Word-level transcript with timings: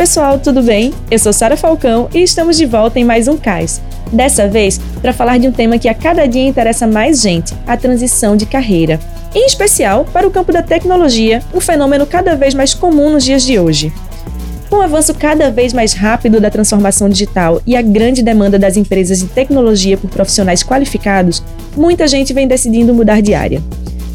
pessoal, 0.00 0.38
tudo 0.38 0.62
bem? 0.62 0.94
Eu 1.10 1.18
sou 1.18 1.30
Sara 1.30 1.58
Falcão 1.58 2.08
e 2.14 2.22
estamos 2.22 2.56
de 2.56 2.64
volta 2.64 2.98
em 2.98 3.04
mais 3.04 3.28
um 3.28 3.36
CAIS. 3.36 3.82
Dessa 4.10 4.48
vez, 4.48 4.80
para 5.02 5.12
falar 5.12 5.36
de 5.36 5.46
um 5.46 5.52
tema 5.52 5.78
que 5.78 5.90
a 5.90 5.94
cada 5.94 6.24
dia 6.24 6.46
interessa 6.46 6.86
mais 6.86 7.20
gente: 7.20 7.54
a 7.66 7.76
transição 7.76 8.34
de 8.34 8.46
carreira. 8.46 8.98
Em 9.34 9.44
especial 9.44 10.06
para 10.10 10.26
o 10.26 10.30
campo 10.30 10.54
da 10.54 10.62
tecnologia, 10.62 11.42
um 11.52 11.60
fenômeno 11.60 12.06
cada 12.06 12.34
vez 12.34 12.54
mais 12.54 12.72
comum 12.72 13.10
nos 13.10 13.24
dias 13.24 13.42
de 13.42 13.58
hoje. 13.58 13.92
Com 14.70 14.76
o 14.76 14.80
avanço 14.80 15.12
cada 15.12 15.50
vez 15.50 15.74
mais 15.74 15.92
rápido 15.92 16.40
da 16.40 16.48
transformação 16.48 17.06
digital 17.06 17.60
e 17.66 17.76
a 17.76 17.82
grande 17.82 18.22
demanda 18.22 18.58
das 18.58 18.78
empresas 18.78 19.18
de 19.18 19.26
tecnologia 19.26 19.98
por 19.98 20.08
profissionais 20.08 20.62
qualificados, 20.62 21.42
muita 21.76 22.08
gente 22.08 22.32
vem 22.32 22.48
decidindo 22.48 22.94
mudar 22.94 23.20
de 23.20 23.34
área. 23.34 23.62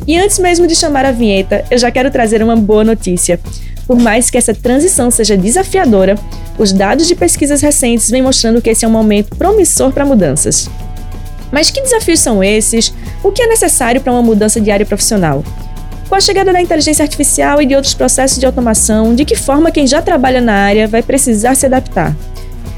E 0.07 0.17
antes 0.17 0.39
mesmo 0.39 0.65
de 0.65 0.75
chamar 0.75 1.05
a 1.05 1.11
vinheta, 1.11 1.63
eu 1.69 1.77
já 1.77 1.91
quero 1.91 2.09
trazer 2.09 2.41
uma 2.41 2.55
boa 2.55 2.83
notícia. 2.83 3.39
Por 3.87 3.99
mais 3.99 4.29
que 4.29 4.37
essa 4.37 4.53
transição 4.53 5.11
seja 5.11 5.37
desafiadora, 5.37 6.15
os 6.57 6.71
dados 6.71 7.07
de 7.07 7.15
pesquisas 7.15 7.61
recentes 7.61 8.09
vêm 8.09 8.21
mostrando 8.21 8.61
que 8.61 8.69
esse 8.69 8.83
é 8.83 8.87
um 8.87 8.91
momento 8.91 9.35
promissor 9.35 9.91
para 9.91 10.05
mudanças. 10.05 10.69
Mas 11.51 11.69
que 11.69 11.81
desafios 11.81 12.19
são 12.19 12.43
esses? 12.43 12.93
O 13.23 13.31
que 13.31 13.41
é 13.41 13.47
necessário 13.47 14.01
para 14.01 14.11
uma 14.11 14.21
mudança 14.21 14.59
de 14.59 14.71
área 14.71 14.85
profissional? 14.85 15.43
Com 16.09 16.15
a 16.15 16.19
chegada 16.19 16.51
da 16.51 16.61
inteligência 16.61 17.03
artificial 17.03 17.61
e 17.61 17.65
de 17.65 17.75
outros 17.75 17.93
processos 17.93 18.39
de 18.39 18.45
automação, 18.45 19.15
de 19.15 19.25
que 19.25 19.35
forma 19.35 19.71
quem 19.71 19.87
já 19.87 20.01
trabalha 20.01 20.41
na 20.41 20.53
área 20.53 20.87
vai 20.87 21.01
precisar 21.01 21.55
se 21.55 21.65
adaptar? 21.65 22.15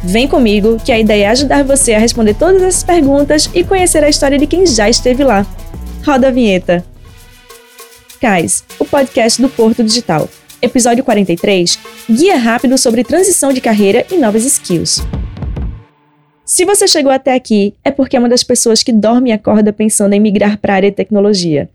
Vem 0.04 0.28
comigo, 0.28 0.78
que 0.84 0.92
a 0.92 1.00
ideia 1.00 1.26
é 1.26 1.30
ajudar 1.30 1.64
você 1.64 1.94
a 1.94 2.00
responder 2.00 2.36
todas 2.36 2.62
essas 2.62 2.84
perguntas 2.84 3.50
e 3.54 3.64
conhecer 3.64 4.04
a 4.04 4.10
história 4.10 4.38
de 4.38 4.48
quem 4.48 4.66
já 4.66 4.90
esteve 4.90 5.24
lá. 5.24 5.46
Roda 6.06 6.28
a 6.28 6.32
vinheta. 6.32 6.86
CAIS, 8.22 8.64
o 8.80 8.86
podcast 8.86 9.42
do 9.42 9.50
Porto 9.50 9.84
Digital. 9.84 10.30
Episódio 10.60 11.04
43 11.04 11.78
Guia 12.10 12.36
rápido 12.36 12.80
sobre 12.80 13.04
transição 13.04 13.54
de 13.54 13.62
carreira 13.62 14.04
e 14.12 14.18
novas 14.18 14.44
skills. 14.44 15.02
Se 16.44 16.66
você 16.66 16.88
chegou 16.88 17.12
até 17.12 17.36
aqui, 17.36 17.76
é 17.84 17.92
porque 17.92 18.16
é 18.16 18.20
uma 18.20 18.30
das 18.30 18.44
pessoas 18.44 18.82
que 18.82 18.92
dorme 18.92 19.30
e 19.30 19.34
acorda 19.34 19.72
pensando 19.72 20.14
em 20.14 20.20
migrar 20.20 20.58
para 20.58 20.74
a 20.74 20.76
área 20.78 20.90
de 20.90 20.96
tecnologia. 20.96 21.70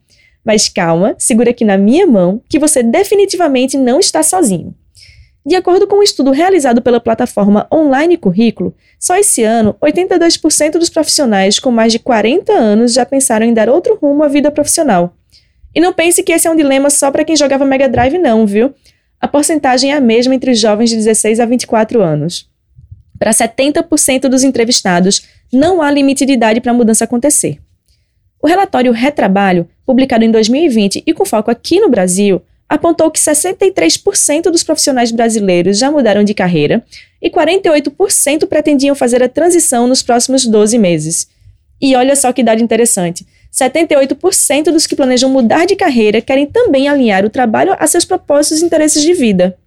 Mas 0.45 0.69
calma, 0.69 1.15
segura 1.17 1.51
aqui 1.51 1.65
na 1.65 1.79
minha 1.79 2.09
mão 2.09 2.43
que 2.49 2.59
você 2.59 2.83
definitivamente 2.83 3.79
não 3.79 4.01
está 4.01 4.21
sozinho. 4.21 4.75
De 5.47 5.55
acordo 5.55 5.87
com 5.87 5.97
um 5.97 6.03
estudo 6.03 6.33
realizado 6.33 6.83
pela 6.83 6.99
plataforma 6.99 7.69
Online 7.73 8.17
Currículo, 8.17 8.75
só 8.99 9.17
esse 9.17 9.45
ano, 9.45 9.77
82% 9.81 10.73
dos 10.73 10.91
profissionais 10.91 11.61
com 11.61 11.71
mais 11.71 11.93
de 11.93 12.01
40 12.01 12.53
anos 12.53 12.93
já 12.93 13.07
pensaram 13.07 13.47
em 13.47 13.55
dar 13.55 13.69
outro 13.69 13.97
rumo 14.01 14.25
à 14.25 14.29
vida 14.29 14.51
profissional. 14.51 15.15
E 15.75 15.81
não 15.81 15.93
pense 15.93 16.23
que 16.23 16.33
esse 16.33 16.47
é 16.47 16.51
um 16.51 16.57
dilema 16.57 16.91
só 16.91 17.11
para 17.11 17.25
quem 17.25 17.37
jogava 17.37 17.65
Mega 17.65 17.89
Drive, 17.89 18.19
não, 18.19 18.47
viu? 18.47 18.75
A 19.21 19.29
porcentagem 19.29 19.93
é 19.93 19.97
a 19.97 20.01
mesma 20.01 20.35
entre 20.35 20.55
jovens 20.55 20.91
de 20.91 20.97
16 20.97 21.41
a 21.41 21.47
24 21.47 22.03
anos. 22.03 22.51
Para 23.19 23.31
70% 23.31 24.29
dos 24.29 24.43
entrevistados, 24.43 25.23
não 25.53 25.81
há 25.81 25.91
limite 25.91 26.27
de 26.27 26.33
idade 26.33 26.61
para 26.61 26.73
a 26.73 26.75
mudança 26.75 27.05
acontecer. 27.05 27.59
O 28.43 28.49
relatório 28.49 28.91
Retrabalho, 28.91 29.69
publicado 29.87 30.25
em 30.25 30.31
2020 30.31 31.05
e 31.07 31.15
com 31.15 31.25
foco 31.25 31.51
aqui 31.51 31.79
no 31.79 31.89
Brasil, 31.89 32.43
apontou 32.69 33.11
que 33.11 33.21
63% 33.21 34.51
dos 34.51 34.65
profissionais 34.65 35.13
brasileiros 35.13 35.79
já 35.79 35.91
mudaram 35.91 36.25
de 36.25 36.35
carreira 36.35 36.85
e 37.21 37.31
48% 37.31 38.47
pretendiam 38.47 38.97
fazer 38.97 39.23
a 39.23 39.29
transição 39.29 39.87
nos 39.87 40.03
próximos 40.03 40.45
12 40.45 40.77
meses. 40.79 41.29
E 41.81 41.95
olha 41.95 42.17
só 42.17 42.33
que 42.33 42.43
dado 42.43 42.63
interessante: 42.63 43.25
78% 43.53 44.65
dos 44.73 44.87
que 44.87 44.97
planejam 44.97 45.29
mudar 45.29 45.67
de 45.67 45.77
carreira 45.77 46.23
querem 46.23 46.47
também 46.47 46.89
alinhar 46.89 47.25
o 47.25 47.31
trabalho 47.31 47.77
a 47.79 47.87
seus 47.87 48.05
propósitos 48.05 48.63
e 48.63 48.65
interesses 48.65 49.03
de 49.03 49.13
vida. 49.13 49.59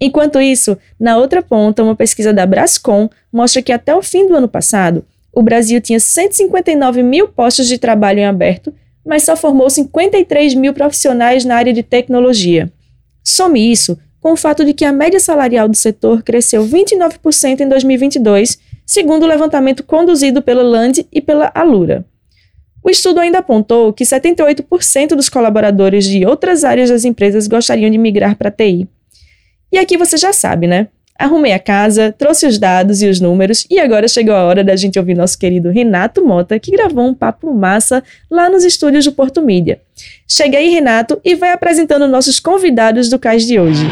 Enquanto 0.00 0.40
isso, 0.40 0.76
na 0.98 1.16
outra 1.16 1.40
ponta, 1.40 1.82
uma 1.82 1.94
pesquisa 1.94 2.32
da 2.32 2.44
Brascom 2.44 3.08
mostra 3.32 3.62
que 3.62 3.72
até 3.72 3.94
o 3.94 4.02
fim 4.02 4.26
do 4.26 4.34
ano 4.34 4.48
passado, 4.48 5.04
o 5.32 5.42
Brasil 5.42 5.80
tinha 5.80 6.00
159 6.00 7.02
mil 7.02 7.28
postos 7.28 7.68
de 7.68 7.78
trabalho 7.78 8.18
em 8.18 8.26
aberto, 8.26 8.74
mas 9.06 9.22
só 9.22 9.36
formou 9.36 9.70
53 9.70 10.54
mil 10.54 10.72
profissionais 10.72 11.44
na 11.44 11.56
área 11.56 11.72
de 11.72 11.82
tecnologia. 11.82 12.72
Some 13.22 13.70
isso 13.70 13.98
com 14.20 14.32
o 14.32 14.36
fato 14.36 14.64
de 14.64 14.72
que 14.72 14.86
a 14.86 14.92
média 14.92 15.20
salarial 15.20 15.68
do 15.68 15.76
setor 15.76 16.22
cresceu 16.22 16.66
29% 16.66 17.60
em 17.60 17.68
2022, 17.68 18.58
segundo 18.86 19.24
o 19.24 19.26
levantamento 19.26 19.84
conduzido 19.84 20.40
pela 20.40 20.62
Land 20.62 21.06
e 21.12 21.20
pela 21.20 21.52
Alura. 21.54 22.06
O 22.86 22.90
estudo 22.90 23.18
ainda 23.18 23.38
apontou 23.38 23.94
que 23.94 24.04
78% 24.04 25.16
dos 25.16 25.30
colaboradores 25.30 26.04
de 26.04 26.26
outras 26.26 26.64
áreas 26.64 26.90
das 26.90 27.06
empresas 27.06 27.48
gostariam 27.48 27.88
de 27.90 27.96
migrar 27.96 28.36
para 28.36 28.50
TI. 28.50 28.86
E 29.72 29.78
aqui 29.78 29.96
você 29.96 30.18
já 30.18 30.34
sabe, 30.34 30.66
né? 30.66 30.88
Arrumei 31.18 31.52
a 31.52 31.58
casa, 31.58 32.12
trouxe 32.12 32.46
os 32.46 32.58
dados 32.58 33.00
e 33.00 33.08
os 33.08 33.20
números 33.20 33.66
e 33.70 33.78
agora 33.78 34.06
chegou 34.06 34.34
a 34.34 34.44
hora 34.44 34.62
da 34.62 34.76
gente 34.76 34.98
ouvir 34.98 35.16
nosso 35.16 35.38
querido 35.38 35.70
Renato 35.70 36.22
Mota, 36.22 36.60
que 36.60 36.72
gravou 36.72 37.06
um 37.06 37.14
papo 37.14 37.54
massa 37.54 38.04
lá 38.30 38.50
nos 38.50 38.64
estúdios 38.64 39.06
do 39.06 39.12
Porto 39.12 39.40
Mídia. 39.40 39.80
Chega 40.28 40.58
aí, 40.58 40.68
Renato, 40.68 41.18
e 41.24 41.34
vai 41.34 41.52
apresentando 41.52 42.06
nossos 42.06 42.38
convidados 42.38 43.08
do 43.08 43.18
Cais 43.18 43.46
de 43.46 43.58
hoje. 43.58 43.86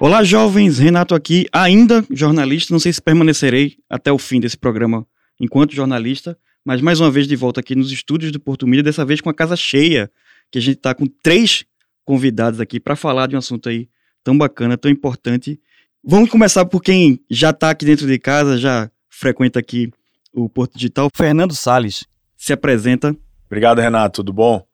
Olá, 0.00 0.24
jovens, 0.24 0.80
Renato 0.80 1.14
aqui, 1.14 1.46
ainda 1.52 2.04
jornalista, 2.10 2.74
não 2.74 2.80
sei 2.80 2.92
se 2.92 3.00
permanecerei 3.00 3.74
até 3.88 4.10
o 4.10 4.18
fim 4.18 4.40
desse 4.40 4.56
programa 4.56 5.06
enquanto 5.40 5.74
jornalista, 5.74 6.36
mas 6.66 6.80
mais 6.80 6.98
uma 6.98 7.12
vez 7.12 7.28
de 7.28 7.36
volta 7.36 7.60
aqui 7.60 7.76
nos 7.76 7.92
estúdios 7.92 8.32
do 8.32 8.40
Porto 8.40 8.66
Mídia, 8.66 8.82
dessa 8.82 9.04
vez 9.04 9.20
com 9.20 9.30
a 9.30 9.34
casa 9.34 9.54
cheia, 9.54 10.10
que 10.50 10.58
a 10.58 10.60
gente 10.60 10.78
está 10.78 10.92
com 10.92 11.06
três 11.06 11.64
convidados 12.04 12.60
aqui 12.60 12.80
para 12.80 12.96
falar 12.96 13.28
de 13.28 13.36
um 13.36 13.38
assunto 13.38 13.68
aí 13.68 13.88
tão 14.24 14.36
bacana, 14.36 14.76
tão 14.76 14.90
importante. 14.90 15.60
Vamos 16.02 16.28
começar 16.28 16.66
por 16.66 16.82
quem 16.82 17.20
já 17.30 17.50
está 17.50 17.70
aqui 17.70 17.84
dentro 17.84 18.04
de 18.04 18.18
casa, 18.18 18.58
já 18.58 18.90
frequenta 19.08 19.60
aqui 19.60 19.92
o 20.32 20.48
Porto 20.48 20.74
Digital. 20.74 21.08
Fernando 21.14 21.54
Sales 21.54 22.04
se 22.36 22.52
apresenta. 22.52 23.16
Obrigado, 23.46 23.80
Renato. 23.80 24.16
Tudo 24.16 24.32
bom? 24.32 24.66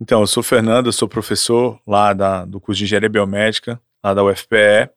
Então, 0.00 0.20
eu 0.20 0.28
sou 0.28 0.44
Fernando, 0.44 0.86
eu 0.86 0.92
sou 0.92 1.08
professor 1.08 1.80
lá 1.84 2.12
da, 2.12 2.44
do 2.44 2.60
curso 2.60 2.78
de 2.78 2.84
Engenharia 2.84 3.08
Biomédica, 3.08 3.80
lá 4.02 4.14
da 4.14 4.22
UFPE, 4.22 4.88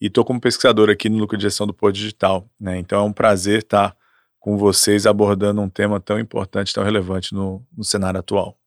e 0.00 0.06
estou 0.06 0.24
como 0.24 0.40
pesquisador 0.40 0.88
aqui 0.88 1.08
no 1.08 1.18
Núcleo 1.18 1.36
de 1.36 1.42
Gestão 1.42 1.66
do 1.66 1.74
Porto 1.74 1.96
Digital. 1.96 2.48
Né? 2.60 2.78
Então, 2.78 3.00
é 3.00 3.02
um 3.02 3.12
prazer 3.12 3.58
estar 3.58 3.96
com 4.40 4.56
vocês 4.56 5.06
abordando 5.06 5.60
um 5.60 5.68
tema 5.68 6.00
tão 6.00 6.18
importante, 6.18 6.72
tão 6.72 6.82
relevante 6.82 7.34
no, 7.34 7.64
no 7.76 7.84
cenário 7.84 8.18
atual. 8.18 8.58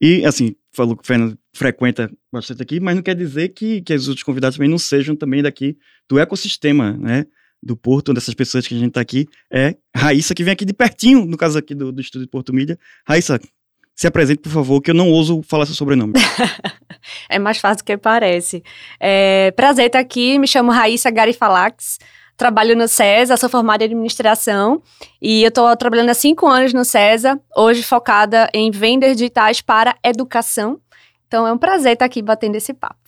E, 0.00 0.24
assim, 0.24 0.56
falou 0.72 0.96
que 0.96 1.04
o 1.04 1.06
Fernando 1.06 1.38
frequenta 1.52 2.10
bastante 2.32 2.62
aqui, 2.62 2.80
mas 2.80 2.96
não 2.96 3.02
quer 3.02 3.14
dizer 3.14 3.50
que, 3.50 3.80
que 3.82 3.94
os 3.94 4.08
outros 4.08 4.24
convidados 4.24 4.56
também 4.56 4.68
não 4.68 4.78
sejam 4.78 5.14
também 5.14 5.42
daqui 5.42 5.78
do 6.08 6.18
ecossistema, 6.18 6.92
né? 6.92 7.26
Do 7.62 7.76
Porto, 7.76 8.12
dessas 8.12 8.34
pessoas 8.34 8.66
que 8.66 8.74
a 8.74 8.78
gente 8.78 8.88
está 8.88 9.00
aqui, 9.00 9.26
é 9.50 9.76
Raíssa, 9.96 10.34
que 10.34 10.42
vem 10.42 10.52
aqui 10.52 10.64
de 10.64 10.74
pertinho, 10.74 11.24
no 11.24 11.36
caso 11.36 11.58
aqui 11.58 11.74
do, 11.74 11.92
do 11.92 12.00
Estúdio 12.00 12.26
de 12.26 12.30
Porto 12.30 12.52
Mídia. 12.52 12.78
Raíssa, 13.06 13.40
se 13.94 14.06
apresente, 14.06 14.42
por 14.42 14.50
favor, 14.50 14.80
que 14.80 14.90
eu 14.90 14.94
não 14.94 15.08
ouso 15.08 15.40
falar 15.42 15.64
seu 15.66 15.74
sobrenome. 15.74 16.12
é 17.30 17.38
mais 17.38 17.58
fácil 17.58 17.78
do 17.78 17.86
que 17.86 17.96
parece. 17.96 18.62
É, 18.98 19.50
prazer 19.52 19.86
estar 19.86 20.00
aqui, 20.00 20.38
me 20.38 20.46
chamo 20.46 20.72
Raíssa 20.72 21.10
Garifalax, 21.10 21.98
trabalho 22.36 22.76
no 22.76 22.88
CESA, 22.88 23.36
sou 23.36 23.48
formada 23.48 23.84
em 23.84 23.86
administração 23.86 24.82
e 25.20 25.42
eu 25.42 25.48
estou 25.48 25.76
trabalhando 25.76 26.10
há 26.10 26.14
cinco 26.14 26.46
anos 26.46 26.72
no 26.72 26.84
CESA, 26.84 27.40
hoje 27.56 27.82
focada 27.82 28.48
em 28.52 28.70
vendas 28.70 29.16
digitais 29.16 29.60
para 29.60 29.96
educação. 30.02 30.80
Então 31.26 31.46
é 31.46 31.52
um 31.52 31.58
prazer 31.58 31.94
estar 31.94 32.04
aqui 32.04 32.22
batendo 32.22 32.56
esse 32.56 32.74
papo. 32.74 32.98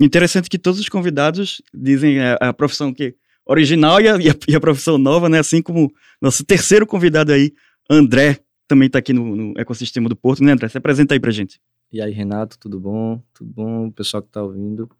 Interessante 0.00 0.50
que 0.50 0.58
todos 0.58 0.80
os 0.80 0.88
convidados 0.88 1.62
dizem 1.72 2.20
a, 2.20 2.34
a 2.40 2.52
profissão 2.52 2.92
que 2.92 3.14
original 3.46 4.00
e 4.00 4.08
a, 4.08 4.16
e, 4.16 4.30
a, 4.30 4.34
e 4.48 4.56
a, 4.56 4.60
profissão 4.60 4.98
nova, 4.98 5.28
né? 5.28 5.38
Assim 5.38 5.62
como 5.62 5.92
nosso 6.20 6.44
terceiro 6.44 6.86
convidado 6.86 7.32
aí, 7.32 7.52
André, 7.88 8.38
também 8.66 8.86
está 8.86 8.98
aqui 8.98 9.12
no, 9.12 9.36
no, 9.36 9.54
ecossistema 9.56 10.08
do 10.08 10.16
Porto, 10.16 10.42
né, 10.42 10.52
André? 10.52 10.68
Se 10.68 10.78
apresenta 10.78 11.14
aí 11.14 11.20
pra 11.20 11.30
gente. 11.30 11.60
E 11.92 12.00
aí, 12.00 12.12
Renato, 12.12 12.58
tudo 12.58 12.80
bom? 12.80 13.22
Tudo 13.32 13.50
bom, 13.52 13.90
pessoal 13.90 14.22
que 14.22 14.28
está 14.28 14.42
ouvindo? 14.42 14.90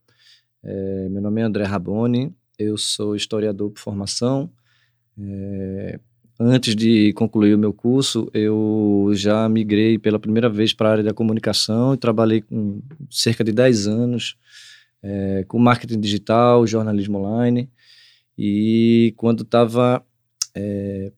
É, 0.63 1.09
meu 1.09 1.21
nome 1.21 1.41
é 1.41 1.45
André 1.45 1.65
Raboni, 1.65 2.33
eu 2.59 2.77
sou 2.77 3.17
historiador 3.17 3.71
por 3.71 3.81
formação. 3.81 4.51
É, 5.19 5.99
antes 6.39 6.75
de 6.75 7.13
concluir 7.15 7.55
o 7.55 7.59
meu 7.59 7.73
curso, 7.73 8.31
eu 8.33 9.11
já 9.15 9.49
migrei 9.49 9.99
pela 9.99 10.19
primeira 10.19 10.49
vez 10.49 10.73
para 10.73 10.89
a 10.89 10.93
área 10.93 11.05
da 11.05 11.15
comunicação 11.15 11.95
e 11.95 11.97
trabalhei 11.97 12.43
com 12.43 12.81
cerca 13.11 13.45
de 13.45 13.53
10 13.53 13.87
anos 13.87 14.37
é, 15.03 15.45
com 15.47 15.59
marketing 15.59 16.01
digital, 16.01 16.67
jornalismo 16.67 17.19
online. 17.19 17.69
E 18.37 19.13
quando 19.17 19.43
estava 19.43 20.05
é, 20.55 21.13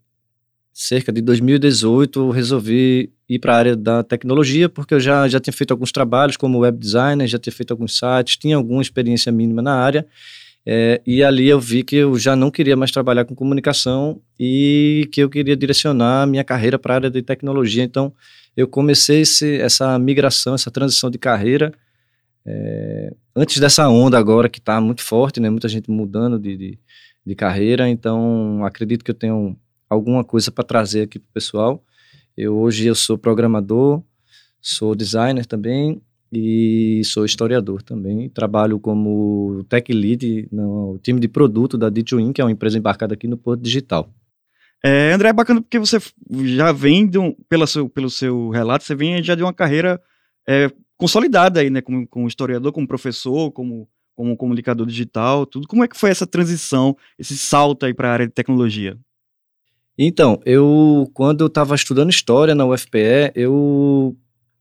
cerca 0.73 1.13
de 1.13 1.23
2018, 1.23 2.21
eu 2.21 2.31
resolvi 2.31 3.13
ir 3.29 3.39
para 3.39 3.55
a 3.55 3.59
área 3.59 3.77
da 3.77 4.03
tecnologia, 4.03 4.69
porque 4.69 4.95
eu 4.95 5.01
já, 5.01 5.27
já 5.27 5.41
tinha 5.41 5.53
feito 5.53 5.71
alguns 5.71 5.91
trabalhos 5.91 6.37
como 6.37 6.59
web 6.59 6.79
designer, 6.79 7.27
já 7.27 7.39
tinha 7.39 7.53
feito 7.53 7.71
alguns 7.71 7.99
sites, 7.99 8.37
tinha 8.37 8.57
alguma 8.57 8.83
experiência 8.83 9.33
mínima 9.33 9.63
na 9.63 9.75
área 9.75 10.07
é, 10.67 11.01
e 11.07 11.23
ali 11.23 11.49
eu 11.49 11.61
vi 11.61 11.85
que 11.85 11.97
eu 11.97 12.19
já 12.19 12.35
não 12.37 12.51
queria 12.51 12.77
mais 12.77 12.91
trabalhar 12.91 13.25
com 13.25 13.35
comunicação 13.35 14.21
e 14.39 15.09
que 15.13 15.23
eu 15.23 15.31
queria 15.31 15.57
direcionar 15.57 16.27
minha 16.27 16.45
carreira 16.45 16.79
para 16.79 16.95
a 16.95 16.97
área 16.97 17.11
de 17.11 17.23
tecnologia. 17.23 17.85
Então, 17.85 18.13
eu 18.57 18.67
comecei 18.67 19.21
esse, 19.21 19.61
essa 19.61 19.99
migração, 19.99 20.55
essa 20.55 20.71
transição 20.71 21.11
de 21.11 21.19
carreira 21.19 21.73
É, 22.49 23.13
antes 23.35 23.59
dessa 23.59 23.89
onda 23.89 24.17
agora 24.17 24.49
que 24.49 24.61
está 24.61 24.81
muito 24.81 25.03
forte, 25.03 25.41
né? 25.41 25.51
Muita 25.51 25.69
gente 25.69 25.91
mudando 25.91 26.39
de, 26.39 26.57
de, 26.57 26.79
de 27.27 27.35
carreira, 27.35 27.89
então 27.89 28.65
acredito 28.65 29.05
que 29.05 29.11
eu 29.11 29.19
tenho 29.19 29.57
alguma 29.91 30.23
coisa 30.23 30.53
para 30.53 30.63
trazer 30.65 31.03
aqui 31.03 31.19
para 31.19 31.29
o 31.29 31.33
pessoal. 31.35 31.83
Eu 32.37 32.57
hoje 32.57 32.87
eu 32.87 32.95
sou 32.95 33.19
programador, 33.19 34.01
sou 34.61 34.95
designer 34.95 35.45
também 35.45 36.01
e 36.39 37.03
sou 37.05 37.25
historiador 37.25 37.83
também. 37.83 38.29
Trabalho 38.29 38.79
como 38.79 39.65
tech 39.69 39.91
lead 39.91 40.49
no 40.53 40.99
time 41.03 41.19
de 41.19 41.29
produto 41.29 41.79
da 41.79 41.91
D2In, 41.91 42.33
que 42.33 42.41
é 42.41 42.45
uma 42.45 42.51
empresa 42.51 42.77
embarcada 42.77 43.15
aqui 43.15 43.27
no 43.27 43.39
Porto 43.39 43.63
Digital. 43.63 44.11
É, 44.85 45.13
André, 45.13 45.31
é 45.31 45.33
bacana 45.33 45.63
porque 45.63 45.79
você 45.79 45.99
já 46.45 46.73
vem, 46.73 47.09
de 47.09 47.19
um, 47.19 47.33
pela 47.49 47.67
seu, 47.67 47.89
pelo 47.89 48.11
seu 48.11 48.51
relato, 48.51 48.85
você 48.85 48.95
vem 48.95 49.23
já 49.23 49.35
de 49.35 49.43
uma 49.43 49.53
carreira 49.53 50.01
é, 50.47 50.71
consolidada 50.99 51.61
aí, 51.61 51.71
né, 51.71 51.81
como, 51.81 52.07
como 52.07 52.29
historiador, 52.29 52.71
como 52.71 52.87
professor, 52.87 53.51
como, 53.51 53.89
como 54.15 54.37
comunicador 54.37 54.87
digital, 54.87 55.47
tudo. 55.47 55.67
Como 55.67 55.83
é 55.83 55.89
que 55.89 55.97
foi 55.97 56.11
essa 56.11 56.27
transição, 56.27 56.95
esse 57.19 57.37
salto 57.37 57.87
aí 57.87 57.95
para 57.95 58.11
a 58.11 58.13
área 58.13 58.27
de 58.27 58.33
tecnologia? 58.33 58.99
Então, 59.99 60.39
eu, 60.45 61.11
quando 61.15 61.41
eu 61.41 61.47
estava 61.47 61.75
estudando 61.75 62.11
História 62.11 62.55
na 62.55 62.67
UFPE, 62.67 63.33
eu 63.35 64.15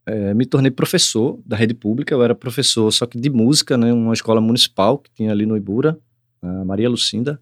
é, 0.05 0.33
me 0.33 0.45
tornei 0.45 0.69
professor 0.69 1.39
da 1.45 1.55
rede 1.55 1.73
pública, 1.73 2.13
eu 2.13 2.21
era 2.21 2.35
professor, 2.35 2.91
só 2.91 3.05
que 3.05 3.19
de 3.19 3.29
música, 3.29 3.77
né, 3.77 3.91
uma 3.91 4.13
escola 4.13 4.39
municipal 4.39 4.99
que 4.99 5.09
tinha 5.11 5.31
ali 5.31 5.45
no 5.45 5.57
Ibura, 5.57 5.97
a 6.41 6.63
Maria 6.63 6.89
Lucinda, 6.89 7.39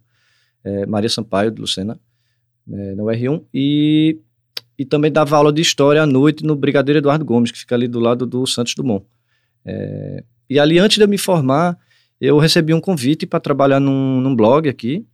é, 0.64 0.86
Maria 0.86 1.10
Sampaio 1.10 1.52
de 1.52 1.60
Lucena, 1.60 2.00
né, 2.66 2.96
no 2.96 3.06
R1, 3.06 3.44
e, 3.54 4.18
e 4.80 4.86
também 4.86 5.12
dava 5.12 5.36
aula 5.36 5.52
de 5.52 5.62
História 5.62 6.02
à 6.02 6.06
noite 6.06 6.46
no 6.46 6.56
Brigadeiro 6.56 7.00
Eduardo 7.00 7.26
Gomes, 7.26 7.52
que 7.52 7.60
fica 7.60 7.76
ali 7.76 7.88
do 7.88 8.00
lado 8.00 8.26
do 8.26 8.48
Santos 8.48 8.74
Dumont. 8.76 9.06
É, 9.66 10.24
e 10.50 10.58
ali, 10.58 10.80
antes 10.80 10.98
de 10.98 11.04
eu 11.04 11.08
me 11.08 11.18
formar, 11.18 11.78
eu 12.20 12.38
recebi 12.38 12.74
um 12.74 12.80
convite 12.80 13.26
para 13.26 13.40
trabalhar 13.40 13.82
num, 13.82 14.22
num 14.22 14.34
blog 14.34 14.70
aqui, 14.70 15.06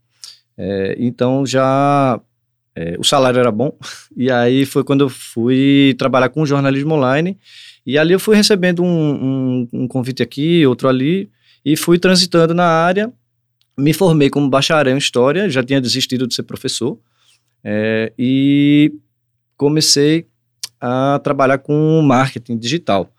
é, 0.56 0.96
então 1.00 1.46
já 1.46 2.22
é, 2.80 2.96
o 2.98 3.04
salário 3.04 3.38
era 3.38 3.52
bom, 3.52 3.78
e 4.16 4.32
aí 4.32 4.66
foi 4.66 4.86
quando 4.86 5.02
eu 5.02 5.10
fui 5.10 5.94
trabalhar 5.98 6.30
com 6.30 6.46
jornalismo 6.46 6.94
online, 6.94 7.38
e 7.86 7.98
ali 7.98 8.14
eu 8.14 8.20
fui 8.20 8.38
recebendo 8.38 8.82
um, 8.82 8.88
um, 8.88 9.68
um 9.74 9.88
convite 9.88 10.24
aqui, 10.24 10.66
outro 10.66 10.88
ali, 10.88 11.30
e 11.66 11.76
fui 11.76 12.00
transitando 12.00 12.54
na 12.54 12.64
área, 12.64 13.12
me 13.78 13.92
formei 13.92 14.30
como 14.30 14.50
bacharel 14.50 14.96
em 14.96 14.98
História, 14.98 15.50
já 15.50 15.62
tinha 15.62 15.82
desistido 15.82 16.26
de 16.26 16.34
ser 16.34 16.44
professor, 16.44 16.98
é, 17.66 18.14
e 18.18 18.94
comecei 19.58 20.26
a 20.80 21.20
trabalhar 21.22 21.58
com 21.58 22.02
marketing 22.02 22.58
digital. 22.58 23.14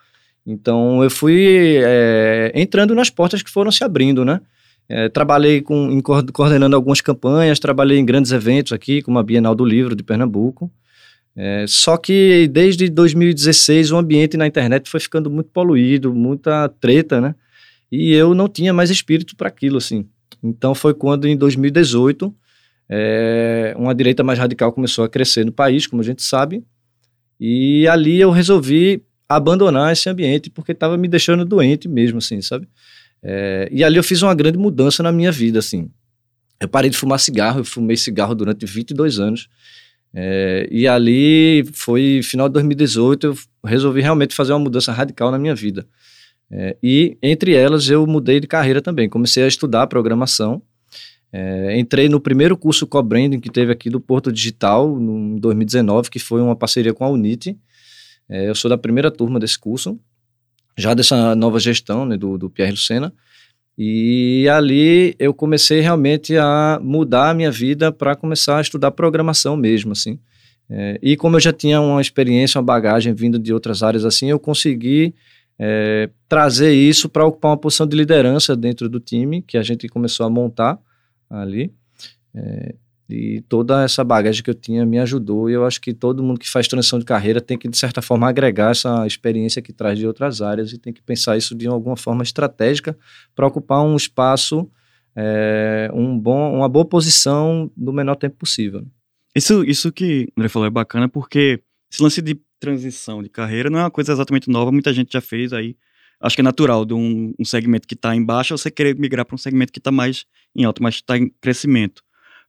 Então 0.46 1.04
eu 1.04 1.10
fui 1.10 1.76
é, 1.84 2.50
entrando 2.54 2.94
nas 2.94 3.10
portas 3.10 3.42
que 3.42 3.50
foram 3.50 3.70
se 3.70 3.84
abrindo, 3.84 4.24
né? 4.24 4.40
É, 4.92 5.08
trabalhei 5.08 5.62
com, 5.62 5.88
em, 5.88 6.00
coordenando 6.00 6.75
algumas 6.75 7.00
campanhas, 7.00 7.60
trabalhei 7.60 7.96
em 7.96 8.04
grandes 8.04 8.32
eventos 8.32 8.72
aqui, 8.72 9.00
como 9.00 9.20
a 9.20 9.22
Bienal 9.22 9.54
do 9.54 9.64
Livro 9.64 9.94
de 9.94 10.02
Pernambuco. 10.02 10.69
É, 11.37 11.64
só 11.69 11.96
que 11.96 12.48
desde 12.48 12.88
2016 12.88 13.92
o 13.92 13.96
ambiente 13.96 14.37
na 14.37 14.48
internet 14.48 14.90
foi 14.90 14.98
ficando 14.98 15.31
muito 15.31 15.48
poluído, 15.50 16.12
muita 16.12 16.69
treta, 16.69 17.20
né? 17.20 17.37
E 17.90 18.12
eu 18.12 18.34
não 18.34 18.48
tinha 18.48 18.72
mais 18.72 18.90
espírito 18.90 19.37
para 19.37 19.46
aquilo, 19.46 19.78
assim. 19.78 20.08
Então 20.42 20.75
foi 20.75 20.92
quando, 20.92 21.28
em 21.28 21.37
2018, 21.37 22.34
é, 22.88 23.72
uma 23.78 23.94
direita 23.94 24.25
mais 24.25 24.40
radical 24.40 24.72
começou 24.72 25.04
a 25.04 25.08
crescer 25.08 25.46
no 25.46 25.52
país, 25.52 25.87
como 25.87 26.02
a 26.02 26.04
gente 26.04 26.25
sabe. 26.25 26.64
E 27.38 27.87
ali 27.87 28.20
eu 28.20 28.32
resolvi 28.32 29.04
abandonar 29.28 29.92
esse 29.92 30.10
ambiente 30.10 30.50
porque 30.50 30.72
estava 30.72 30.96
me 30.96 31.06
deixando 31.06 31.44
doente 31.44 31.88
mesmo, 31.88 32.19
assim, 32.19 32.42
sabe? 32.42 32.66
É, 33.22 33.69
e 33.70 33.84
ali 33.84 33.96
eu 33.96 34.05
fiz 34.05 34.22
uma 34.22 34.34
grande 34.34 34.58
mudança 34.58 35.02
na 35.02 35.12
minha 35.12 35.31
vida, 35.31 35.58
assim. 35.58 35.90
Eu 36.61 36.69
parei 36.69 36.90
de 36.90 36.96
fumar 36.96 37.19
cigarro, 37.19 37.61
eu 37.61 37.64
fumei 37.64 37.96
cigarro 37.96 38.34
durante 38.34 38.67
22 38.67 39.19
anos. 39.19 39.49
É, 40.12 40.69
e 40.70 40.88
ali 40.88 41.64
foi 41.72 42.20
final 42.22 42.49
de 42.49 42.55
2018, 42.55 43.26
eu 43.26 43.38
resolvi 43.64 44.00
realmente 44.00 44.34
fazer 44.34 44.52
uma 44.52 44.58
mudança 44.58 44.93
radical 44.93 45.31
na 45.31 45.38
minha 45.38 45.55
vida. 45.55 45.87
É, 46.50 46.76
e 46.82 47.17
entre 47.22 47.55
elas 47.55 47.88
eu 47.88 48.06
mudei 48.06 48.40
de 48.40 48.46
carreira 48.46 48.82
também. 48.82 49.08
Comecei 49.08 49.43
a 49.44 49.46
estudar 49.46 49.87
programação. 49.87 50.62
É, 51.32 51.78
entrei 51.78 52.08
no 52.08 52.20
primeiro 52.20 52.56
curso 52.56 52.87
co-branding 52.87 53.38
que 53.38 53.49
teve 53.49 53.70
aqui 53.70 53.88
do 53.88 54.00
Porto 54.00 54.32
Digital 54.32 55.00
em 55.00 55.37
2019, 55.37 56.11
que 56.11 56.19
foi 56.19 56.40
uma 56.40 56.56
parceria 56.56 56.93
com 56.93 57.05
a 57.05 57.08
Unite. 57.08 57.56
É, 58.28 58.49
eu 58.49 58.55
sou 58.55 58.69
da 58.69 58.76
primeira 58.76 59.11
turma 59.11 59.38
desse 59.38 59.58
curso 59.58 59.99
já 60.76 60.94
dessa 60.94 61.34
nova 61.34 61.58
gestão 61.58 62.05
né, 62.05 62.17
do, 62.17 62.38
do 62.38 62.50
Pierre 62.50 62.72
Lucena. 62.72 63.12
E 63.76 64.46
ali 64.49 65.14
eu 65.19 65.32
comecei 65.32 65.81
realmente 65.81 66.37
a 66.37 66.78
mudar 66.82 67.31
a 67.31 67.34
minha 67.34 67.50
vida 67.50 67.90
para 67.90 68.14
começar 68.14 68.58
a 68.58 68.61
estudar 68.61 68.90
programação 68.90 69.56
mesmo, 69.56 69.93
assim. 69.93 70.19
É, 70.69 70.99
e 71.02 71.17
como 71.17 71.37
eu 71.37 71.40
já 71.40 71.52
tinha 71.52 71.81
uma 71.81 72.00
experiência, 72.00 72.58
uma 72.58 72.64
bagagem 72.64 73.12
vindo 73.12 73.38
de 73.38 73.52
outras 73.52 73.82
áreas 73.82 74.05
assim, 74.05 74.31
eu 74.31 74.38
consegui 74.38 75.14
é, 75.58 76.08
trazer 76.28 76.73
isso 76.73 77.08
para 77.08 77.26
ocupar 77.26 77.50
uma 77.50 77.56
posição 77.56 77.87
de 77.87 77.96
liderança 77.96 78.55
dentro 78.55 78.88
do 78.88 79.00
time 79.00 79.43
que 79.43 79.58
a 79.58 79.62
gente 79.62 79.88
começou 79.88 80.25
a 80.25 80.31
montar 80.31 80.78
ali. 81.28 81.73
É, 82.34 82.75
e 83.12 83.40
toda 83.48 83.82
essa 83.82 84.02
bagagem 84.04 84.42
que 84.42 84.50
eu 84.50 84.54
tinha 84.54 84.84
me 84.86 84.98
ajudou. 84.98 85.50
E 85.50 85.52
eu 85.52 85.64
acho 85.64 85.80
que 85.80 85.92
todo 85.92 86.22
mundo 86.22 86.38
que 86.38 86.48
faz 86.48 86.68
transição 86.68 86.98
de 86.98 87.04
carreira 87.04 87.40
tem 87.40 87.58
que, 87.58 87.68
de 87.68 87.76
certa 87.76 88.00
forma, 88.00 88.28
agregar 88.28 88.70
essa 88.70 89.06
experiência 89.06 89.60
que 89.60 89.72
traz 89.72 89.98
de 89.98 90.06
outras 90.06 90.40
áreas 90.40 90.72
e 90.72 90.78
tem 90.78 90.92
que 90.92 91.02
pensar 91.02 91.36
isso 91.36 91.54
de 91.54 91.66
alguma 91.66 91.96
forma 91.96 92.22
estratégica 92.22 92.96
para 93.34 93.46
ocupar 93.46 93.82
um 93.82 93.96
espaço, 93.96 94.70
é, 95.14 95.90
um 95.92 96.18
bom, 96.18 96.56
uma 96.56 96.68
boa 96.68 96.84
posição 96.84 97.70
no 97.76 97.92
menor 97.92 98.16
tempo 98.16 98.36
possível. 98.36 98.86
Isso, 99.34 99.64
isso 99.64 99.92
que 99.92 100.28
André 100.36 100.48
falou 100.48 100.66
é 100.66 100.70
bacana 100.70 101.08
porque 101.08 101.60
esse 101.90 102.02
lance 102.02 102.20
de 102.20 102.40
transição 102.58 103.22
de 103.22 103.28
carreira 103.28 103.70
não 103.70 103.78
é 103.78 103.82
uma 103.82 103.90
coisa 103.90 104.12
exatamente 104.12 104.50
nova, 104.50 104.70
muita 104.70 104.92
gente 104.92 105.12
já 105.12 105.20
fez 105.20 105.52
aí. 105.52 105.76
Acho 106.20 106.36
que 106.36 106.42
é 106.42 106.44
natural 106.44 106.84
de 106.84 106.92
um, 106.92 107.32
um 107.38 107.44
segmento 107.44 107.88
que 107.88 107.94
está 107.94 108.14
em 108.14 108.22
baixa 108.22 108.56
você 108.56 108.70
querer 108.70 108.94
migrar 108.94 109.24
para 109.24 109.34
um 109.34 109.38
segmento 109.38 109.72
que 109.72 109.78
está 109.78 109.90
mais 109.90 110.26
em 110.54 110.64
alto, 110.64 110.82
mas 110.82 110.96
está 110.96 111.16
em 111.16 111.30
crescimento. 111.40 112.02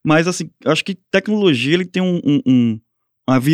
Mas, 0.03 0.27
assim, 0.27 0.49
acho 0.65 0.83
que 0.83 0.95
tecnologia, 1.11 1.73
ele 1.73 1.85
tem 1.85 2.01
um. 2.01 2.19
um, 2.23 2.41
um 2.45 2.79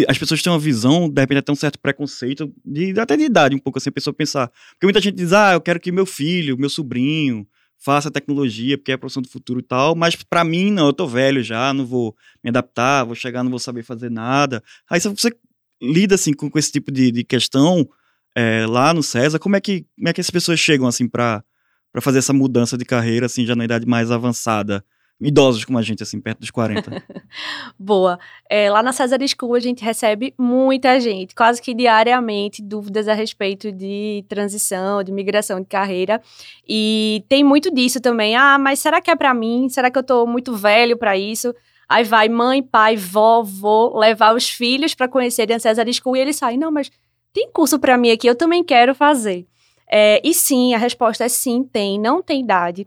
as 0.07 0.17
pessoas 0.17 0.41
têm 0.41 0.51
uma 0.51 0.57
visão, 0.57 1.07
de 1.07 1.21
repente 1.21 1.37
até 1.39 1.51
um 1.51 1.55
certo 1.55 1.77
preconceito, 1.77 2.51
de, 2.65 2.99
até 2.99 3.15
de 3.15 3.23
idade 3.23 3.55
um 3.55 3.59
pouco 3.59 3.77
assim, 3.77 3.89
a 3.89 3.91
pessoa 3.91 4.13
pensar. 4.13 4.47
Porque 4.71 4.87
muita 4.87 4.99
gente 5.01 5.15
diz, 5.15 5.33
ah, 5.33 5.53
eu 5.53 5.61
quero 5.61 5.79
que 5.79 5.91
meu 5.91 6.05
filho, 6.05 6.57
meu 6.57 6.69
sobrinho, 6.69 7.45
faça 7.77 8.09
tecnologia, 8.09 8.77
porque 8.77 8.91
é 8.91 8.95
a 8.95 8.97
profissão 8.97 9.21
do 9.21 9.29
futuro 9.29 9.59
e 9.59 9.63
tal, 9.63 9.95
mas 9.95 10.15
para 10.15 10.43
mim 10.43 10.71
não, 10.71 10.87
eu 10.87 10.93
tô 10.93 11.07
velho 11.07 11.43
já, 11.43 11.73
não 11.73 11.85
vou 11.85 12.15
me 12.43 12.49
adaptar, 12.49 13.03
vou 13.03 13.13
chegar, 13.13 13.43
não 13.43 13.51
vou 13.51 13.59
saber 13.59 13.83
fazer 13.83 14.09
nada. 14.09 14.63
Aí 14.89 14.99
você 14.99 15.31
lida 15.81 16.15
assim 16.15 16.33
com, 16.33 16.49
com 16.49 16.57
esse 16.57 16.71
tipo 16.71 16.91
de, 16.91 17.11
de 17.11 17.23
questão 17.23 17.87
é, 18.35 18.65
lá 18.65 18.93
no 18.93 19.03
César, 19.03 19.39
como 19.39 19.55
é 19.55 19.61
que 19.61 19.85
como 19.95 20.09
é 20.09 20.13
que 20.13 20.21
as 20.21 20.29
pessoas 20.29 20.59
chegam 20.59 20.87
assim 20.87 21.07
para 21.07 21.43
fazer 22.01 22.19
essa 22.19 22.33
mudança 22.33 22.77
de 22.77 22.85
carreira 22.85 23.27
assim 23.27 23.45
já 23.45 23.55
na 23.55 23.65
idade 23.65 23.85
mais 23.85 24.11
avançada? 24.11 24.83
Idosos 25.19 25.65
como 25.65 25.77
a 25.77 25.81
gente, 25.81 26.03
assim, 26.03 26.21
perto 26.21 26.39
dos 26.39 26.51
40. 26.51 27.03
Boa. 27.77 28.19
É, 28.49 28.69
lá 28.69 28.83
na 28.83 28.93
César 28.93 29.19
School 29.27 29.55
a 29.55 29.59
gente 29.59 29.83
recebe 29.83 30.33
muita 30.37 30.99
gente, 30.99 31.33
quase 31.33 31.61
que 31.61 31.73
diariamente, 31.73 32.61
dúvidas 32.61 33.07
a 33.07 33.13
respeito 33.13 33.71
de 33.71 34.23
transição, 34.29 35.03
de 35.03 35.11
migração 35.11 35.59
de 35.59 35.65
carreira. 35.65 36.21
E 36.67 37.23
tem 37.27 37.43
muito 37.43 37.73
disso 37.73 37.99
também. 37.99 38.35
Ah, 38.35 38.57
mas 38.59 38.79
será 38.79 39.01
que 39.01 39.09
é 39.09 39.15
para 39.15 39.33
mim? 39.33 39.67
Será 39.69 39.89
que 39.89 39.97
eu 39.97 40.03
tô 40.03 40.25
muito 40.27 40.55
velho 40.55 40.95
para 40.97 41.17
isso? 41.17 41.53
Aí 41.89 42.03
vai 42.03 42.29
mãe, 42.29 42.61
pai, 42.61 42.95
vovô 42.97 43.97
levar 43.97 44.35
os 44.35 44.49
filhos 44.49 44.93
para 44.93 45.07
conhecerem 45.07 45.55
a 45.55 45.59
César 45.59 45.85
School 45.93 46.17
e 46.17 46.19
eles 46.19 46.35
saem, 46.35 46.57
não, 46.57 46.69
mas 46.69 46.91
tem 47.33 47.49
curso 47.51 47.79
para 47.79 47.97
mim 47.97 48.11
aqui, 48.11 48.27
eu 48.27 48.35
também 48.35 48.63
quero 48.63 48.93
fazer. 48.93 49.47
É, 49.89 50.21
e 50.21 50.33
sim, 50.33 50.73
a 50.73 50.77
resposta 50.77 51.23
é 51.23 51.29
sim, 51.29 51.63
tem, 51.63 51.97
não 51.97 52.21
tem 52.21 52.41
idade 52.41 52.85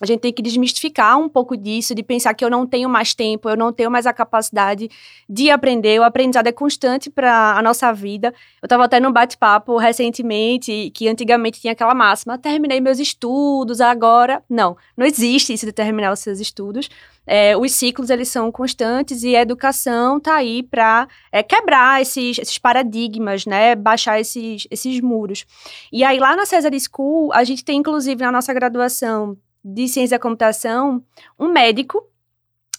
a 0.00 0.06
gente 0.06 0.20
tem 0.20 0.32
que 0.32 0.42
desmistificar 0.42 1.18
um 1.18 1.28
pouco 1.28 1.56
disso, 1.56 1.94
de 1.94 2.02
pensar 2.02 2.32
que 2.34 2.44
eu 2.44 2.50
não 2.50 2.66
tenho 2.66 2.88
mais 2.88 3.14
tempo, 3.14 3.48
eu 3.48 3.56
não 3.56 3.72
tenho 3.72 3.90
mais 3.90 4.06
a 4.06 4.12
capacidade 4.12 4.88
de 5.28 5.50
aprender. 5.50 6.00
O 6.00 6.04
aprendizado 6.04 6.46
é 6.46 6.52
constante 6.52 7.10
para 7.10 7.58
a 7.58 7.62
nossa 7.62 7.92
vida. 7.92 8.28
Eu 8.62 8.66
estava 8.66 8.84
até 8.84 8.98
num 8.98 9.12
bate-papo 9.12 9.76
recentemente, 9.76 10.90
que 10.94 11.08
antigamente 11.08 11.60
tinha 11.60 11.72
aquela 11.72 11.94
máxima: 11.94 12.38
terminei 12.38 12.80
meus 12.80 12.98
estudos, 12.98 13.80
agora. 13.80 14.42
Não, 14.48 14.76
não 14.96 15.04
existe 15.04 15.52
isso 15.52 15.66
de 15.66 15.72
terminar 15.72 16.12
os 16.12 16.20
seus 16.20 16.40
estudos. 16.40 16.88
É, 17.26 17.56
os 17.56 17.72
ciclos 17.72 18.10
eles 18.10 18.28
são 18.28 18.50
constantes 18.50 19.22
e 19.22 19.36
a 19.36 19.42
educação 19.42 20.16
está 20.16 20.34
aí 20.34 20.62
para 20.62 21.06
é, 21.30 21.42
quebrar 21.42 22.00
esses, 22.00 22.38
esses 22.38 22.58
paradigmas, 22.58 23.46
né? 23.46 23.74
Baixar 23.76 24.18
esses, 24.18 24.66
esses 24.70 25.00
muros. 25.00 25.44
E 25.92 26.02
aí, 26.02 26.18
lá 26.18 26.34
na 26.34 26.46
Cesar 26.46 26.72
School, 26.80 27.32
a 27.32 27.44
gente 27.44 27.64
tem, 27.64 27.78
inclusive, 27.78 28.22
na 28.24 28.32
nossa 28.32 28.52
graduação 28.52 29.36
de 29.64 29.88
ciência 29.88 30.16
da 30.16 30.22
computação 30.22 31.02
um 31.38 31.48
médico 31.48 32.02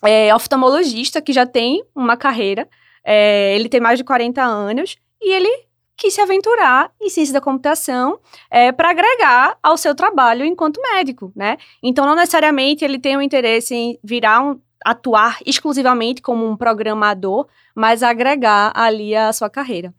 é, 0.03 0.33
oftalmologista 0.33 1.21
que 1.21 1.33
já 1.33 1.45
tem 1.45 1.83
uma 1.95 2.17
carreira. 2.17 2.67
É, 3.03 3.55
ele 3.55 3.69
tem 3.69 3.79
mais 3.79 3.97
de 3.97 4.03
40 4.03 4.41
anos 4.41 4.97
e 5.21 5.33
ele 5.33 5.71
quis 5.95 6.15
se 6.15 6.21
aventurar 6.21 6.91
em 6.99 7.09
ciência 7.09 7.33
da 7.33 7.39
computação 7.39 8.19
é, 8.49 8.71
para 8.71 8.89
agregar 8.89 9.57
ao 9.61 9.77
seu 9.77 9.93
trabalho 9.93 10.43
enquanto 10.43 10.81
médico, 10.81 11.31
né? 11.35 11.57
Então, 11.83 12.07
não 12.07 12.15
necessariamente 12.15 12.83
ele 12.83 12.97
tem 12.97 13.15
o 13.15 13.19
um 13.19 13.21
interesse 13.21 13.75
em 13.75 13.99
virar 14.03 14.41
um, 14.41 14.59
atuar 14.83 15.37
exclusivamente 15.45 16.21
como 16.21 16.47
um 16.47 16.57
programador, 16.57 17.47
mas 17.75 18.01
agregar 18.01 18.71
ali 18.75 19.15
a 19.15 19.31
sua 19.31 19.49
carreira. 19.49 19.93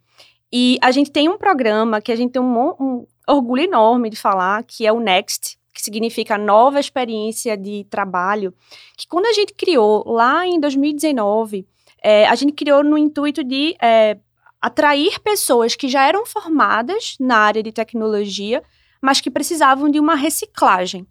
E 0.51 0.77
a 0.81 0.91
gente 0.91 1.09
tem 1.09 1.29
um 1.29 1.37
programa 1.37 2.01
que 2.01 2.11
a 2.11 2.15
gente 2.17 2.33
tem 2.33 2.41
um, 2.41 2.75
um 2.79 3.07
orgulho 3.27 3.63
enorme 3.63 4.09
de 4.09 4.17
falar, 4.17 4.61
que 4.63 4.85
é 4.85 4.91
o 4.91 4.99
Next, 4.99 5.57
que 5.73 5.81
significa 5.81 6.37
nova 6.37 6.79
experiência 6.79 7.57
de 7.57 7.85
trabalho, 7.89 8.53
que 8.95 9.07
quando 9.07 9.25
a 9.25 9.33
gente 9.33 9.53
criou 9.53 10.03
lá 10.07 10.45
em 10.45 10.59
2019, 10.59 11.67
é, 12.01 12.27
a 12.27 12.35
gente 12.35 12.53
criou 12.53 12.83
no 12.83 12.97
intuito 12.97 13.43
de 13.43 13.75
é, 13.81 14.17
atrair 14.61 15.19
pessoas 15.19 15.75
que 15.75 15.89
já 15.89 16.05
eram 16.05 16.25
formadas 16.25 17.15
na 17.19 17.37
área 17.37 17.63
de 17.63 17.71
tecnologia, 17.71 18.61
mas 19.01 19.19
que 19.19 19.31
precisavam 19.31 19.89
de 19.89 19.99
uma 19.99 20.15
reciclagem. 20.15 21.07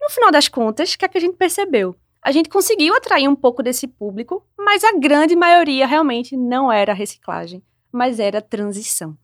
No 0.00 0.08
final 0.10 0.30
das 0.30 0.48
contas, 0.48 0.92
o 0.92 0.98
que, 0.98 1.04
é 1.04 1.08
que 1.08 1.18
a 1.18 1.20
gente 1.20 1.36
percebeu? 1.36 1.94
A 2.22 2.30
gente 2.30 2.48
conseguiu 2.48 2.94
atrair 2.94 3.28
um 3.28 3.34
pouco 3.34 3.62
desse 3.62 3.88
público, 3.88 4.46
mas 4.56 4.84
a 4.84 4.96
grande 4.96 5.34
maioria 5.34 5.86
realmente 5.86 6.36
não 6.36 6.70
era 6.70 6.92
reciclagem, 6.92 7.62
mas 7.90 8.20
era 8.20 8.40
transição. 8.40 9.16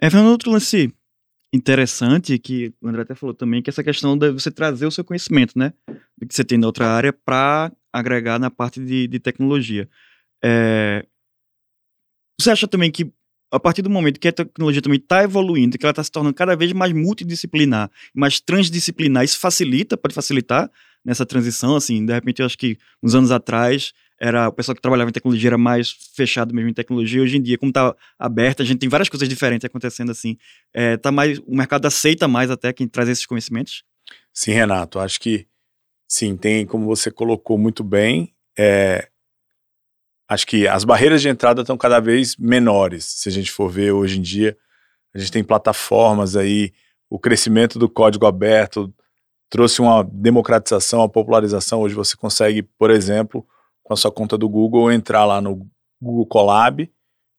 É, 0.00 0.08
vendo 0.08 0.28
outro 0.28 0.50
lance 0.50 0.92
interessante 1.56 2.38
que 2.38 2.72
o 2.80 2.88
André 2.88 3.02
até 3.02 3.14
falou 3.14 3.34
também, 3.34 3.62
que 3.62 3.70
essa 3.70 3.82
questão 3.82 4.16
de 4.16 4.30
você 4.30 4.50
trazer 4.50 4.86
o 4.86 4.90
seu 4.90 5.04
conhecimento, 5.04 5.58
né? 5.58 5.72
Que 6.20 6.34
você 6.34 6.44
tem 6.44 6.58
na 6.58 6.66
outra 6.66 6.88
área 6.88 7.12
para 7.12 7.72
agregar 7.92 8.38
na 8.38 8.50
parte 8.50 8.80
de, 8.80 9.06
de 9.06 9.18
tecnologia. 9.18 9.88
É, 10.44 11.06
você 12.40 12.50
acha 12.50 12.68
também 12.68 12.90
que 12.90 13.10
a 13.50 13.60
partir 13.60 13.80
do 13.80 13.90
momento 13.90 14.20
que 14.20 14.28
a 14.28 14.32
tecnologia 14.32 14.82
também 14.82 14.98
está 14.98 15.22
evoluindo, 15.22 15.78
que 15.78 15.84
ela 15.84 15.90
está 15.90 16.02
se 16.02 16.10
tornando 16.10 16.34
cada 16.34 16.56
vez 16.56 16.72
mais 16.72 16.92
multidisciplinar, 16.92 17.90
mais 18.14 18.40
transdisciplinar, 18.40 19.24
isso 19.24 19.38
facilita, 19.38 19.96
pode 19.96 20.14
facilitar 20.14 20.70
nessa 21.04 21.24
transição, 21.24 21.76
assim, 21.76 22.04
de 22.04 22.12
repente 22.12 22.40
eu 22.40 22.46
acho 22.46 22.58
que 22.58 22.76
uns 23.02 23.14
anos 23.14 23.30
atrás 23.30 23.92
era 24.18 24.48
o 24.48 24.52
pessoal 24.52 24.74
que 24.74 24.80
trabalhava 24.80 25.10
em 25.10 25.12
tecnologia 25.12 25.50
era 25.50 25.58
mais 25.58 25.90
fechado 26.14 26.54
mesmo 26.54 26.70
em 26.70 26.74
tecnologia. 26.74 27.22
Hoje 27.22 27.36
em 27.36 27.42
dia, 27.42 27.58
como 27.58 27.70
está 27.70 27.94
aberto, 28.18 28.62
a 28.62 28.64
gente 28.64 28.78
tem 28.78 28.88
várias 28.88 29.08
coisas 29.08 29.28
diferentes 29.28 29.64
acontecendo 29.64 30.10
assim. 30.10 30.36
É, 30.72 30.96
tá 30.96 31.12
mais, 31.12 31.38
o 31.40 31.54
mercado 31.54 31.86
aceita 31.86 32.26
mais 32.26 32.50
até 32.50 32.72
quem 32.72 32.88
traz 32.88 33.08
esses 33.08 33.26
conhecimentos? 33.26 33.84
Sim, 34.32 34.52
Renato. 34.52 34.98
Acho 34.98 35.20
que 35.20 35.46
sim, 36.08 36.36
tem, 36.36 36.64
como 36.64 36.86
você 36.86 37.10
colocou 37.10 37.58
muito 37.58 37.84
bem, 37.84 38.34
é, 38.58 39.08
acho 40.28 40.46
que 40.46 40.66
as 40.66 40.84
barreiras 40.84 41.20
de 41.20 41.28
entrada 41.28 41.60
estão 41.60 41.76
cada 41.76 42.00
vez 42.00 42.36
menores. 42.36 43.04
Se 43.04 43.28
a 43.28 43.32
gente 43.32 43.50
for 43.50 43.68
ver 43.68 43.92
hoje 43.92 44.18
em 44.18 44.22
dia, 44.22 44.56
a 45.14 45.18
gente 45.18 45.32
tem 45.32 45.44
plataformas 45.44 46.36
aí, 46.36 46.72
o 47.08 47.18
crescimento 47.18 47.78
do 47.78 47.88
código 47.88 48.26
aberto 48.26 48.92
trouxe 49.48 49.80
uma 49.80 50.02
democratização, 50.02 51.00
uma 51.00 51.08
popularização. 51.08 51.80
Hoje 51.80 51.94
você 51.94 52.16
consegue, 52.16 52.62
por 52.62 52.90
exemplo, 52.90 53.46
com 53.86 53.94
a 53.94 53.96
sua 53.96 54.10
conta 54.10 54.36
do 54.36 54.48
Google, 54.48 54.90
entrar 54.90 55.24
lá 55.24 55.40
no 55.40 55.64
Google 56.02 56.26
Colab, 56.26 56.90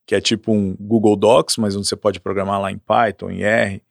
que 0.06 0.14
é 0.14 0.20
tipo 0.20 0.50
um 0.50 0.74
Google 0.80 1.14
Docs, 1.14 1.58
mas 1.58 1.76
onde 1.76 1.86
você 1.86 1.94
pode 1.94 2.18
programar 2.20 2.58
lá 2.58 2.72
em 2.72 2.78
Python, 2.78 3.30
em 3.30 3.42
R. 3.42 3.82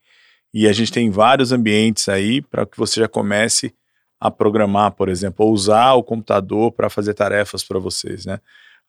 E 0.52 0.66
a 0.66 0.72
gente 0.72 0.90
tem 0.90 1.08
vários 1.08 1.52
ambientes 1.52 2.08
aí 2.08 2.42
para 2.42 2.66
que 2.66 2.76
você 2.76 2.98
já 2.98 3.06
comece 3.06 3.72
a 4.18 4.28
programar, 4.28 4.90
por 4.90 5.08
exemplo, 5.08 5.46
ou 5.46 5.52
usar 5.52 5.92
o 5.92 6.02
computador 6.02 6.72
para 6.72 6.90
fazer 6.90 7.14
tarefas 7.14 7.62
para 7.62 7.78
vocês, 7.78 8.26
né? 8.26 8.40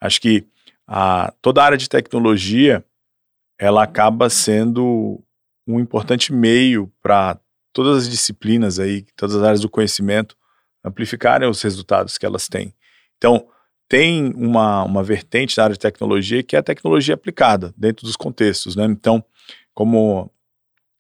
Acho 0.02 0.20
que 0.20 0.48
a, 0.88 1.32
toda 1.40 1.62
a 1.62 1.66
área 1.66 1.78
de 1.78 1.88
tecnologia 1.88 2.84
ela 3.60 3.84
acaba 3.84 4.32
sendo 4.32 5.24
um 5.68 5.80
importante 5.80 6.34
meio 6.34 6.92
para 7.04 7.40
todas 7.72 7.98
as 7.98 8.10
disciplinas 8.10 8.80
aí, 8.80 9.06
todas 9.16 9.36
as 9.36 9.44
áreas 9.44 9.62
do 9.62 9.70
conhecimento 9.70 10.36
amplificarem 10.84 11.48
os 11.48 11.62
resultados 11.62 12.18
que 12.18 12.26
elas 12.26 12.48
têm. 12.48 12.74
Então, 13.16 13.48
tem 13.90 14.32
uma, 14.36 14.84
uma 14.84 15.04
vertente 15.04 15.56
da 15.56 15.64
área 15.64 15.74
de 15.74 15.80
tecnologia 15.80 16.44
que 16.44 16.56
é 16.56 16.60
a 16.60 16.64
tecnologia 16.64 17.16
aplicada 17.16 17.74
dentro 17.76 18.06
dos 18.06 18.16
contextos, 18.16 18.76
né? 18.76 18.86
Então, 18.86 19.24
como 19.74 20.32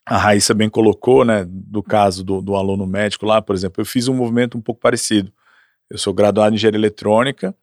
a 0.03 0.17
Raíssa 0.17 0.55
bem 0.55 0.67
colocou, 0.67 1.23
né, 1.23 1.45
do 1.47 1.83
caso 1.83 2.23
do, 2.23 2.41
do 2.41 2.55
aluno 2.55 2.87
médico 2.87 3.27
lá, 3.27 3.39
por 3.43 3.55
exemplo, 3.55 3.79
eu 3.79 3.85
fiz 3.85 4.07
um 4.07 4.15
movimento 4.15 4.57
um 4.57 4.61
pouco 4.61 4.81
parecido. 4.81 5.31
Eu 5.87 5.99
sou 5.99 6.11
graduado 6.13 6.51
em 6.51 6.55
engenharia 6.55 6.79
eletrônica 6.79 7.55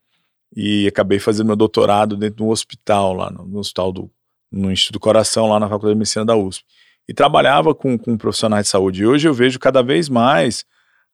e 0.54 0.86
acabei 0.86 1.18
fazendo 1.18 1.48
meu 1.48 1.56
doutorado 1.56 2.16
dentro 2.16 2.36
de 2.36 2.42
um 2.44 2.50
hospital 2.50 3.12
lá, 3.12 3.28
no, 3.28 3.44
no 3.44 3.58
hospital 3.58 3.92
do 3.92 4.10
no 4.50 4.70
Instituto 4.70 4.94
do 4.94 5.00
Coração, 5.00 5.48
lá 5.48 5.58
na 5.58 5.68
Faculdade 5.68 5.94
de 5.94 5.98
Medicina 5.98 6.24
da 6.24 6.36
USP. 6.36 6.64
E 7.08 7.12
trabalhava 7.12 7.74
com, 7.74 7.98
com 7.98 8.16
profissionais 8.16 8.66
de 8.66 8.70
saúde. 8.70 9.02
E 9.02 9.06
hoje 9.06 9.28
eu 9.28 9.34
vejo 9.34 9.58
cada 9.58 9.82
vez 9.82 10.08
mais 10.08 10.64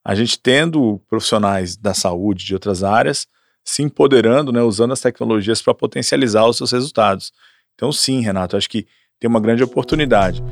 a 0.05 0.15
gente 0.15 0.39
tendo 0.39 1.01
profissionais 1.09 1.77
da 1.77 1.95
saúde 1.95 2.45
de 2.45 2.53
outras 2.53 2.85
áreas 2.85 3.27
se 3.65 3.83
empoderando, 3.83 4.53
né, 4.53 4.63
usando 4.63 4.93
as 4.93 5.01
tecnologias 5.01 5.63
para 5.63 5.75
potencializar 5.75 6.47
os 6.47 6.57
seus 6.57 6.73
resultados. 6.73 7.33
Então, 7.75 7.93
sim, 7.93 8.21
Renato, 8.21 8.57
acho 8.57 8.69
que 8.69 8.87
tem 9.19 9.29
uma 9.29 9.41
grande 9.41 9.63
oportunidade. 9.63 10.43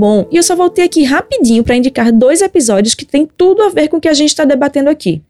Bom 0.00 0.26
e 0.30 0.38
eu 0.38 0.42
só 0.42 0.56
voltei 0.56 0.86
aqui 0.86 1.04
rapidinho 1.04 1.62
para 1.62 1.76
indicar 1.76 2.10
dois 2.10 2.40
episódios 2.40 2.94
que 2.94 3.04
tem 3.04 3.28
tudo 3.36 3.62
a 3.62 3.68
ver 3.68 3.88
com 3.88 3.98
o 3.98 4.00
que 4.00 4.08
a 4.08 4.14
gente 4.14 4.30
está 4.30 4.46
debatendo 4.46 4.88
aqui. 4.88 5.22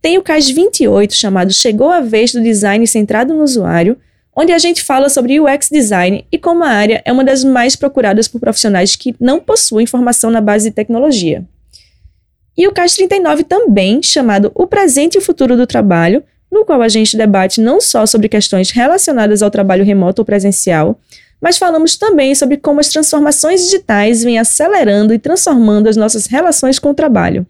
Tem 0.00 0.16
o 0.16 0.22
CAS 0.22 0.48
28, 0.48 1.14
chamado 1.14 1.52
Chegou 1.52 1.90
a 1.90 2.00
Vez 2.00 2.32
do 2.32 2.42
Design 2.42 2.86
Centrado 2.86 3.34
no 3.34 3.44
Usuário, 3.44 3.98
onde 4.34 4.50
a 4.50 4.58
gente 4.58 4.82
fala 4.82 5.10
sobre 5.10 5.38
UX 5.38 5.68
Design 5.70 6.26
e 6.32 6.38
como 6.38 6.64
a 6.64 6.68
área 6.68 7.02
é 7.04 7.12
uma 7.12 7.22
das 7.22 7.44
mais 7.44 7.76
procuradas 7.76 8.26
por 8.26 8.40
profissionais 8.40 8.96
que 8.96 9.14
não 9.20 9.38
possuem 9.40 9.86
formação 9.86 10.30
na 10.30 10.40
base 10.40 10.70
de 10.70 10.74
tecnologia. 10.74 11.44
E 12.56 12.66
o 12.66 12.72
CAS 12.72 12.94
39 12.94 13.44
também, 13.44 14.02
chamado 14.02 14.50
O 14.54 14.66
Presente 14.66 15.16
e 15.16 15.18
o 15.18 15.22
Futuro 15.22 15.54
do 15.54 15.66
Trabalho, 15.66 16.22
no 16.50 16.64
qual 16.64 16.80
a 16.80 16.88
gente 16.88 17.16
debate 17.16 17.60
não 17.60 17.78
só 17.78 18.06
sobre 18.06 18.28
questões 18.28 18.70
relacionadas 18.70 19.42
ao 19.42 19.50
trabalho 19.50 19.84
remoto 19.84 20.22
ou 20.22 20.26
presencial, 20.26 20.98
mas 21.44 21.58
falamos 21.58 21.98
também 21.98 22.34
sobre 22.34 22.56
como 22.56 22.80
as 22.80 22.88
transformações 22.88 23.64
digitais 23.64 24.24
vêm 24.24 24.38
acelerando 24.38 25.12
e 25.12 25.18
transformando 25.18 25.90
as 25.90 25.94
nossas 25.94 26.24
relações 26.24 26.78
com 26.78 26.88
o 26.88 26.94
trabalho. 26.94 27.46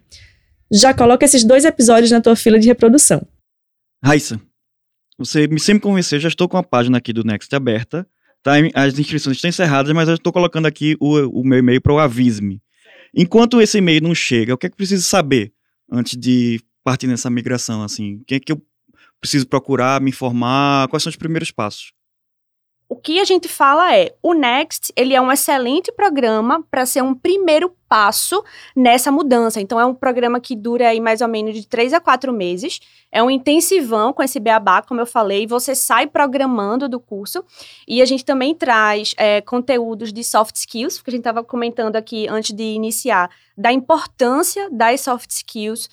Já 0.68 0.92
coloca 0.92 1.24
esses 1.24 1.44
dois 1.44 1.64
episódios 1.64 2.10
na 2.10 2.20
tua 2.20 2.34
fila 2.34 2.58
de 2.58 2.66
reprodução. 2.66 3.24
Raíssa, 4.04 4.40
você 5.16 5.46
me 5.46 5.60
sempre 5.60 5.84
convenceu, 5.84 6.18
já 6.18 6.26
estou 6.26 6.48
com 6.48 6.56
a 6.56 6.62
página 6.64 6.98
aqui 6.98 7.12
do 7.12 7.22
Next 7.22 7.54
aberta, 7.54 8.04
tá? 8.42 8.54
as 8.74 8.98
inscrições 8.98 9.36
estão 9.36 9.48
encerradas, 9.48 9.94
mas 9.94 10.08
eu 10.08 10.16
estou 10.16 10.32
colocando 10.32 10.66
aqui 10.66 10.96
o, 10.98 11.40
o 11.40 11.44
meu 11.46 11.60
e-mail 11.60 11.80
para 11.80 11.92
o 11.92 12.00
Avise-me. 12.00 12.60
Enquanto 13.14 13.62
esse 13.62 13.78
e-mail 13.78 14.02
não 14.02 14.12
chega, 14.12 14.54
o 14.54 14.58
que 14.58 14.66
é 14.66 14.70
que 14.70 14.74
eu 14.74 14.78
preciso 14.78 15.04
saber 15.04 15.52
antes 15.88 16.18
de 16.18 16.60
partir 16.82 17.06
nessa 17.06 17.30
migração? 17.30 17.80
Assim, 17.84 18.16
o 18.16 18.24
que 18.24 18.34
é 18.34 18.40
que 18.40 18.50
eu 18.50 18.60
preciso 19.20 19.46
procurar, 19.46 20.00
me 20.00 20.10
informar? 20.10 20.88
Quais 20.88 21.04
são 21.04 21.10
os 21.10 21.16
primeiros 21.16 21.52
passos? 21.52 21.93
O 22.88 22.96
que 22.96 23.18
a 23.18 23.24
gente 23.24 23.48
fala 23.48 23.96
é, 23.96 24.14
o 24.22 24.34
Next, 24.34 24.92
ele 24.94 25.14
é 25.14 25.20
um 25.20 25.32
excelente 25.32 25.90
programa 25.90 26.62
para 26.70 26.84
ser 26.84 27.02
um 27.02 27.14
primeiro 27.14 27.74
passo 27.88 28.44
nessa 28.76 29.10
mudança. 29.10 29.60
Então, 29.60 29.80
é 29.80 29.86
um 29.86 29.94
programa 29.94 30.38
que 30.38 30.54
dura 30.54 30.88
aí 30.88 31.00
mais 31.00 31.20
ou 31.20 31.28
menos 31.28 31.54
de 31.54 31.66
três 31.66 31.94
a 31.94 32.00
quatro 32.00 32.32
meses. 32.32 32.80
É 33.10 33.22
um 33.22 33.30
intensivão 33.30 34.12
com 34.12 34.22
esse 34.22 34.38
beabá, 34.38 34.82
como 34.82 35.00
eu 35.00 35.06
falei. 35.06 35.46
Você 35.46 35.74
sai 35.74 36.06
programando 36.06 36.88
do 36.88 37.00
curso. 37.00 37.42
E 37.88 38.02
a 38.02 38.04
gente 38.04 38.24
também 38.24 38.54
traz 38.54 39.14
é, 39.16 39.40
conteúdos 39.40 40.12
de 40.12 40.22
soft 40.22 40.56
skills, 40.56 41.00
que 41.00 41.10
a 41.10 41.12
gente 41.12 41.20
estava 41.20 41.42
comentando 41.42 41.96
aqui 41.96 42.28
antes 42.28 42.54
de 42.54 42.64
iniciar, 42.64 43.30
da 43.56 43.72
importância 43.72 44.68
das 44.70 45.00
soft 45.00 45.30
skills 45.30 45.88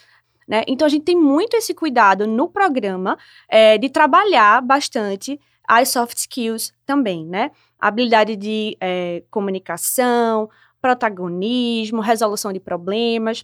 né? 0.47 0.63
Então, 0.67 0.85
a 0.85 0.89
gente 0.89 1.05
tem 1.05 1.15
muito 1.15 1.55
esse 1.55 1.73
cuidado 1.73 2.27
no 2.27 2.49
programa 2.49 3.17
é, 3.47 3.77
de 3.77 3.89
trabalhar 3.89 4.61
bastante 4.61 5.39
as 5.67 5.89
soft 5.89 6.17
skills 6.17 6.73
também, 6.85 7.25
né? 7.25 7.51
habilidade 7.81 8.35
de 8.35 8.77
é, 8.79 9.23
comunicação, 9.31 10.49
protagonismo, 10.79 11.99
resolução 11.99 12.53
de 12.53 12.59
problemas. 12.59 13.43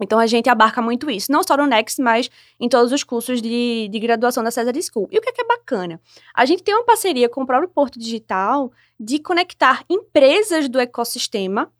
Então, 0.00 0.18
a 0.18 0.26
gente 0.26 0.48
abarca 0.50 0.82
muito 0.82 1.10
isso, 1.10 1.30
não 1.30 1.42
só 1.42 1.56
no 1.56 1.66
Next, 1.66 2.00
mas 2.02 2.28
em 2.58 2.68
todos 2.68 2.92
os 2.92 3.04
cursos 3.04 3.40
de, 3.40 3.88
de 3.88 3.98
graduação 3.98 4.42
da 4.42 4.50
Cesar 4.50 4.74
School. 4.82 5.08
E 5.10 5.18
o 5.18 5.20
que 5.20 5.28
é, 5.28 5.32
que 5.32 5.42
é 5.42 5.46
bacana? 5.46 6.00
A 6.34 6.44
gente 6.44 6.62
tem 6.62 6.74
uma 6.74 6.84
parceria 6.84 7.28
com 7.28 7.42
o 7.42 7.46
próprio 7.46 7.68
Porto 7.68 7.98
Digital 7.98 8.72
de 8.98 9.18
conectar 9.18 9.84
empresas 9.88 10.68
do 10.68 10.80
ecossistema 10.80 11.70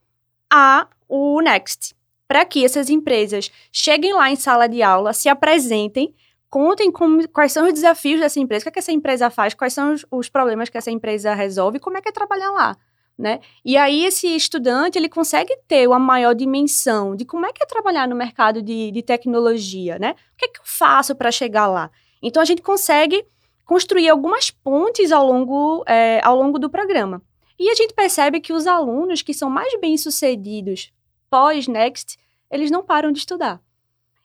a 0.51 0.87
o 1.09 1.41
Next 1.41 1.95
para 2.29 2.45
que 2.45 2.65
essas 2.65 2.89
empresas 2.89 3.51
cheguem 3.71 4.15
lá 4.15 4.31
em 4.31 4.37
sala 4.37 4.67
de 4.67 4.83
aula, 4.83 5.13
se 5.13 5.29
apresentem, 5.29 6.15
contem 6.53 6.93
quais 7.33 7.51
são 7.51 7.67
os 7.67 7.73
desafios 7.73 8.21
dessa 8.21 8.39
empresa, 8.39 8.61
o 8.61 8.65
que, 8.65 8.69
é 8.69 8.73
que 8.73 8.79
essa 8.79 8.93
empresa 8.93 9.31
faz, 9.31 9.55
quais 9.55 9.73
são 9.73 9.95
os, 9.95 10.05
os 10.11 10.29
problemas 10.29 10.69
que 10.69 10.77
essa 10.77 10.91
empresa 10.91 11.33
resolve 11.33 11.79
como 11.79 11.97
é 11.97 12.03
que 12.03 12.11
é 12.11 12.13
trabalhar 12.13 12.51
lá. 12.51 12.77
Né? 13.17 13.41
E 13.65 13.75
aí 13.75 14.05
esse 14.05 14.27
estudante 14.37 14.99
ele 14.99 15.09
consegue 15.09 15.57
ter 15.67 15.89
uma 15.89 15.99
maior 15.99 16.35
dimensão 16.35 17.17
de 17.17 17.25
como 17.25 17.47
é 17.47 17.53
que 17.55 17.63
é 17.63 17.67
trabalhar 17.67 18.07
no 18.07 18.15
mercado 18.15 18.61
de, 18.61 18.91
de 18.91 19.03
tecnologia, 19.03 19.99
né? 19.99 20.15
O 20.35 20.37
que 20.37 20.45
é 20.45 20.49
que 20.49 20.61
eu 20.61 20.65
faço 20.67 21.15
para 21.15 21.31
chegar 21.31 21.69
lá? 21.69 21.91
Então 22.23 22.43
a 22.43 22.45
gente 22.45 22.61
consegue 22.61 23.25
construir 23.65 24.11
algumas 24.11 24.51
pontes 24.51 25.11
ao 25.11 25.27
longo, 25.27 25.83
é, 25.87 26.21
ao 26.23 26.37
longo 26.37 26.59
do 26.59 26.69
programa. 26.69 27.23
E 27.59 27.71
a 27.71 27.75
gente 27.75 27.95
percebe 27.95 28.41
que 28.41 28.53
os 28.53 28.67
alunos 28.67 29.23
que 29.23 29.33
são 29.33 29.49
mais 29.49 29.79
bem-sucedidos 29.81 30.93
pós-Next, 31.31 32.19
eles 32.51 32.71
não 32.71 32.83
param 32.83 33.11
de 33.11 33.21
estudar. 33.21 33.59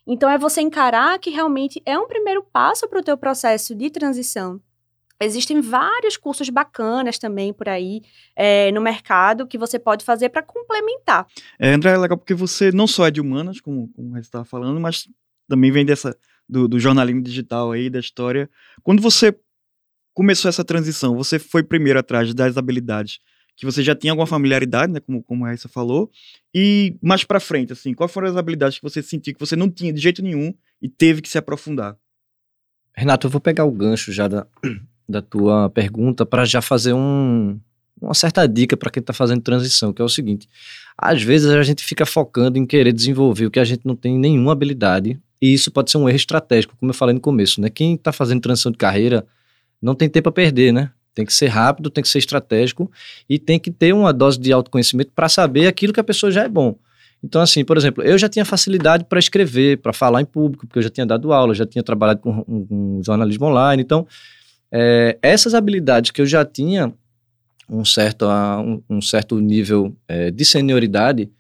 Então, 0.08 0.30
é 0.30 0.38
você 0.38 0.62
encarar 0.62 1.20
que 1.20 1.30
realmente 1.30 1.82
é 1.86 2.00
um 2.00 2.08
primeiro 2.08 2.44
passo 2.44 2.88
para 2.88 3.00
o 3.00 3.04
teu 3.04 3.18
processo 3.18 3.76
de 3.76 3.90
transição. 3.90 4.62
Existem 5.20 5.60
vários 5.62 6.16
cursos 6.16 6.48
bacanas 6.50 7.18
também 7.18 7.52
por 7.52 7.68
aí 7.68 8.02
é, 8.36 8.72
no 8.72 8.80
mercado 8.80 9.48
que 9.48 9.58
você 9.58 9.80
pode 9.80 10.06
fazer 10.06 10.30
para 10.30 10.44
complementar. 10.44 11.26
É, 11.60 11.74
André, 11.74 11.92
é 11.92 11.98
legal 11.98 12.18
porque 12.18 12.36
você 12.36 12.72
não 12.72 12.86
só 12.86 13.08
é 13.08 13.12
de 13.12 13.20
humanas, 13.20 13.60
como, 13.60 13.90
como 13.94 14.12
você 14.12 14.20
estava 14.20 14.46
falando, 14.46 14.80
mas 14.80 15.10
também 15.48 15.72
vem 15.72 15.84
dessa 15.84 16.16
do, 16.48 16.68
do 16.68 16.80
jornalismo 16.80 17.22
digital 17.22 17.72
aí, 17.72 17.90
da 17.90 18.00
história. 18.00 18.50
Quando 18.84 19.02
você 19.02 19.38
começou 20.14 20.50
essa 20.50 20.64
transição, 20.64 21.16
você 21.16 21.40
foi 21.40 21.64
primeiro 21.64 22.00
atrás 22.00 22.34
das 22.34 22.56
habilidades 22.56 23.20
que 23.58 23.66
você 23.66 23.84
já 23.84 23.96
tinha 23.96 24.14
alguma 24.14 24.28
familiaridade, 24.28 24.94
né, 24.94 25.00
como, 25.00 25.24
como 25.24 25.44
a 25.44 25.48
Raíssa 25.48 25.68
falou, 25.68 26.10
e 26.54 26.96
mais 27.02 27.24
para 27.24 27.40
frente, 27.40 27.74
assim, 27.74 27.94
quais 27.94 28.12
foram 28.12 28.30
as 28.30 28.38
habilidades 28.38 28.78
que 28.78 28.84
você 28.84 29.02
sentiu 29.02 29.34
que 29.34 29.40
você 29.40 29.56
não 29.56 29.70
tinha 29.70 29.92
de 29.92 30.00
jeito 30.00 30.22
nenhum 30.22 30.54
e 30.80 30.88
teve 30.88 31.22
que 31.22 31.28
se 31.28 31.40
aprofundar? 31.40 31.98
Renato, 32.96 33.26
eu 33.26 33.32
vou 33.32 33.42
pegar 33.42 33.66
o 33.66 33.72
gancho 33.72 34.14
já 34.14 34.28
da, 34.28 34.46
da 35.10 35.22
tua 35.24 35.70
pergunta 35.72 36.24
para 36.24 36.46
já 36.46 36.62
fazer 36.62 36.94
um, 36.94 37.60
uma 38.00 38.14
certa 38.14 38.48
dica 38.48 38.78
para 38.78 38.92
quem 38.92 39.02
está 39.02 39.12
fazendo 39.12 39.42
transição, 39.42 39.92
que 39.92 40.02
é 40.02 40.06
o 40.06 40.10
seguinte: 40.10 40.48
às 40.96 41.22
vezes 41.24 41.50
a 41.50 41.64
gente 41.64 41.84
fica 41.84 42.06
focando 42.06 42.60
em 42.60 42.66
querer 42.66 42.94
desenvolver 42.94 43.48
o 43.48 43.52
que 43.52 43.60
a 43.60 43.66
gente 43.66 43.86
não 43.86 43.96
tem 43.96 44.18
nenhuma 44.18 44.52
habilidade 44.52 45.20
e 45.42 45.54
isso 45.54 45.72
pode 45.72 45.90
ser 45.90 45.98
um 45.98 46.08
erro 46.08 46.16
estratégico, 46.16 46.76
como 46.80 46.92
eu 46.92 46.96
falei 46.96 47.14
no 47.14 47.22
começo, 47.22 47.60
né? 47.60 47.70
Quem 47.70 47.96
está 47.96 48.12
fazendo 48.12 48.42
transição 48.42 48.72
de 48.72 48.78
carreira 48.78 49.26
não 49.82 49.96
tem 49.96 50.10
tempo 50.10 50.30
a 50.30 50.32
perder, 50.32 50.72
né? 50.72 50.92
Tem 51.18 51.26
que 51.26 51.34
ser 51.34 51.48
rápido, 51.48 51.90
tem 51.90 52.04
que 52.04 52.08
ser 52.08 52.20
estratégico 52.20 52.92
e 53.28 53.40
tem 53.40 53.58
que 53.58 53.72
ter 53.72 53.92
uma 53.92 54.14
dose 54.14 54.40
de 54.40 54.54
autoconhecimento 54.54 55.12
para 55.16 55.28
saber 55.28 55.66
aquilo 55.66 55.92
que 55.92 56.00
a 56.00 56.04
pessoa 56.04 56.32
já 56.32 56.44
é 56.44 56.48
bom. 56.48 56.78
Então, 57.24 57.42
assim, 57.42 57.66
por 57.66 57.76
exemplo, 57.76 58.04
eu 58.04 58.20
já 58.20 58.30
tinha 58.30 58.46
facilidade 58.46 59.04
para 59.04 59.18
escrever, 59.18 59.80
para 59.80 59.92
falar 59.92 60.22
em 60.22 60.26
público, 60.26 60.68
porque 60.68 60.78
eu 60.78 60.84
já 60.84 60.92
tinha 60.92 61.08
dado 61.08 61.34
aula, 61.34 61.56
já 61.56 61.66
tinha 61.66 61.82
trabalhado 61.82 62.20
com, 62.20 63.02
jornalismo 63.04 63.48
online. 63.48 63.82
Então, 63.82 64.06
é, 64.72 65.18
essas 65.24 65.56
habilidades 65.56 66.12
que 66.12 66.22
eu 66.22 66.26
já 66.28 66.46
tinha 66.46 66.94
um 67.68 67.84
certo, 67.84 68.28
um, 68.28 68.84
um 68.88 69.02
certo 69.02 69.40
nível 69.40 69.92
é, 70.08 70.30
de 70.30 70.46
senioridade, 70.46 71.32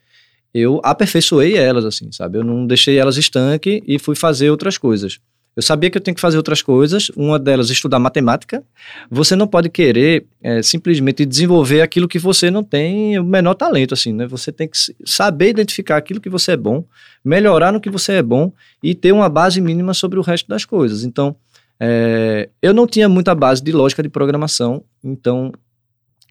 eu 0.52 0.82
aperfeiçoei 0.84 1.56
elas, 1.56 1.86
assim, 1.86 2.12
sabe? 2.12 2.40
Eu 2.40 2.44
não 2.44 2.66
deixei 2.66 2.98
elas 2.98 3.16
estanque 3.16 3.84
e 3.86 4.00
fui 4.00 4.16
fazer 4.16 4.50
outras 4.50 4.76
coisas. 4.76 5.20
Eu 5.58 5.64
sabia 5.64 5.90
que 5.90 5.98
eu 5.98 6.02
tenho 6.02 6.14
que 6.14 6.22
fazer 6.22 6.38
outras 6.38 6.62
coisas, 6.62 7.10
uma 7.16 7.40
delas 7.40 7.72
estudar 7.72 7.98
matemática. 7.98 8.64
Você 9.10 9.36
não 9.36 9.48
pode 9.48 9.70
querer 9.70 10.28
é, 10.40 10.62
simplesmente 10.62 11.26
desenvolver 11.26 11.82
aquilo 11.82 12.08
que 12.08 12.20
você 12.20 12.52
não 12.52 12.64
tem 12.64 13.18
o 13.18 13.24
menor 13.24 13.56
talento, 13.56 13.96
assim, 13.96 14.14
né? 14.14 14.28
Você 14.28 14.52
tem 14.52 14.68
que 14.68 14.78
saber 15.04 15.50
identificar 15.50 15.98
aquilo 15.98 16.22
que 16.22 16.30
você 16.30 16.52
é 16.52 16.58
bom, 16.58 16.86
melhorar 17.26 17.72
no 17.72 17.82
que 17.82 17.90
você 17.90 18.14
é 18.14 18.22
bom 18.22 18.54
e 18.84 18.94
ter 18.94 19.12
uma 19.12 19.28
base 19.28 19.60
mínima 19.60 19.96
sobre 19.96 20.20
o 20.20 20.22
resto 20.22 20.48
das 20.48 20.64
coisas. 20.64 21.04
Então, 21.04 21.36
é, 21.80 22.50
eu 22.62 22.72
não 22.72 22.86
tinha 22.86 23.10
muita 23.10 23.34
base 23.34 23.64
de 23.64 23.72
lógica 23.72 24.04
de 24.04 24.10
programação, 24.10 24.84
então 25.04 25.52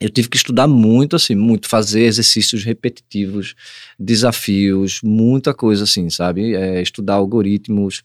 eu 0.01 0.09
tive 0.09 0.29
que 0.29 0.37
estudar 0.37 0.69
muito, 0.69 1.17
assim, 1.17 1.35
muito, 1.35 1.69
fazer 1.69 2.03
exercícios 2.03 2.62
repetitivos, 2.62 3.57
desafios, 3.99 5.01
muita 5.03 5.53
coisa 5.53 5.83
assim, 5.83 6.09
sabe? 6.11 6.55
É, 6.55 6.81
estudar 6.81 7.15
algoritmos, 7.15 8.05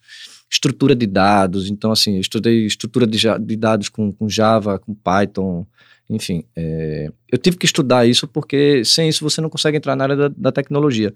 estrutura 0.52 0.94
de 0.94 1.08
dados. 1.08 1.70
Então, 1.70 1.92
assim, 1.92 2.20
estudei 2.20 2.66
estrutura 2.66 3.08
de, 3.08 3.20
de 3.40 3.56
dados 3.56 3.88
com, 3.88 4.12
com, 4.12 4.28
Java, 4.28 4.78
com 4.78 4.94
Python, 4.94 5.66
enfim. 6.10 6.44
É, 6.56 7.10
eu 7.32 7.38
tive 7.38 7.58
que 7.58 7.66
estudar 7.66 8.06
isso 8.06 8.28
porque 8.28 8.84
sem 8.84 9.08
isso 9.08 9.24
você 9.24 9.40
não 9.40 9.50
consegue 9.50 9.78
entrar 9.78 9.96
na 9.96 10.04
área 10.04 10.16
da, 10.16 10.28
da 10.28 10.52
tecnologia. 10.52 11.14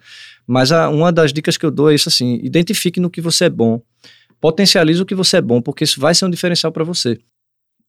Mas 0.47 0.71
a, 0.71 0.89
uma 0.89 1.11
das 1.11 1.33
dicas 1.33 1.57
que 1.57 1.65
eu 1.65 1.71
dou 1.71 1.91
é 1.91 1.95
isso, 1.95 2.07
assim, 2.07 2.39
identifique 2.41 2.99
no 2.99 3.09
que 3.09 3.19
você 3.19 3.45
é 3.45 3.49
bom, 3.49 3.81
potencialize 4.39 5.01
o 5.01 5.05
que 5.05 5.15
você 5.15 5.37
é 5.37 5.41
bom, 5.41 5.61
porque 5.61 5.83
isso 5.83 5.99
vai 5.99 6.15
ser 6.15 6.25
um 6.25 6.29
diferencial 6.29 6.71
para 6.71 6.85
você. 6.85 7.19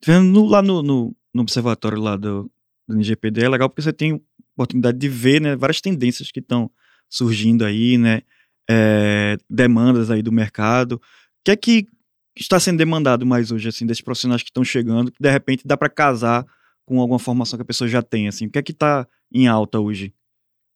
Vendo 0.04 0.44
lá 0.44 0.60
no, 0.60 0.82
no, 0.82 1.16
no 1.32 1.42
observatório 1.42 2.00
lá 2.00 2.16
do, 2.16 2.50
do 2.88 2.94
NGPD 2.96 3.44
é 3.44 3.48
legal 3.48 3.68
porque 3.68 3.82
você 3.82 3.92
tem 3.92 4.20
oportunidade 4.54 4.98
de 4.98 5.08
ver 5.08 5.40
né, 5.40 5.54
várias 5.54 5.80
tendências 5.80 6.32
que 6.32 6.40
estão 6.40 6.70
surgindo 7.08 7.64
aí, 7.64 7.96
né? 7.96 8.22
É, 8.68 9.36
demandas 9.48 10.10
aí 10.10 10.22
do 10.22 10.32
mercado. 10.32 11.00
Que 11.46 11.52
é 11.52 11.56
que 11.56 11.86
está 12.34 12.58
sendo 12.58 12.76
demandado 12.76 13.24
mais 13.24 13.52
hoje, 13.52 13.68
assim, 13.68 13.86
desses 13.86 14.02
profissionais 14.02 14.42
que 14.42 14.50
estão 14.50 14.64
chegando, 14.64 15.12
que 15.12 15.22
de 15.22 15.30
repente 15.30 15.64
dá 15.64 15.76
para 15.76 15.88
casar 15.88 16.44
com 16.84 17.00
alguma 17.00 17.20
formação 17.20 17.56
que 17.56 17.62
a 17.62 17.64
pessoa 17.64 17.86
já 17.86 18.02
tem, 18.02 18.26
assim? 18.26 18.46
O 18.46 18.50
que 18.50 18.58
é 18.58 18.62
que 18.64 18.72
está 18.72 19.06
em 19.32 19.46
alta 19.46 19.78
hoje? 19.78 20.12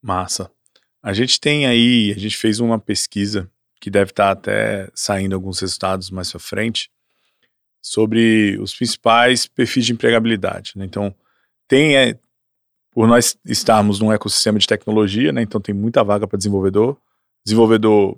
Massa. 0.00 0.48
A 1.02 1.12
gente 1.12 1.40
tem 1.40 1.66
aí, 1.66 2.14
a 2.16 2.20
gente 2.20 2.36
fez 2.36 2.60
uma 2.60 2.78
pesquisa 2.78 3.50
que 3.80 3.90
deve 3.90 4.12
estar 4.12 4.26
tá 4.26 4.30
até 4.30 4.88
saindo 4.94 5.34
alguns 5.34 5.58
resultados 5.58 6.08
mais 6.08 6.30
para 6.30 6.38
frente 6.38 6.88
sobre 7.82 8.56
os 8.60 8.72
principais 8.72 9.48
perfis 9.48 9.86
de 9.86 9.92
empregabilidade. 9.92 10.74
Né? 10.76 10.84
Então, 10.84 11.12
tem, 11.66 11.96
é, 11.96 12.16
por 12.92 13.08
nós 13.08 13.36
estarmos 13.44 13.98
num 13.98 14.12
ecossistema 14.12 14.60
de 14.60 14.68
tecnologia, 14.68 15.32
né, 15.32 15.42
então 15.42 15.60
tem 15.60 15.74
muita 15.74 16.04
vaga 16.04 16.28
para 16.28 16.36
desenvolvedor, 16.36 16.96
desenvolvedor 17.44 18.16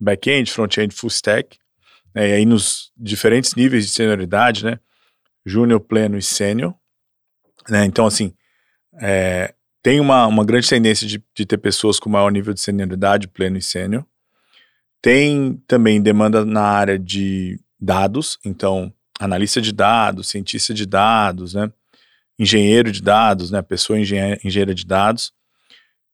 back-end, 0.00 0.50
front-end, 0.50 0.94
full 0.94 1.10
stack, 1.10 1.58
né, 2.14 2.28
e 2.28 2.32
aí 2.32 2.46
nos 2.46 2.92
diferentes 2.96 3.54
níveis 3.54 3.86
de 3.86 3.92
senioridade, 3.92 4.64
né, 4.64 4.78
júnior, 5.44 5.80
pleno 5.80 6.16
e 6.16 6.22
sênior, 6.22 6.74
né, 7.68 7.84
então 7.84 8.06
assim, 8.06 8.34
é, 9.00 9.54
tem 9.82 10.00
uma, 10.00 10.26
uma 10.26 10.44
grande 10.44 10.68
tendência 10.68 11.06
de, 11.06 11.22
de 11.34 11.44
ter 11.44 11.58
pessoas 11.58 11.98
com 11.98 12.08
maior 12.08 12.30
nível 12.30 12.54
de 12.54 12.60
senioridade, 12.60 13.28
pleno 13.28 13.58
e 13.58 13.62
sênior, 13.62 14.06
tem 15.02 15.62
também 15.66 16.00
demanda 16.00 16.44
na 16.44 16.62
área 16.62 16.98
de 16.98 17.60
dados, 17.78 18.38
então 18.44 18.92
analista 19.20 19.60
de 19.60 19.72
dados, 19.72 20.28
cientista 20.28 20.72
de 20.72 20.86
dados, 20.86 21.54
né, 21.54 21.70
engenheiro 22.38 22.90
de 22.90 23.02
dados, 23.02 23.50
né, 23.50 23.62
pessoa 23.62 23.98
engenheira, 23.98 24.74
de 24.74 24.86
dados, 24.86 25.32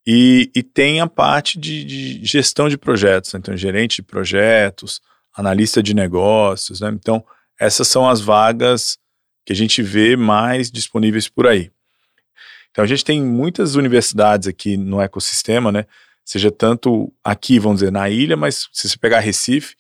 e, 0.06 0.50
e 0.54 0.62
tem 0.62 1.00
a 1.00 1.06
parte 1.06 1.58
de, 1.58 1.84
de 1.84 2.24
gestão 2.24 2.68
de 2.68 2.76
projetos, 2.76 3.32
né, 3.32 3.38
então 3.38 3.56
gerente 3.56 3.96
de 3.96 4.02
projetos, 4.02 5.00
analista 5.40 5.82
de 5.82 5.94
negócios, 5.94 6.80
né, 6.80 6.90
então 6.92 7.24
essas 7.58 7.88
são 7.88 8.08
as 8.08 8.20
vagas 8.20 8.98
que 9.44 9.52
a 9.52 9.56
gente 9.56 9.82
vê 9.82 10.16
mais 10.16 10.70
disponíveis 10.70 11.28
por 11.28 11.46
aí. 11.46 11.70
Então 12.70 12.84
a 12.84 12.86
gente 12.86 13.04
tem 13.04 13.22
muitas 13.22 13.74
universidades 13.74 14.46
aqui 14.46 14.76
no 14.76 15.00
ecossistema, 15.00 15.72
né, 15.72 15.86
seja 16.24 16.50
tanto 16.50 17.12
aqui, 17.24 17.58
vamos 17.58 17.80
dizer, 17.80 17.90
na 17.90 18.08
ilha, 18.08 18.36
mas 18.36 18.68
se 18.72 18.88
você 18.88 18.98
pegar 18.98 19.20
Recife, 19.20 19.74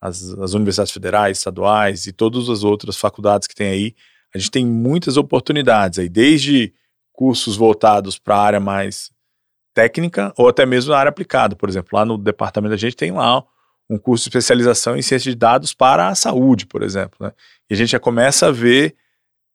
as, 0.00 0.22
as 0.38 0.54
universidades 0.54 0.92
federais, 0.92 1.38
estaduais 1.38 2.06
e 2.06 2.12
todas 2.12 2.48
as 2.48 2.62
outras 2.62 2.96
faculdades 2.96 3.48
que 3.48 3.54
tem 3.54 3.68
aí, 3.68 3.94
a 4.32 4.38
gente 4.38 4.50
tem 4.50 4.64
muitas 4.64 5.16
oportunidades 5.16 5.98
aí, 5.98 6.08
desde 6.08 6.72
cursos 7.12 7.56
voltados 7.56 8.18
para 8.18 8.36
a 8.36 8.42
área 8.42 8.60
mais 8.60 9.10
técnica 9.74 10.32
ou 10.36 10.48
até 10.48 10.64
mesmo 10.64 10.92
na 10.92 10.98
área 10.98 11.10
aplicada. 11.10 11.56
Por 11.56 11.68
exemplo, 11.68 11.90
lá 11.92 12.04
no 12.04 12.16
departamento 12.16 12.70
da 12.70 12.76
gente 12.76 12.94
tem 12.94 13.10
lá 13.10 13.44
um 13.88 13.98
curso 13.98 14.24
de 14.24 14.28
especialização 14.28 14.96
em 14.96 15.02
ciência 15.02 15.30
de 15.30 15.36
dados 15.36 15.72
para 15.72 16.08
a 16.08 16.14
saúde, 16.14 16.66
por 16.66 16.82
exemplo. 16.82 17.16
Né? 17.20 17.32
E 17.70 17.74
a 17.74 17.76
gente 17.76 17.90
já 17.90 18.00
começa 18.00 18.48
a 18.48 18.52
ver 18.52 18.94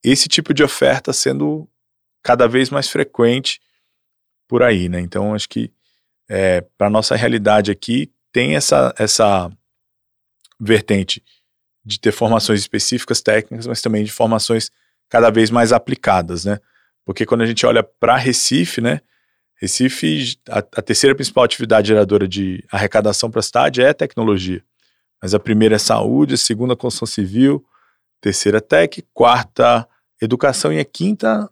esse 0.04 0.28
tipo 0.28 0.54
de 0.54 0.64
oferta 0.64 1.14
sendo 1.14 1.70
cada 2.24 2.48
vez 2.48 2.70
mais 2.70 2.90
frequente 2.90 3.62
por 4.48 4.64
aí. 4.64 4.90
Né? 4.90 5.00
Então, 5.00 5.34
acho 5.34 5.48
que 5.48 5.72
é, 6.28 6.62
para 6.78 6.88
a 6.88 6.90
nossa 6.90 7.16
realidade 7.16 7.72
aqui, 7.72 8.12
tem 8.32 8.56
essa, 8.56 8.94
essa 8.98 9.52
vertente 10.60 11.24
de 11.86 12.00
ter 12.00 12.12
formações 12.12 12.62
específicas 12.62 13.22
técnicas, 13.22 13.68
mas 13.68 13.82
também 13.82 14.04
de 14.04 14.12
formações 14.12 14.72
cada 15.10 15.30
vez 15.30 15.52
mais 15.52 15.72
aplicadas, 15.72 16.46
né? 16.46 16.60
Porque 17.06 17.26
quando 17.26 17.42
a 17.42 17.46
gente 17.46 17.66
olha 17.66 17.84
para 17.84 18.16
Recife, 18.16 18.80
né? 18.80 19.02
Recife, 19.64 20.38
a, 20.50 20.58
a, 20.58 20.82
terceira 20.82 21.16
principal 21.16 21.46
atividade 21.46 21.88
geradora 21.88 22.28
de 22.28 22.62
arrecadação 22.70 23.32
para 23.32 23.40
a 23.40 23.44
cidade 23.44 23.82
é 23.82 23.94
tecnologia. 23.94 24.62
Mas 25.22 25.34
a 25.34 25.40
primeira 25.40 25.76
é 25.76 25.80
saúde, 25.80 26.34
a 26.34 26.38
segunda 26.38 26.76
construção 26.76 27.06
civil, 27.06 27.64
terceira 28.20 28.60
tech, 28.60 29.02
quarta 29.14 29.88
educação 30.22 30.74
e 30.74 30.80
a 30.80 30.84
quinta 30.84 31.50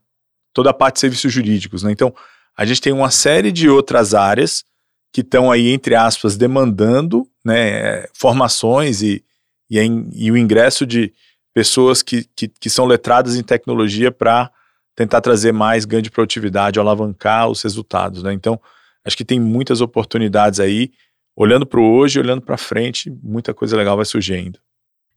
toda 0.54 0.72
a 0.72 0.74
parte 0.74 0.96
de 0.96 1.00
serviços 1.00 1.32
jurídicos, 1.32 1.84
né? 1.84 1.92
Então, 1.94 2.14
a 2.58 2.66
gente 2.66 2.82
tem 2.82 2.92
uma 2.92 3.10
série 3.10 3.50
de 3.50 3.70
outras 3.70 4.14
áreas 4.14 4.66
que 5.14 5.22
estão 5.22 5.50
aí, 5.50 5.70
entre 5.70 5.96
aspas, 5.96 6.36
demandando 6.36 7.26
né, 7.46 8.06
formações 8.14 9.02
e, 9.02 9.24
e, 9.70 9.78
e 10.16 10.30
o 10.30 10.36
ingresso 10.36 10.86
de 10.86 11.14
pessoas 11.54 12.04
que, 12.04 12.26
que, 12.36 12.50
que 12.50 12.70
são 12.70 12.86
letradas 12.86 13.38
em 13.38 13.44
tecnologia 13.44 14.12
para 14.12 14.52
tentar 14.96 15.22
trazer 15.22 15.52
mais 15.52 15.86
ganho 15.86 16.02
de 16.02 16.12
produtividade, 16.12 16.80
alavancar 16.80 17.50
os 17.50 17.62
resultados. 17.62 18.24
Né? 18.24 18.34
Então, 18.34 18.60
acho 19.06 19.18
que 19.18 19.26
tem 19.26 19.40
muitas 19.40 19.82
oportunidades 19.82 20.60
aí, 20.60 20.92
olhando 21.36 21.66
para 21.66 21.80
o 21.80 21.94
hoje, 21.94 22.20
olhando 22.20 22.42
para 22.42 22.58
frente, 22.58 23.10
muita 23.24 23.54
coisa 23.54 23.76
legal 23.78 23.96
vai 23.96 24.06
surgindo. 24.06 24.60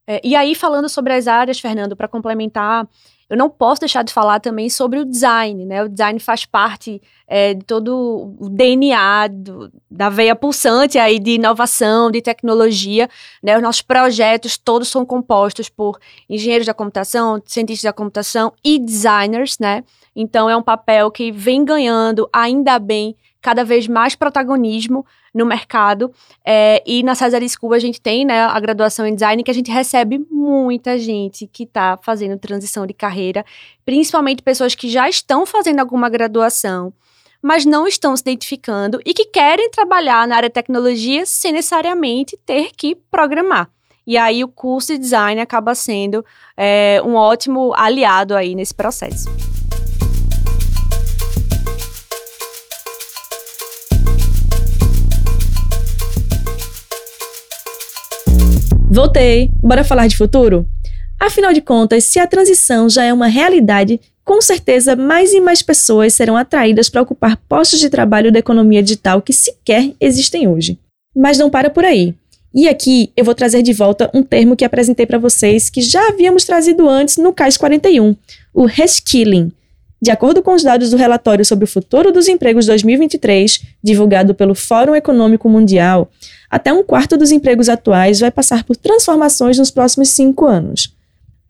É, 0.06 0.20
e 0.22 0.36
aí, 0.36 0.54
falando 0.54 0.88
sobre 0.88 1.14
as 1.14 1.26
áreas, 1.26 1.58
Fernando, 1.58 1.96
para 1.96 2.08
complementar, 2.08 2.86
eu 3.28 3.36
não 3.36 3.48
posso 3.48 3.80
deixar 3.80 4.02
de 4.02 4.12
falar 4.12 4.40
também 4.40 4.68
sobre 4.68 4.98
o 4.98 5.04
design, 5.04 5.64
né? 5.64 5.82
O 5.82 5.88
design 5.88 6.18
faz 6.20 6.44
parte 6.44 7.00
é, 7.26 7.54
de 7.54 7.64
todo 7.64 8.34
o 8.38 8.48
DNA 8.48 9.28
do, 9.28 9.72
da 9.90 10.10
veia 10.10 10.36
pulsante 10.36 10.98
aí 10.98 11.18
de 11.18 11.32
inovação, 11.32 12.10
de 12.10 12.20
tecnologia, 12.20 13.08
né? 13.42 13.56
Os 13.56 13.62
nossos 13.62 13.82
projetos 13.82 14.58
todos 14.58 14.88
são 14.88 15.06
compostos 15.06 15.68
por 15.68 15.98
engenheiros 16.28 16.66
da 16.66 16.74
computação, 16.74 17.42
cientistas 17.46 17.84
da 17.84 17.92
computação 17.92 18.52
e 18.62 18.78
designers, 18.78 19.58
né? 19.58 19.82
Então 20.14 20.48
é 20.48 20.56
um 20.56 20.62
papel 20.62 21.10
que 21.10 21.32
vem 21.32 21.64
ganhando, 21.64 22.28
ainda 22.32 22.78
bem, 22.78 23.16
cada 23.40 23.64
vez 23.64 23.88
mais 23.88 24.14
protagonismo 24.14 25.04
no 25.34 25.44
mercado. 25.44 26.12
É, 26.44 26.82
e 26.86 27.02
na 27.02 27.14
Cesar 27.14 27.42
School 27.48 27.74
a 27.74 27.78
gente 27.78 28.00
tem 28.00 28.24
né, 28.24 28.42
a 28.42 28.60
graduação 28.60 29.04
em 29.06 29.14
design 29.14 29.42
que 29.42 29.50
a 29.50 29.54
gente 29.54 29.70
recebe 29.70 30.24
muita 30.30 30.96
gente 30.96 31.46
que 31.46 31.64
está 31.64 31.98
fazendo 32.00 32.38
transição 32.38 32.86
de 32.86 32.94
carreira, 32.94 33.44
principalmente 33.84 34.42
pessoas 34.42 34.74
que 34.74 34.88
já 34.88 35.08
estão 35.08 35.44
fazendo 35.44 35.80
alguma 35.80 36.08
graduação, 36.08 36.92
mas 37.42 37.66
não 37.66 37.86
estão 37.86 38.16
se 38.16 38.22
identificando 38.22 39.00
e 39.04 39.12
que 39.12 39.26
querem 39.26 39.68
trabalhar 39.70 40.26
na 40.28 40.36
área 40.36 40.48
de 40.48 40.54
tecnologia 40.54 41.26
sem 41.26 41.52
necessariamente 41.52 42.38
ter 42.46 42.70
que 42.74 42.94
programar. 43.10 43.68
E 44.06 44.16
aí 44.18 44.44
o 44.44 44.48
curso 44.48 44.92
de 44.92 44.98
design 44.98 45.40
acaba 45.40 45.74
sendo 45.74 46.24
é, 46.56 47.00
um 47.04 47.14
ótimo 47.14 47.72
aliado 47.74 48.36
aí 48.36 48.54
nesse 48.54 48.74
processo. 48.74 49.53
Voltei! 58.94 59.50
Bora 59.60 59.82
falar 59.82 60.06
de 60.06 60.16
futuro? 60.16 60.68
Afinal 61.18 61.52
de 61.52 61.60
contas, 61.60 62.04
se 62.04 62.20
a 62.20 62.28
transição 62.28 62.88
já 62.88 63.02
é 63.02 63.12
uma 63.12 63.26
realidade, 63.26 64.00
com 64.24 64.40
certeza 64.40 64.94
mais 64.94 65.32
e 65.32 65.40
mais 65.40 65.62
pessoas 65.62 66.14
serão 66.14 66.36
atraídas 66.36 66.88
para 66.88 67.02
ocupar 67.02 67.36
postos 67.48 67.80
de 67.80 67.90
trabalho 67.90 68.30
da 68.30 68.38
economia 68.38 68.80
digital 68.80 69.20
que 69.20 69.32
sequer 69.32 69.92
existem 70.00 70.46
hoje. 70.46 70.78
Mas 71.12 71.38
não 71.38 71.50
para 71.50 71.70
por 71.70 71.84
aí. 71.84 72.14
E 72.54 72.68
aqui 72.68 73.10
eu 73.16 73.24
vou 73.24 73.34
trazer 73.34 73.62
de 73.62 73.72
volta 73.72 74.08
um 74.14 74.22
termo 74.22 74.54
que 74.54 74.64
apresentei 74.64 75.06
para 75.06 75.18
vocês 75.18 75.68
que 75.68 75.82
já 75.82 76.10
havíamos 76.10 76.44
trazido 76.44 76.88
antes 76.88 77.16
no 77.16 77.32
CAIS 77.32 77.56
41, 77.56 78.14
o 78.54 78.64
reskilling. 78.64 79.50
De 80.04 80.10
acordo 80.10 80.42
com 80.42 80.52
os 80.52 80.62
dados 80.62 80.90
do 80.90 80.98
relatório 80.98 81.46
sobre 81.46 81.64
o 81.64 81.66
futuro 81.66 82.12
dos 82.12 82.28
empregos 82.28 82.66
2023, 82.66 83.62
divulgado 83.82 84.34
pelo 84.34 84.54
Fórum 84.54 84.94
Econômico 84.94 85.48
Mundial, 85.48 86.10
até 86.50 86.70
um 86.70 86.82
quarto 86.82 87.16
dos 87.16 87.32
empregos 87.32 87.70
atuais 87.70 88.20
vai 88.20 88.30
passar 88.30 88.64
por 88.64 88.76
transformações 88.76 89.56
nos 89.56 89.70
próximos 89.70 90.10
cinco 90.10 90.44
anos. 90.44 90.94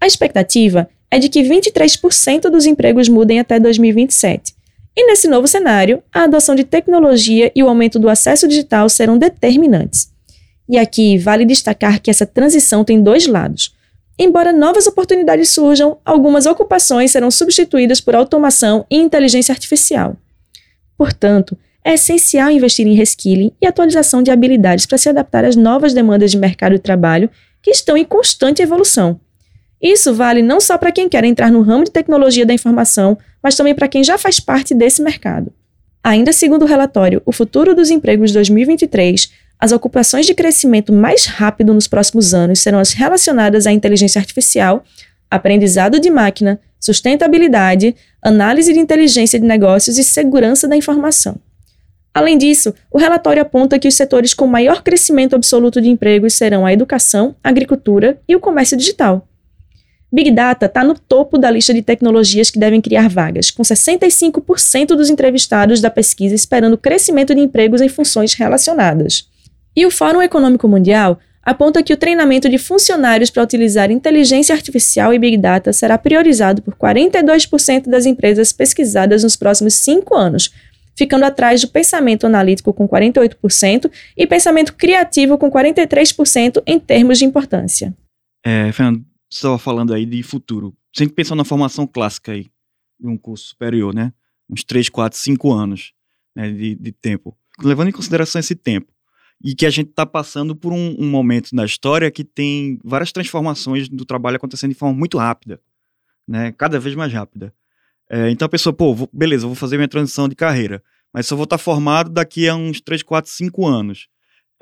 A 0.01 0.07
expectativa 0.07 0.88
é 1.11 1.19
de 1.19 1.29
que 1.29 1.43
23% 1.43 2.43
dos 2.43 2.64
empregos 2.64 3.09
mudem 3.09 3.40
até 3.40 3.59
2027. 3.59 4.55
E 4.97 5.05
nesse 5.05 5.27
novo 5.27 5.49
cenário, 5.49 6.01
a 6.12 6.23
adoção 6.23 6.55
de 6.55 6.62
tecnologia 6.62 7.51
e 7.57 7.62
o 7.64 7.69
aumento 7.69 7.99
do 7.99 8.09
acesso 8.09 8.47
digital 8.47 8.88
serão 8.88 9.19
determinantes. 9.19 10.12
E 10.69 10.79
aqui 10.79 11.19
vale 11.19 11.45
destacar 11.45 12.01
que 12.01 12.09
essa 12.09 12.25
transição 12.25 12.85
tem 12.85 13.03
dois 13.03 13.27
lados. 13.27 13.75
Embora 14.18 14.53
novas 14.53 14.87
oportunidades 14.87 15.50
surjam, 15.50 15.98
algumas 16.05 16.46
ocupações 16.46 17.11
serão 17.11 17.31
substituídas 17.31 18.00
por 18.00 18.14
automação 18.14 18.87
e 18.90 18.96
inteligência 18.96 19.53
artificial. 19.53 20.16
Portanto, 20.96 21.59
é 21.85 21.94
essencial 21.94 22.50
investir 22.50 22.87
em 22.87 22.94
reskilling 22.94 23.53
e 23.61 23.66
atualização 23.66 24.22
de 24.22 24.31
habilidades 24.31 24.87
para 24.87 24.96
se 24.96 25.09
adaptar 25.09 25.44
às 25.44 25.57
novas 25.57 25.92
demandas 25.92 26.31
de 26.31 26.38
mercado 26.38 26.72
de 26.72 26.79
trabalho 26.79 27.29
que 27.61 27.70
estão 27.70 27.96
em 27.96 28.05
constante 28.05 28.62
evolução. 28.62 29.20
Isso 29.83 30.14
vale 30.14 30.42
não 30.42 30.61
só 30.61 30.79
para 30.79 30.92
quem 30.92 31.09
quer 31.09 31.24
entrar 31.24 31.50
no 31.50 31.61
ramo 31.61 31.85
de 31.85 31.90
tecnologia 31.90 32.46
da 32.46 32.55
informação, 32.55 33.18
mas 33.42 33.55
também 33.55 33.74
para 33.74 33.88
quem 33.88 34.03
já 34.03 34.16
faz 34.16 34.40
parte 34.40 34.74
desse 34.74 35.03
mercado. 35.03 35.53
Ainda 36.03 36.33
segundo 36.33 36.62
o 36.62 36.66
relatório 36.66 37.20
O 37.27 37.33
Futuro 37.33 37.74
dos 37.74 37.90
Empregos 37.90 38.33
2023, 38.33 39.31
as 39.64 39.72
ocupações 39.72 40.27
de 40.27 40.35
crescimento 40.35 40.92
mais 40.92 41.24
rápido 41.24 41.72
nos 41.72 41.88
próximos 41.88 42.35
anos 42.35 42.59
serão 42.59 42.79
as 42.79 42.92
relacionadas 42.92 43.66
à 43.66 43.72
inteligência 43.72 44.18
artificial, 44.18 44.85
aprendizado 45.31 45.98
de 45.98 46.11
máquina, 46.11 46.61
sustentabilidade, 46.79 47.96
análise 48.20 48.74
de 48.74 48.79
inteligência 48.79 49.40
de 49.40 49.46
negócios 49.46 49.96
e 49.96 50.05
segurança 50.05 50.68
da 50.68 50.77
informação. 50.77 51.37
Além 52.12 52.37
disso, 52.37 52.74
o 52.90 52.98
relatório 52.98 53.40
aponta 53.40 53.79
que 53.79 53.88
os 53.88 53.94
setores 53.94 54.35
com 54.35 54.46
maior 54.46 54.83
crescimento 54.83 55.35
absoluto 55.35 55.81
de 55.81 55.88
empregos 55.88 56.35
serão 56.35 56.66
a 56.66 56.72
educação, 56.74 57.35
a 57.42 57.48
agricultura 57.48 58.20
e 58.29 58.37
o 58.37 58.40
comércio 58.40 58.77
digital. 58.77 59.27
Big 60.12 60.31
Data 60.31 60.66
está 60.66 60.85
no 60.85 60.94
topo 60.94 61.38
da 61.38 61.50
lista 61.50 61.72
de 61.72 61.81
tecnologias 61.81 62.50
que 62.50 62.59
devem 62.59 62.83
criar 62.83 63.09
vagas, 63.09 63.50
com 63.50 63.62
65% 63.62 64.88
dos 64.88 65.09
entrevistados 65.09 65.81
da 65.81 65.88
pesquisa 65.88 66.35
esperando 66.35 66.77
crescimento 66.77 67.35
de 67.35 67.40
empregos 67.40 67.81
em 67.81 67.88
funções 67.88 68.35
relacionadas. 68.35 69.33
E 69.77 69.85
o 69.85 69.91
Fórum 69.91 70.23
Econômico 70.23 70.69
Mundial 70.69 71.19
aponta 71.43 71.83
que 71.83 71.93
o 71.93 71.97
treinamento 71.97 72.49
de 72.49 72.59
funcionários 72.59 73.31
para 73.31 73.43
utilizar 73.43 73.91
inteligência 73.91 74.55
artificial 74.55 75.13
e 75.13 75.19
Big 75.19 75.37
Data 75.37 75.73
será 75.73 75.99
priorizado 75.99 76.63
por 76.63 76.75
42% 76.75 77.89
das 77.89 78.07
empresas 78.07 78.53
pesquisadas 78.53 79.23
nos 79.23 79.37
próximos 79.37 79.75
cinco 79.75 80.15
anos, 80.15 80.51
ficando 80.97 81.25
atrás 81.25 81.61
do 81.61 81.69
pensamento 81.69 82.27
analítico 82.27 82.73
com 82.73 82.89
48% 82.89 83.91
e 84.17 84.27
pensamento 84.27 84.75
criativo 84.75 85.37
com 85.37 85.51
43% 85.51 86.63
em 86.67 86.79
termos 86.79 87.19
de 87.19 87.25
importância. 87.25 87.95
É, 88.45 88.73
Fernando, 88.73 89.05
você 89.29 89.39
estava 89.39 89.59
falando 89.59 89.93
aí 89.93 90.07
de 90.07 90.23
futuro. 90.23 90.75
Sempre 90.97 91.17
pensando 91.17 91.39
na 91.39 91.45
formação 91.45 91.87
clássica 91.87 92.33
aí, 92.33 92.47
de 92.99 93.09
um 93.09 93.19
curso 93.19 93.49
superior, 93.49 93.93
né? 93.93 94.13
Uns 94.49 94.63
3, 94.63 94.89
4, 94.89 95.19
5 95.19 95.53
anos 95.53 95.93
né, 96.37 96.51
de, 96.51 96.75
de 96.77 96.93
tempo. 96.93 97.37
Levando 97.61 97.89
em 97.89 97.93
consideração 97.93 98.39
esse 98.39 98.55
tempo, 98.55 98.93
e 99.44 99.54
que 99.54 99.66
a 99.66 99.70
gente 99.70 99.90
está 99.90 100.07
passando 100.07 100.57
por 100.57 100.72
um, 100.72 100.96
um, 100.98 101.07
momento 101.07 101.54
na 101.54 101.66
história 101.66 102.11
que 102.11 102.24
tem 102.24 102.78
várias 102.83 103.12
transformações 103.12 103.90
do 103.90 104.07
trabalho 104.07 104.38
acontecendo 104.38 104.70
de 104.70 104.78
forma 104.78 104.98
muito 104.98 105.18
rápida, 105.18 105.61
né? 106.26 106.50
Cada 106.52 106.80
vez 106.80 106.96
mais 106.96 107.12
rápida. 107.12 107.52
É, 108.11 108.30
então 108.30 108.46
a 108.46 108.48
pessoa, 108.48 108.72
pô, 108.72 108.94
vou, 108.94 109.11
beleza, 109.12 109.46
vou 109.46 109.54
fazer 109.54 109.76
minha 109.76 109.88
transição 109.88 110.30
de 110.30 110.35
carreira, 110.35 110.83
mas 111.12 111.26
só 111.26 111.37
vou 111.37 111.44
estar 111.44 111.59
formado 111.59 112.09
daqui 112.09 112.48
a 112.48 112.57
uns 112.57 112.80
3, 112.80 113.02
4, 113.02 113.30
5 113.30 113.66
anos. 113.66 114.09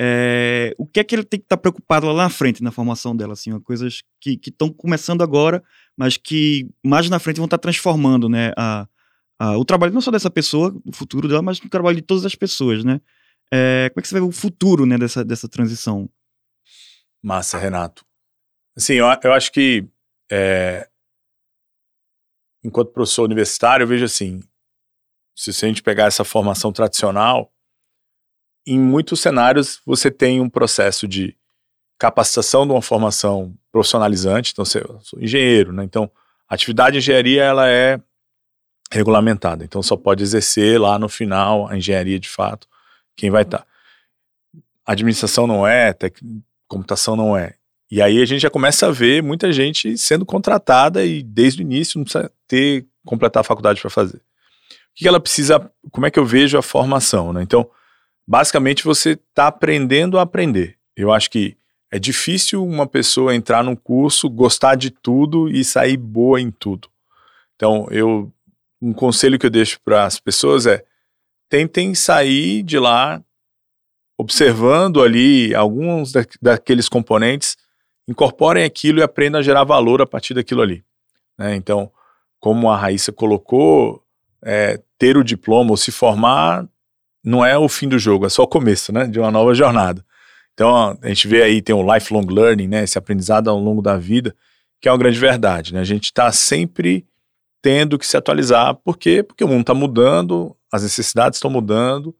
É, 0.01 0.75
o 0.77 0.85
que 0.85 0.99
é 0.99 1.05
que 1.05 1.15
ele 1.15 1.23
tem 1.23 1.39
que 1.39 1.45
estar 1.45 1.59
preocupado 1.59 2.07
lá 2.09 2.25
na 2.25 2.31
frente 2.31 2.61
na 2.61 2.73
formação 2.73 3.15
dela? 3.15 3.35
Assim, 3.35 3.57
coisas 3.61 4.03
que 4.21 4.41
estão 4.45 4.69
começando 4.69 5.23
agora, 5.23 5.63
mas 5.97 6.17
que 6.17 6.69
mais 6.85 7.09
na 7.09 7.21
frente 7.21 7.37
vão 7.37 7.45
estar 7.45 7.59
transformando 7.59 8.29
né, 8.29 8.53
a, 8.57 8.89
a, 9.39 9.57
o 9.57 9.65
trabalho 9.65 9.93
não 9.93 10.01
só 10.01 10.11
dessa 10.11 10.31
pessoa, 10.31 10.75
o 10.85 10.93
futuro 10.93 11.29
dela, 11.29 11.43
mas 11.43 11.59
o 11.59 11.69
trabalho 11.69 11.97
de 11.97 12.03
todas 12.03 12.27
as 12.27 12.35
pessoas. 12.35 12.83
Né? 12.83 13.01
É, 13.55 13.91
como 13.91 14.01
é 14.01 14.03
que 14.03 14.09
você 14.09 14.15
vê 14.15 14.21
o 14.21 14.33
futuro 14.33 14.87
né, 14.87 14.97
dessa, 14.97 15.23
dessa 15.23 15.47
transição? 15.47 16.09
Massa, 17.23 17.59
Renato. 17.59 18.03
Assim, 18.75 18.95
eu, 18.95 19.05
eu 19.23 19.33
acho 19.35 19.53
que 19.53 19.87
é, 20.31 20.89
enquanto 22.65 22.93
professor 22.93 23.25
universitário, 23.25 23.85
eu 23.85 23.89
vejo 23.89 24.07
assim, 24.07 24.43
se 25.37 25.51
a 25.51 25.69
gente 25.69 25.83
pegar 25.83 26.07
essa 26.07 26.25
formação 26.25 26.73
tradicional, 26.73 27.53
em 28.67 28.81
muitos 28.81 29.21
cenários 29.21 29.83
você 29.85 30.11
tem 30.11 30.41
um 30.41 30.49
processo 30.49 31.07
de 31.07 31.37
capacitação 31.99 32.67
de 32.67 32.73
uma 32.73 32.81
formação 32.81 33.55
profissionalizante, 33.71 34.53
então 34.53 34.65
você, 34.65 34.79
eu 34.79 34.99
sou 35.03 35.21
engenheiro, 35.21 35.73
né? 35.75 35.85
Então, 35.85 36.11
a 36.49 36.55
atividade 36.55 36.95
de 36.95 36.99
engenharia 36.99 37.43
ela 37.43 37.69
é 37.69 38.01
regulamentada, 38.91 39.63
então 39.63 39.83
só 39.83 39.97
pode 39.97 40.23
exercer 40.23 40.81
lá 40.81 40.99
no 40.99 41.09
final 41.09 41.69
a 41.69 41.77
engenharia 41.77 42.19
de 42.19 42.31
fato 42.31 42.72
quem 43.17 43.31
vai 43.31 43.43
estar. 43.43 43.59
Tá. 43.59 43.67
Administração 44.85 45.47
não 45.47 45.67
é, 45.67 45.93
tec... 45.93 46.19
computação 46.67 47.17
não 47.17 47.37
é. 47.37 47.55
E 47.91 48.01
aí 48.01 48.23
a 48.23 48.25
gente 48.25 48.41
já 48.41 48.51
começa 48.51 48.87
a 48.87 48.91
ver 48.91 49.23
muita 49.23 49.53
gente 49.53 49.97
sendo 49.99 50.25
contratada 50.25 51.05
e 51.05 51.23
desde 51.23 51.61
o 51.61 51.65
início 51.65 51.99
não 51.99 52.05
precisa 52.05 52.33
ter 52.49 52.87
completar 53.05 53.43
a 53.43 53.45
faculdade 53.45 53.81
para 53.81 53.91
fazer. 53.91 54.17
O 54.17 54.21
que 54.95 55.07
ela 55.07 55.21
precisa, 55.21 55.71
como 55.91 56.07
é 56.07 56.11
que 56.11 56.19
eu 56.19 56.25
vejo 56.25 56.57
a 56.57 56.63
formação, 56.63 57.33
né? 57.33 57.43
Então, 57.43 57.69
basicamente 58.27 58.85
você 58.85 59.11
está 59.11 59.49
aprendendo 59.49 60.19
a 60.19 60.23
aprender. 60.23 60.77
Eu 60.97 61.13
acho 61.13 61.31
que 61.31 61.57
é 61.91 61.99
difícil 61.99 62.65
uma 62.65 62.87
pessoa 62.87 63.35
entrar 63.35 63.63
num 63.63 63.77
curso, 63.77 64.31
gostar 64.31 64.75
de 64.75 64.91
tudo 64.91 65.51
e 65.51 65.63
sair 65.63 65.97
boa 65.97 66.41
em 66.41 66.51
tudo. 66.51 66.89
Então, 67.57 67.87
eu 67.91 68.33
um 68.83 68.93
conselho 68.93 69.39
que 69.39 69.47
eu 69.47 69.51
deixo 69.51 69.79
para 69.85 70.05
as 70.05 70.19
pessoas 70.19 70.67
é 70.67 70.85
tentem 71.53 71.95
sair 71.95 72.63
de 72.63 72.79
lá 72.79 73.23
observando 74.17 75.03
ali 75.03 75.55
alguns 75.55 76.11
da, 76.11 76.25
daqueles 76.41 76.89
componentes, 76.89 77.59
incorporem 78.09 78.65
aquilo 78.65 79.01
e 79.01 79.03
aprendam 79.03 79.39
a 79.39 79.43
gerar 79.43 79.63
valor 79.63 80.01
a 80.01 80.07
partir 80.07 80.33
daquilo 80.33 80.63
ali. 80.63 80.83
Né? 81.37 81.55
Então, 81.55 81.93
como 82.41 82.71
a 82.71 82.77
Raíssa 82.79 83.13
colocou, 83.13 84.03
é, 84.43 84.81
ter 84.97 85.19
o 85.19 85.23
diploma 85.23 85.73
ou 85.73 85.77
se 85.77 85.93
formar 85.93 86.67
não 87.23 87.45
é 87.45 87.59
o 87.59 87.69
fim 87.69 87.87
do 87.87 87.99
jogo, 87.99 88.25
é 88.25 88.31
só 88.31 88.45
o 88.45 88.49
começo 88.49 88.91
né, 88.91 89.07
de 89.07 89.21
uma 89.21 89.31
nova 89.31 89.55
jornada. 89.55 90.03
Então, 90.55 90.99
a 91.03 91.09
gente 91.09 91.29
vê 91.29 91.43
aí, 91.43 91.61
tem 91.61 91.75
o 91.75 91.95
lifelong 91.95 92.27
learning, 92.31 92.69
né, 92.69 92.83
esse 92.83 92.97
aprendizado 92.97 93.51
ao 93.51 93.59
longo 93.59 93.83
da 93.83 93.99
vida, 93.99 94.35
que 94.81 94.89
é 94.89 94.93
uma 94.93 94.99
grande 94.99 95.19
verdade. 95.19 95.75
Né? 95.75 95.81
A 95.81 95.85
gente 95.85 96.05
está 96.05 96.33
sempre 96.33 97.07
tendo 97.63 97.99
que 97.99 98.07
se 98.07 98.17
atualizar. 98.17 98.75
Por 98.75 98.99
quê? 98.99 99.23
Porque 99.23 99.45
o 99.45 99.49
mundo 99.49 99.61
está 99.61 99.73
mudando, 99.73 100.55
as 100.71 100.83
necessidades 100.83 101.37
estão 101.37 101.51
mudando 101.51 102.15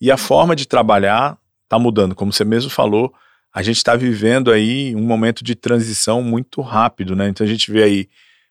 e 0.00 0.10
a 0.10 0.16
forma 0.18 0.54
de 0.54 0.68
trabalhar 0.68 1.38
está 1.64 1.78
mudando. 1.78 2.14
Como 2.14 2.32
você 2.32 2.44
mesmo 2.44 2.70
falou, 2.70 3.12
a 3.52 3.62
gente 3.62 3.78
está 3.78 3.96
vivendo 3.96 4.52
aí 4.52 4.94
um 4.94 5.02
momento 5.02 5.42
de 5.42 5.54
transição 5.54 6.22
muito 6.22 6.60
rápido, 6.60 7.16
né? 7.16 7.28
Então 7.28 7.44
a 7.44 7.48
gente 7.48 7.72
vê 7.72 7.82
aí, 7.82 8.08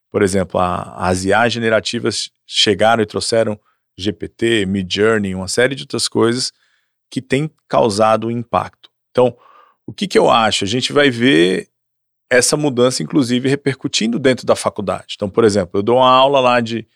por 0.10 0.24
exemplo, 0.24 0.60
a, 0.60 1.08
as 1.08 1.24
IA 1.24 1.48
generativas 1.48 2.32
chegaram 2.48 3.04
e 3.04 3.06
trouxeram 3.06 3.60
GPT, 3.96 4.66
Midjourney, 4.66 5.36
uma 5.36 5.48
série 5.48 5.76
de 5.76 5.84
outras 5.84 6.08
coisas 6.08 6.52
que 7.12 7.22
tem 7.22 7.52
causado 7.68 8.32
impacto. 8.32 8.90
Então, 9.12 9.38
o 9.86 9.94
que, 9.94 10.08
que 10.08 10.18
eu 10.18 10.32
acho? 10.32 10.64
A 10.64 10.68
gente 10.68 10.92
vai 10.92 11.12
ver 11.12 11.68
essa 12.30 12.58
mudança, 12.58 13.04
inclusive, 13.04 13.48
repercutindo 13.50 14.18
dentro 14.18 14.46
da 14.46 14.56
faculdade. 14.56 15.14
Então, 15.16 15.30
por 15.30 15.44
exemplo, 15.44 15.80
eu 15.80 15.84
dou 15.84 15.98
uma 15.98 16.10
aula 16.10 16.40
lá 16.40 16.60
de 16.60 16.88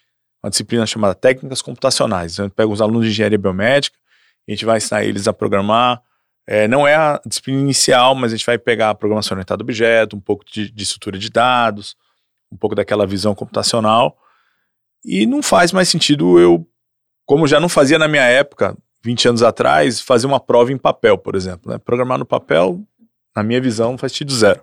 uma 0.43 0.49
disciplina 0.49 0.85
chamada 0.85 1.13
Técnicas 1.13 1.61
Computacionais. 1.61 2.33
Então, 2.33 2.45
eu 2.45 2.49
pego 2.49 2.73
os 2.73 2.81
alunos 2.81 3.05
de 3.05 3.11
Engenharia 3.11 3.37
Biomédica, 3.37 3.97
a 4.47 4.51
gente 4.51 4.65
vai 4.65 4.77
ensinar 4.77 5.03
eles 5.03 5.27
a 5.27 5.33
programar. 5.33 6.01
É, 6.47 6.67
não 6.67 6.87
é 6.87 6.95
a 6.95 7.21
disciplina 7.25 7.59
inicial, 7.59 8.15
mas 8.15 8.31
a 8.31 8.37
gente 8.37 8.45
vai 8.45 8.57
pegar 8.57 8.89
a 8.89 8.95
programação 8.95 9.35
orientada 9.35 9.61
a 9.61 9.65
objeto, 9.65 10.15
um 10.15 10.19
pouco 10.19 10.45
de, 10.45 10.71
de 10.71 10.83
estrutura 10.83 11.17
de 11.17 11.29
dados, 11.29 11.95
um 12.49 12.55
pouco 12.55 12.73
daquela 12.73 13.05
visão 13.05 13.35
computacional. 13.35 14.17
E 15.03 15.25
não 15.25 15.43
faz 15.43 15.73
mais 15.73 15.89
sentido 15.89 16.39
eu, 16.39 16.65
como 17.25 17.45
já 17.45 17.59
não 17.59 17.67
fazia 17.67 17.99
na 17.99 18.07
minha 18.07 18.23
época, 18.23 18.77
20 19.03 19.27
anos 19.27 19.43
atrás, 19.43 19.99
fazer 19.99 20.25
uma 20.25 20.39
prova 20.39 20.71
em 20.71 20.77
papel, 20.77 21.17
por 21.17 21.35
exemplo. 21.35 21.71
Né? 21.71 21.77
Programar 21.77 22.17
no 22.17 22.25
papel, 22.25 22.81
na 23.35 23.43
minha 23.43 23.61
visão, 23.61 23.97
faz 23.97 24.13
sentido 24.13 24.33
zero. 24.33 24.61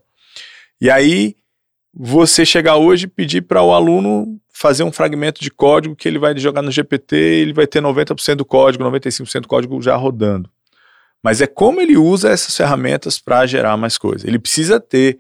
E 0.81 0.91
aí, 0.91 1.37
você 1.93 2.45
chegar 2.45 2.77
hoje 2.77 3.05
e 3.05 3.09
pedir 3.09 3.43
para 3.43 3.63
o 3.63 3.73
aluno 3.73 4.41
fazer 4.53 4.85
um 4.85 4.93
fragmento 4.93 5.41
de 5.41 5.51
código 5.51 5.97
que 5.97 6.07
ele 6.07 6.19
vai 6.19 6.37
jogar 6.39 6.63
no 6.63 6.71
GPT, 6.71 7.17
ele 7.17 7.53
vai 7.53 7.67
ter 7.67 7.83
90% 7.83 8.37
do 8.37 8.45
código, 8.45 8.85
95% 8.85 9.41
do 9.43 9.49
código 9.49 9.81
já 9.83 9.97
rodando. 9.97 10.49
Mas 11.23 11.41
é 11.41 11.47
como 11.47 11.81
ele 11.81 11.97
usa 11.97 12.31
essas 12.31 12.57
ferramentas 12.57 13.19
para 13.19 13.47
gerar 13.47 13.77
mais 13.77 13.97
coisas. 13.97 14.25
Ele 14.25 14.39
precisa 14.39 14.79
ter 14.79 15.19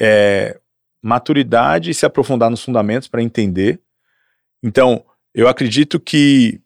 é, 0.00 0.60
maturidade 1.02 1.90
e 1.90 1.94
se 1.94 2.06
aprofundar 2.06 2.50
nos 2.50 2.62
fundamentos 2.62 3.08
para 3.08 3.22
entender. 3.22 3.80
Então, 4.62 5.04
eu 5.34 5.48
acredito 5.48 5.98
que 5.98 6.60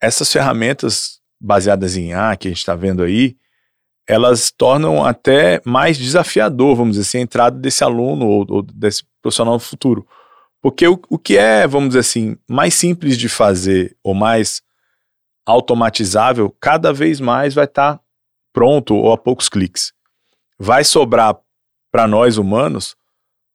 essas 0.00 0.30
ferramentas 0.30 1.20
baseadas 1.40 1.96
em 1.96 2.12
A 2.14 2.36
que 2.36 2.48
a 2.48 2.50
gente 2.50 2.58
está 2.58 2.74
vendo 2.74 3.02
aí, 3.02 3.36
elas 4.06 4.50
tornam 4.50 5.04
até 5.04 5.60
mais 5.64 5.96
desafiador, 5.96 6.76
vamos 6.76 6.96
dizer 6.96 7.08
assim, 7.08 7.18
a 7.18 7.22
entrada 7.22 7.58
desse 7.58 7.82
aluno 7.82 8.26
ou, 8.26 8.46
ou 8.48 8.62
desse 8.62 9.04
profissional 9.22 9.54
no 9.54 9.60
futuro. 9.60 10.06
Porque 10.60 10.86
o, 10.86 11.00
o 11.08 11.18
que 11.18 11.36
é, 11.36 11.66
vamos 11.66 11.90
dizer 11.90 12.00
assim, 12.00 12.36
mais 12.48 12.74
simples 12.74 13.18
de 13.18 13.28
fazer 13.28 13.96
ou 14.02 14.14
mais 14.14 14.62
automatizável, 15.46 16.54
cada 16.60 16.92
vez 16.92 17.20
mais 17.20 17.54
vai 17.54 17.64
estar 17.64 17.96
tá 17.96 18.00
pronto 18.52 18.94
ou 18.94 19.12
a 19.12 19.18
poucos 19.18 19.48
cliques. 19.48 19.92
Vai 20.58 20.84
sobrar 20.84 21.36
para 21.90 22.06
nós 22.06 22.38
humanos 22.38 22.96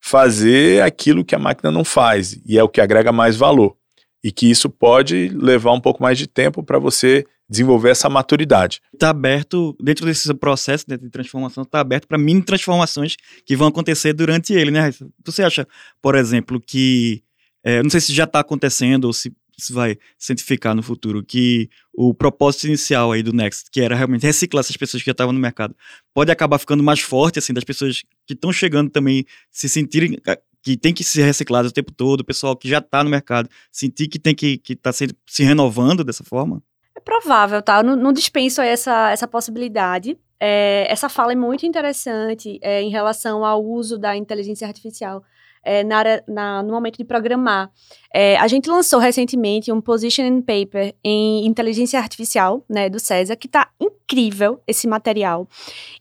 fazer 0.01 0.81
aquilo 0.81 1.25
que 1.25 1.35
a 1.35 1.39
máquina 1.39 1.71
não 1.71 1.83
faz, 1.83 2.39
e 2.45 2.57
é 2.57 2.63
o 2.63 2.69
que 2.69 2.79
agrega 2.79 3.11
mais 3.11 3.35
valor. 3.35 3.75
E 4.23 4.31
que 4.31 4.49
isso 4.49 4.69
pode 4.69 5.29
levar 5.29 5.71
um 5.71 5.81
pouco 5.81 6.01
mais 6.01 6.17
de 6.17 6.27
tempo 6.27 6.63
para 6.63 6.79
você 6.79 7.25
desenvolver 7.49 7.89
essa 7.89 8.09
maturidade. 8.09 8.81
Está 8.93 9.09
aberto, 9.09 9.75
dentro 9.81 10.05
desse 10.05 10.31
processo 10.35 10.85
dentro 10.87 11.05
de 11.05 11.11
transformação, 11.11 11.63
está 11.63 11.79
aberto 11.79 12.07
para 12.07 12.17
mini 12.17 12.43
transformações 12.43 13.15
que 13.45 13.55
vão 13.55 13.67
acontecer 13.67 14.13
durante 14.13 14.53
ele, 14.53 14.71
né? 14.71 14.91
Você 15.25 15.43
acha, 15.43 15.67
por 16.01 16.15
exemplo, 16.15 16.61
que. 16.61 17.23
É, 17.63 17.81
não 17.83 17.89
sei 17.89 17.99
se 17.99 18.13
já 18.13 18.23
está 18.23 18.39
acontecendo 18.39 19.05
ou 19.05 19.11
se, 19.13 19.33
se 19.57 19.73
vai 19.73 19.97
cientificar 20.17 20.73
no 20.73 20.81
futuro, 20.81 21.21
que 21.21 21.69
o 21.93 22.13
propósito 22.13 22.67
inicial 22.67 23.11
aí 23.11 23.21
do 23.21 23.33
Next, 23.33 23.69
que 23.69 23.81
era 23.81 23.95
realmente 23.95 24.25
reciclar 24.25 24.61
essas 24.61 24.77
pessoas 24.77 25.03
que 25.03 25.07
já 25.07 25.11
estavam 25.11 25.33
no 25.33 25.39
mercado, 25.39 25.75
pode 26.13 26.31
acabar 26.31 26.57
ficando 26.57 26.81
mais 26.81 27.01
forte, 27.01 27.37
assim, 27.37 27.51
das 27.51 27.65
pessoas 27.65 28.03
que 28.25 28.33
estão 28.33 28.53
chegando 28.53 28.89
também 28.89 29.25
se 29.51 29.67
sentirem 29.67 30.17
que 30.61 30.77
tem 30.77 30.93
que 30.93 31.03
ser 31.03 31.23
reciclado 31.23 31.67
o 31.67 31.71
tempo 31.71 31.91
todo, 31.91 32.21
o 32.21 32.25
pessoal 32.25 32.55
que 32.55 32.67
já 32.69 32.79
está 32.79 33.03
no 33.03 33.09
mercado 33.09 33.49
sentir 33.71 34.07
que 34.07 34.19
tem 34.19 34.35
que 34.35 34.61
estar 34.67 34.93
tá 34.93 35.07
se 35.27 35.43
renovando 35.43 36.03
dessa 36.03 36.23
forma? 36.23 36.61
É 36.99 37.01
provável, 37.01 37.61
tá? 37.61 37.77
Eu 37.77 37.83
não, 37.83 37.95
não 37.95 38.11
dispenso 38.11 38.61
essa, 38.61 39.09
essa 39.09 39.25
possibilidade. 39.25 40.17
É, 40.37 40.85
essa 40.89 41.07
fala 41.07 41.31
é 41.31 41.35
muito 41.35 41.65
interessante 41.65 42.59
é, 42.61 42.81
em 42.81 42.89
relação 42.89 43.45
ao 43.45 43.63
uso 43.63 43.97
da 43.97 44.17
inteligência 44.17 44.67
artificial 44.67 45.23
é, 45.63 45.81
na, 45.81 46.03
na, 46.27 46.63
no 46.63 46.73
momento 46.73 46.97
de 46.97 47.05
programar. 47.05 47.71
É, 48.13 48.35
a 48.37 48.47
gente 48.49 48.69
lançou 48.69 48.99
recentemente 48.99 49.71
um 49.71 49.79
positioning 49.79 50.41
paper 50.41 50.93
em 51.01 51.45
inteligência 51.45 51.97
artificial, 51.99 52.65
né, 52.69 52.89
do 52.89 52.99
César, 52.99 53.37
que 53.37 53.47
está 53.47 53.69
incrível 53.79 54.61
esse 54.67 54.85
material. 54.85 55.47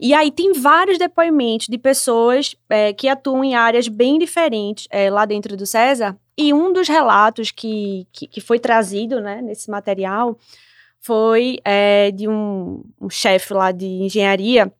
E 0.01 0.13
aí 0.13 0.33
tem 0.33 0.53
vários 0.53 0.99
depoimentos 0.99 1.69
de 1.69 1.79
pessoas 1.79 2.57
é, 2.69 2.93
que 2.93 3.07
atuam 3.07 3.45
em 3.45 3.55
áreas 3.55 3.87
bem 3.87 4.19
diferentes 4.19 4.89
é, 4.91 5.09
lá 5.11 5.25
dentro 5.25 5.57
do 5.57 5.65
César. 5.65 6.17
E 6.37 6.53
um 6.53 6.73
dos 6.73 6.89
relatos 6.89 7.53
que, 7.53 8.07
que, 8.13 8.27
que 8.27 8.41
foi 8.41 8.59
trazido 8.59 9.21
né, 9.21 9.41
nesse 9.43 9.71
material 9.71 10.37
foi 11.01 11.59
é, 11.65 12.11
de 12.11 12.29
um, 12.29 12.83
um 13.01 13.09
chefe 13.09 13.55
lá 13.55 13.73
de 13.73 13.87
engenharia 13.87 14.73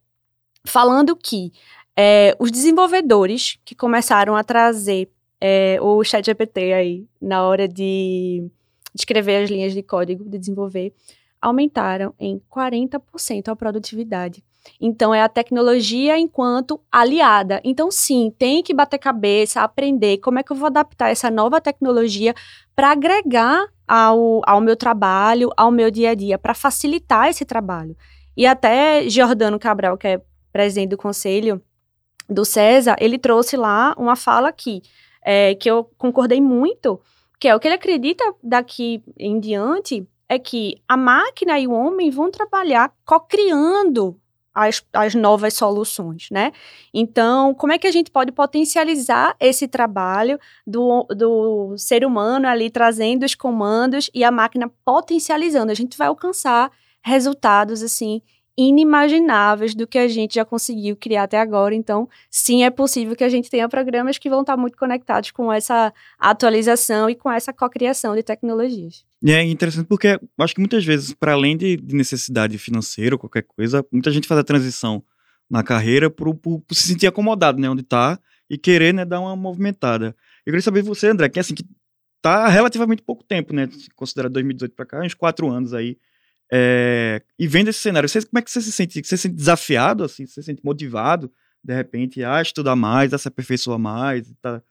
falando 0.65 1.15
que 1.15 1.51
é, 1.95 2.35
os 2.39 2.51
desenvolvedores 2.51 3.59
que 3.65 3.75
começaram 3.75 4.35
a 4.35 4.43
trazer 4.43 5.09
é, 5.41 5.77
o 5.81 6.03
ChatGPT 6.03 6.73
aí 6.73 7.07
na 7.21 7.43
hora 7.43 7.67
de 7.67 8.49
escrever 8.93 9.43
as 9.43 9.49
linhas 9.49 9.73
de 9.73 9.81
código, 9.81 10.23
de 10.23 10.37
desenvolver, 10.37 10.93
aumentaram 11.41 12.13
em 12.19 12.41
40% 12.49 13.47
a 13.47 13.55
produtividade. 13.55 14.43
Então, 14.79 15.13
é 15.13 15.21
a 15.21 15.29
tecnologia 15.29 16.17
enquanto 16.19 16.81
aliada. 16.91 17.61
Então, 17.63 17.89
sim, 17.89 18.33
tem 18.37 18.61
que 18.61 18.73
bater 18.73 18.97
cabeça, 18.97 19.61
aprender 19.61 20.17
como 20.17 20.39
é 20.39 20.43
que 20.43 20.51
eu 20.51 20.55
vou 20.55 20.67
adaptar 20.67 21.09
essa 21.09 21.31
nova 21.31 21.61
tecnologia 21.61 22.33
para 22.75 22.91
agregar 22.91 23.65
ao, 23.89 24.41
ao 24.45 24.61
meu 24.61 24.75
trabalho, 24.75 25.49
ao 25.57 25.71
meu 25.71 25.89
dia 25.89 26.11
a 26.11 26.13
dia, 26.13 26.37
para 26.37 26.53
facilitar 26.53 27.27
esse 27.27 27.43
trabalho. 27.43 27.97
E 28.37 28.45
até 28.45 29.09
Giordano 29.09 29.57
Cabral, 29.57 29.97
que 29.97 30.07
é 30.07 30.21
presidente 30.53 30.91
do 30.91 30.97
conselho 30.97 31.59
do 32.29 32.45
César, 32.45 32.95
ele 32.99 33.17
trouxe 33.17 33.57
lá 33.57 33.95
uma 33.97 34.15
fala 34.15 34.49
aqui, 34.49 34.83
é, 35.23 35.55
que 35.55 35.69
eu 35.69 35.89
concordei 35.97 36.39
muito, 36.39 37.01
que 37.39 37.47
é 37.47 37.55
o 37.55 37.59
que 37.59 37.67
ele 37.67 37.75
acredita 37.75 38.23
daqui 38.43 39.01
em 39.17 39.39
diante 39.39 40.07
é 40.29 40.37
que 40.37 40.79
a 40.87 40.95
máquina 40.95 41.59
e 41.59 41.65
o 41.65 41.71
homem 41.71 42.11
vão 42.11 42.29
trabalhar 42.29 42.93
co-criando 43.03 44.15
as, 44.59 44.83
as 44.91 45.15
novas 45.15 45.53
soluções, 45.53 46.27
né? 46.29 46.51
Então, 46.93 47.53
como 47.53 47.71
é 47.71 47.77
que 47.77 47.87
a 47.87 47.91
gente 47.91 48.11
pode 48.11 48.31
potencializar 48.31 49.35
esse 49.39 49.67
trabalho 49.67 50.37
do, 50.67 51.03
do 51.15 51.77
ser 51.77 52.03
humano 52.03 52.47
ali 52.47 52.69
trazendo 52.69 53.25
os 53.25 53.35
comandos 53.35 54.09
e 54.13 54.23
a 54.23 54.31
máquina 54.31 54.69
potencializando? 54.83 55.71
A 55.71 55.75
gente 55.75 55.97
vai 55.97 56.07
alcançar 56.07 56.69
resultados, 57.01 57.81
assim, 57.81 58.21
inimagináveis 58.59 59.73
do 59.73 59.87
que 59.87 59.97
a 59.97 60.07
gente 60.07 60.35
já 60.35 60.43
conseguiu 60.43 60.97
criar 60.97 61.23
até 61.23 61.39
agora. 61.39 61.73
Então, 61.73 62.09
sim, 62.29 62.65
é 62.65 62.69
possível 62.69 63.15
que 63.15 63.23
a 63.23 63.29
gente 63.29 63.49
tenha 63.49 63.69
programas 63.69 64.17
que 64.17 64.29
vão 64.29 64.41
estar 64.41 64.57
muito 64.57 64.77
conectados 64.77 65.31
com 65.31 65.51
essa 65.51 65.93
atualização 66.19 67.09
e 67.09 67.15
com 67.15 67.31
essa 67.31 67.53
cocriação 67.53 68.15
de 68.15 68.21
tecnologias. 68.21 69.05
E 69.23 69.31
é 69.31 69.41
interessante 69.43 69.87
porque 69.87 70.19
acho 70.37 70.53
que 70.53 70.59
muitas 70.59 70.83
vezes, 70.83 71.13
para 71.13 71.31
além 71.31 71.55
de, 71.55 71.79
necessidade 71.87 72.57
financeira 72.57 73.15
ou 73.15 73.19
qualquer 73.19 73.43
coisa, 73.43 73.85
muita 73.91 74.11
gente 74.11 74.27
faz 74.27 74.39
a 74.41 74.43
transição 74.43 75.01
na 75.49 75.63
carreira 75.63 76.09
por, 76.09 76.35
por, 76.35 76.59
por 76.59 76.75
se 76.75 76.83
sentir 76.83 77.07
acomodado, 77.07 77.61
né, 77.61 77.69
onde 77.69 77.81
está 77.81 78.19
e 78.49 78.57
querer, 78.57 78.93
né, 78.93 79.05
dar 79.05 79.21
uma 79.21 79.35
movimentada. 79.37 80.15
Eu 80.45 80.51
queria 80.51 80.61
saber 80.61 80.81
de 80.81 80.89
você, 80.89 81.07
André, 81.07 81.29
que 81.29 81.39
assim, 81.39 81.55
que 81.55 81.63
tá 82.21 82.47
relativamente 82.49 83.01
pouco 83.01 83.23
tempo, 83.23 83.53
né, 83.53 83.69
considera 83.95 84.29
2018 84.29 84.75
para 84.75 84.85
cá, 84.85 84.99
uns 85.01 85.13
quatro 85.13 85.49
anos 85.49 85.73
aí, 85.73 85.97
é, 86.51 87.21
e 87.37 87.47
vendo 87.47 87.67
esse 87.67 87.79
cenário, 87.79 88.09
você, 88.09 88.21
como 88.21 88.39
é 88.39 88.41
que 88.41 88.49
você 88.49 88.61
se 88.61 88.71
sente? 88.71 89.01
Você 89.03 89.15
se 89.15 89.23
sente 89.23 89.35
desafiado, 89.35 90.03
assim? 90.03 90.25
Você 90.25 90.41
se 90.41 90.43
sente 90.43 90.61
motivado, 90.63 91.31
de 91.63 91.73
repente, 91.73 92.23
a 92.23 92.41
estudar 92.41 92.75
mais, 92.75 93.13
a 93.13 93.17
se 93.17 93.27
aperfeiçoar 93.27 93.77
mais, 93.77 94.31
tá 94.41 94.61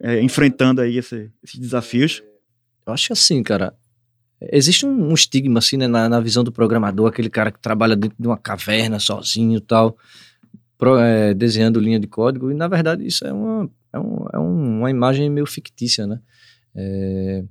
é, 0.00 0.20
enfrentando 0.22 0.80
aí 0.80 0.98
esse, 0.98 1.30
esses 1.42 1.58
desafios? 1.58 2.22
Eu 2.86 2.92
acho 2.92 3.08
que 3.08 3.12
assim, 3.12 3.42
cara, 3.42 3.74
existe 4.40 4.86
um, 4.86 5.10
um 5.10 5.14
estigma 5.14 5.58
assim 5.58 5.76
né, 5.76 5.88
na, 5.88 6.08
na, 6.08 6.20
visão 6.20 6.44
do 6.44 6.52
programador, 6.52 7.08
aquele 7.08 7.30
cara 7.30 7.50
que 7.50 7.58
trabalha 7.58 7.96
dentro 7.96 8.16
de 8.18 8.26
uma 8.26 8.38
caverna 8.38 9.00
sozinho 9.00 9.58
e 9.58 9.60
tal, 9.60 9.96
pro, 10.78 10.98
é, 10.98 11.34
desenhando 11.34 11.80
linha 11.80 11.98
de 11.98 12.06
código, 12.06 12.50
e 12.52 12.54
na 12.54 12.68
verdade 12.68 13.04
isso 13.04 13.26
é 13.26 13.32
uma, 13.32 13.68
é, 13.92 13.98
um, 13.98 14.26
é 14.32 14.38
uma 14.38 14.90
imagem 14.90 15.28
meio 15.28 15.46
fictícia, 15.46 16.06
né? 16.06 16.20
É, 16.74 17.44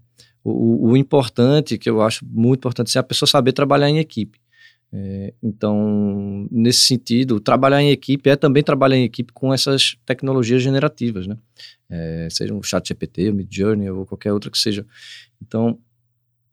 o, 0.45 0.91
o, 0.91 0.97
importante, 0.97 1.75
que 1.75 1.89
eu 1.89 2.01
acho 2.01 2.23
muito 2.23 2.59
importante, 2.59 2.95
é 2.95 2.99
a 2.99 3.03
pessoa 3.03 3.27
saber 3.27 3.51
trabalhar 3.51 3.89
em 3.89 3.97
equipe. 3.97 4.39
É, 4.93 5.33
então, 5.41 6.47
nesse 6.51 6.81
sentido, 6.81 7.39
trabalhar 7.39 7.81
em 7.81 7.89
equipe 7.89 8.29
é 8.29 8.35
também 8.35 8.61
trabalhar 8.61 8.95
em 8.95 9.03
equipe 9.03 9.33
com 9.33 9.51
essas 9.51 9.97
tecnologias 10.05 10.61
generativas, 10.61 11.25
né? 11.25 11.35
É, 11.89 12.27
seja 12.29 12.53
um 12.53 12.61
chat 12.61 12.87
GPT, 12.87 13.31
um 13.31 13.33
Midjourney 13.33 13.89
ou 13.89 14.05
qualquer 14.05 14.31
outra 14.31 14.51
que 14.51 14.57
seja. 14.57 14.85
Então, 15.41 15.79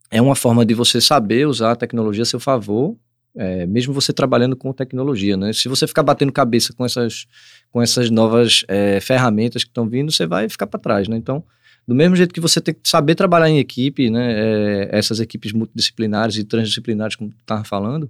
é 0.09 0.19
uma 0.19 0.35
forma 0.35 0.65
de 0.65 0.73
você 0.73 0.99
saber 0.99 1.47
usar 1.47 1.71
a 1.71 1.75
tecnologia 1.75 2.23
a 2.23 2.25
seu 2.25 2.39
favor, 2.39 2.97
é, 3.35 3.65
mesmo 3.67 3.93
você 3.93 4.11
trabalhando 4.11 4.55
com 4.55 4.73
tecnologia, 4.73 5.37
né? 5.37 5.53
Se 5.53 5.69
você 5.69 5.85
ficar 5.85 6.03
batendo 6.03 6.31
cabeça 6.31 6.73
com 6.73 6.83
essas, 6.83 7.27
com 7.71 7.79
essas 7.79 8.09
novas 8.09 8.65
é, 8.67 8.99
ferramentas 8.99 9.63
que 9.63 9.69
estão 9.69 9.87
vindo, 9.87 10.11
você 10.11 10.25
vai 10.25 10.49
ficar 10.49 10.65
para 10.65 10.79
trás, 10.79 11.07
né? 11.07 11.15
Então, 11.15 11.43
do 11.87 11.93
mesmo 11.93 12.15
jeito 12.15 12.33
que 12.33 12.39
você 12.39 12.61
tem 12.61 12.73
que 12.73 12.87
saber 12.87 13.15
trabalhar 13.15 13.49
em 13.49 13.59
equipe, 13.59 14.09
né? 14.09 14.33
É, 14.33 14.89
essas 14.91 15.19
equipes 15.19 15.51
multidisciplinares 15.51 16.37
e 16.37 16.43
transdisciplinares, 16.43 17.15
como 17.15 17.29
tu 17.29 17.37
estava 17.39 17.63
falando, 17.63 18.09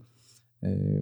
é, 0.62 1.02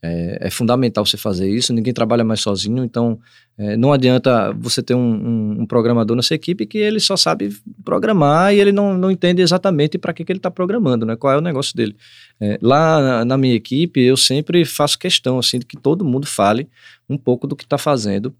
é, 0.00 0.38
é, 0.42 0.50
fundamental 0.50 1.04
você 1.04 1.16
fazer 1.16 1.50
isso, 1.50 1.72
ninguém 1.72 1.92
trabalha 1.92 2.24
mais 2.24 2.40
sozinho, 2.40 2.84
então 2.84 3.18
é, 3.56 3.76
não 3.76 3.92
adianta 3.92 4.52
você 4.52 4.80
ter 4.80 4.94
um, 4.94 5.00
um, 5.00 5.62
um, 5.62 5.66
programador 5.66 6.16
nessa 6.16 6.34
equipe 6.34 6.66
que 6.66 6.78
ele 6.78 7.00
só 7.00 7.16
sabe 7.16 7.56
programar 7.84 8.54
e 8.54 8.60
ele 8.60 8.70
não, 8.70 8.96
não 8.96 9.10
entende 9.10 9.42
exatamente 9.42 9.98
para 9.98 10.12
que, 10.12 10.24
que 10.24 10.30
ele 10.30 10.38
está 10.38 10.50
programando, 10.50 11.04
né? 11.04 11.16
qual 11.16 11.32
é 11.32 11.36
o 11.36 11.40
negócio 11.40 11.76
dele. 11.76 11.96
É, 12.40 12.58
lá 12.62 13.00
na, 13.00 13.24
na, 13.24 13.38
minha 13.38 13.54
equipe, 13.54 14.00
eu 14.00 14.16
sempre 14.16 14.64
faço 14.64 14.98
questão 14.98 15.38
assim, 15.38 15.58
de 15.58 15.66
que 15.66 15.76
todo 15.76 16.04
mundo 16.04 16.26
fale 16.26 16.68
um 17.08 17.18
pouco 17.18 17.46
do 17.46 17.56
que 17.56 17.64
está 17.64 17.76
fazendo, 17.76 18.32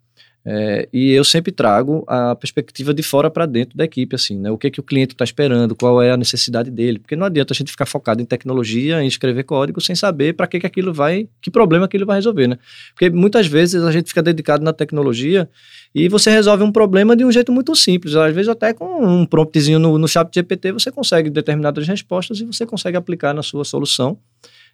é, 0.51 0.89
e 0.95 1.13
eu 1.13 1.25
sempre 1.25 1.53
trago 1.53 2.05
a 2.09 2.35
perspectiva 2.35 2.95
de 2.95 3.03
fora 3.03 3.31
para 3.31 3.45
dentro 3.45 3.77
da 3.77 3.85
equipe, 3.85 4.17
assim, 4.17 4.39
né? 4.39 4.51
O 4.51 4.57
que, 4.57 4.71
que 4.71 4.81
o 4.81 4.83
cliente 4.83 5.13
está 5.13 5.23
esperando, 5.23 5.77
qual 5.77 6.01
é 6.01 6.11
a 6.11 6.17
necessidade 6.17 6.71
dele, 6.71 6.99
porque 6.99 7.15
não 7.15 7.27
adianta 7.27 7.53
a 7.53 7.55
gente 7.55 7.71
ficar 7.71 7.85
focado 7.85 8.23
em 8.23 8.25
tecnologia, 8.25 9.03
em 9.03 9.07
escrever 9.07 9.43
código, 9.43 9.79
sem 9.79 9.95
saber 9.95 10.33
para 10.33 10.47
que, 10.47 10.59
que 10.59 10.67
aquilo 10.67 10.91
vai, 10.91 11.29
que 11.43 11.51
problema 11.51 11.85
aquilo 11.85 12.07
vai 12.07 12.17
resolver, 12.17 12.47
né? 12.47 12.59
Porque 12.95 13.11
muitas 13.11 13.47
vezes 13.47 13.83
a 13.83 13.93
gente 13.93 14.09
fica 14.09 14.23
dedicado 14.23 14.65
na 14.65 14.73
tecnologia 14.73 15.47
e 15.95 16.09
você 16.09 16.31
resolve 16.31 16.65
um 16.65 16.73
problema 16.73 17.15
de 17.15 17.27
um 17.27 17.31
jeito 17.31 17.53
muito 17.53 17.77
simples, 17.77 18.15
às 18.15 18.35
vezes 18.35 18.49
até 18.49 18.73
com 18.73 19.05
um 19.05 19.27
promptzinho 19.27 19.79
no, 19.79 19.99
no 19.99 20.09
chat 20.09 20.35
GPT 20.35 20.73
você 20.73 20.91
consegue 20.91 21.29
determinadas 21.29 21.87
respostas 21.87 22.41
e 22.41 22.47
você 22.47 22.65
consegue 22.65 22.97
aplicar 22.97 23.35
na 23.35 23.43
sua 23.43 23.67
solução. 23.67 24.19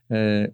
É, 0.08 0.52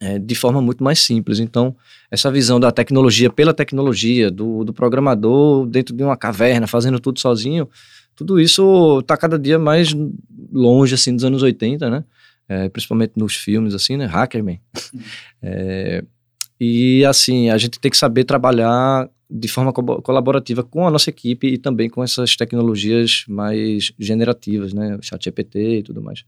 é, 0.00 0.18
de 0.18 0.34
forma 0.34 0.60
muito 0.60 0.82
mais 0.82 1.00
simples. 1.00 1.38
Então, 1.38 1.74
essa 2.10 2.30
visão 2.30 2.60
da 2.60 2.70
tecnologia 2.70 3.30
pela 3.30 3.54
tecnologia, 3.54 4.30
do, 4.30 4.64
do 4.64 4.72
programador 4.72 5.66
dentro 5.66 5.94
de 5.94 6.02
uma 6.02 6.16
caverna, 6.16 6.66
fazendo 6.66 7.00
tudo 7.00 7.20
sozinho, 7.20 7.68
tudo 8.14 8.40
isso 8.40 9.00
está 9.00 9.16
cada 9.16 9.38
dia 9.38 9.58
mais 9.58 9.94
longe, 10.52 10.94
assim, 10.94 11.14
dos 11.14 11.24
anos 11.24 11.42
80, 11.42 11.90
né? 11.90 12.04
É, 12.48 12.68
principalmente 12.68 13.12
nos 13.16 13.34
filmes, 13.34 13.74
assim, 13.74 13.96
né? 13.96 14.06
Hackerman. 14.06 14.60
É, 15.42 16.02
e, 16.58 17.04
assim, 17.04 17.50
a 17.50 17.58
gente 17.58 17.78
tem 17.78 17.90
que 17.90 17.96
saber 17.96 18.24
trabalhar 18.24 19.08
de 19.30 19.46
forma 19.48 19.72
co 19.72 20.00
colaborativa 20.02 20.62
com 20.62 20.86
a 20.86 20.90
nossa 20.90 21.10
equipe 21.10 21.46
e 21.46 21.58
também 21.58 21.88
com 21.90 22.02
essas 22.02 22.34
tecnologias 22.34 23.24
mais 23.28 23.92
generativas, 23.98 24.72
né? 24.72 24.96
O 24.96 25.02
chat 25.02 25.22
GPT 25.22 25.78
e 25.78 25.82
tudo 25.82 26.02
mais. 26.02 26.24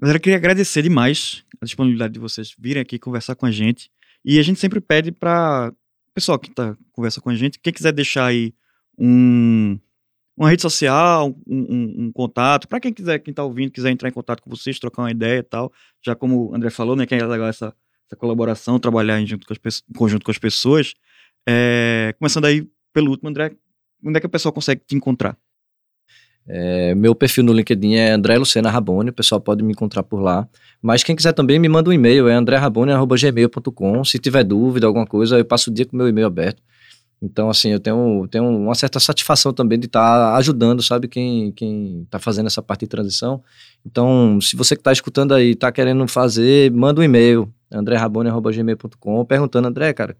Galera, 0.00 0.16
eu 0.16 0.22
queria 0.22 0.38
agradecer 0.38 0.80
demais 0.80 1.44
a 1.60 1.64
disponibilidade 1.66 2.14
de 2.14 2.18
vocês 2.18 2.54
virem 2.58 2.80
aqui 2.80 2.98
conversar 2.98 3.34
com 3.34 3.44
a 3.44 3.50
gente. 3.50 3.90
E 4.24 4.38
a 4.38 4.42
gente 4.42 4.58
sempre 4.58 4.80
pede 4.80 5.12
para 5.12 5.70
o 6.08 6.12
pessoal 6.14 6.38
que 6.38 6.48
está 6.48 6.74
conversa 6.90 7.20
com 7.20 7.28
a 7.28 7.34
gente, 7.34 7.58
quem 7.58 7.70
quiser 7.70 7.92
deixar 7.92 8.24
aí 8.24 8.54
um, 8.98 9.78
uma 10.34 10.48
rede 10.48 10.62
social, 10.62 11.36
um, 11.46 11.58
um, 11.58 11.94
um 12.04 12.12
contato, 12.12 12.66
para 12.66 12.80
quem 12.80 12.94
quiser, 12.94 13.18
quem 13.18 13.30
está 13.30 13.44
ouvindo, 13.44 13.70
quiser 13.70 13.90
entrar 13.90 14.08
em 14.08 14.12
contato 14.12 14.42
com 14.42 14.48
vocês, 14.48 14.78
trocar 14.78 15.02
uma 15.02 15.10
ideia 15.10 15.40
e 15.40 15.42
tal. 15.42 15.70
Já 16.02 16.14
como 16.14 16.48
o 16.48 16.54
André 16.54 16.70
falou, 16.70 16.96
né, 16.96 17.04
que 17.04 17.14
é 17.14 17.22
legal 17.22 17.48
essa, 17.48 17.74
essa 18.06 18.16
colaboração, 18.16 18.80
trabalhar 18.80 19.20
em, 19.20 19.26
junto 19.26 19.46
com 19.46 19.52
as, 19.52 19.82
em 19.86 19.92
conjunto 19.92 20.24
com 20.24 20.30
as 20.30 20.38
pessoas. 20.38 20.94
É, 21.46 22.14
começando 22.18 22.46
aí 22.46 22.66
pelo 22.90 23.10
último, 23.10 23.28
André, 23.28 23.54
onde 24.02 24.16
é 24.16 24.20
que 24.20 24.26
o 24.26 24.30
pessoal 24.30 24.52
consegue 24.54 24.80
te 24.86 24.96
encontrar? 24.96 25.36
É, 26.48 26.94
meu 26.94 27.14
perfil 27.14 27.44
no 27.44 27.52
LinkedIn 27.52 27.94
é 27.94 28.10
André 28.12 28.36
Lucena 28.36 28.70
Rabone, 28.70 29.10
o 29.10 29.12
pessoal 29.12 29.40
pode 29.40 29.62
me 29.62 29.72
encontrar 29.72 30.02
por 30.02 30.20
lá. 30.20 30.48
Mas 30.82 31.02
quem 31.02 31.14
quiser 31.14 31.32
também 31.32 31.58
me 31.58 31.68
manda 31.68 31.90
um 31.90 31.92
e-mail, 31.92 32.28
é 32.28 32.34
andrerabone.gmail.com. 32.34 34.04
Se 34.04 34.18
tiver 34.18 34.44
dúvida, 34.44 34.86
alguma 34.86 35.06
coisa, 35.06 35.38
eu 35.38 35.44
passo 35.44 35.70
o 35.70 35.74
dia 35.74 35.86
com 35.86 35.96
meu 35.96 36.08
e-mail 36.08 36.26
aberto. 36.26 36.62
Então, 37.22 37.50
assim, 37.50 37.68
eu 37.68 37.78
tenho, 37.78 38.26
tenho 38.28 38.44
uma 38.44 38.74
certa 38.74 38.98
satisfação 38.98 39.52
também 39.52 39.78
de 39.78 39.86
estar 39.86 40.00
tá 40.00 40.36
ajudando, 40.36 40.82
sabe, 40.82 41.06
quem 41.06 41.52
está 42.04 42.18
fazendo 42.18 42.46
essa 42.46 42.62
parte 42.62 42.80
de 42.80 42.86
transição. 42.86 43.42
Então, 43.84 44.40
se 44.40 44.56
você 44.56 44.74
que 44.74 44.80
está 44.80 44.90
escutando 44.90 45.34
aí, 45.34 45.50
está 45.50 45.70
querendo 45.70 46.06
fazer, 46.08 46.72
manda 46.72 47.00
um 47.00 47.04
e-mail, 47.04 47.52
andrerabone.gmail.com, 47.70 49.24
perguntando, 49.26 49.68
André, 49.68 49.92
cara, 49.92 50.16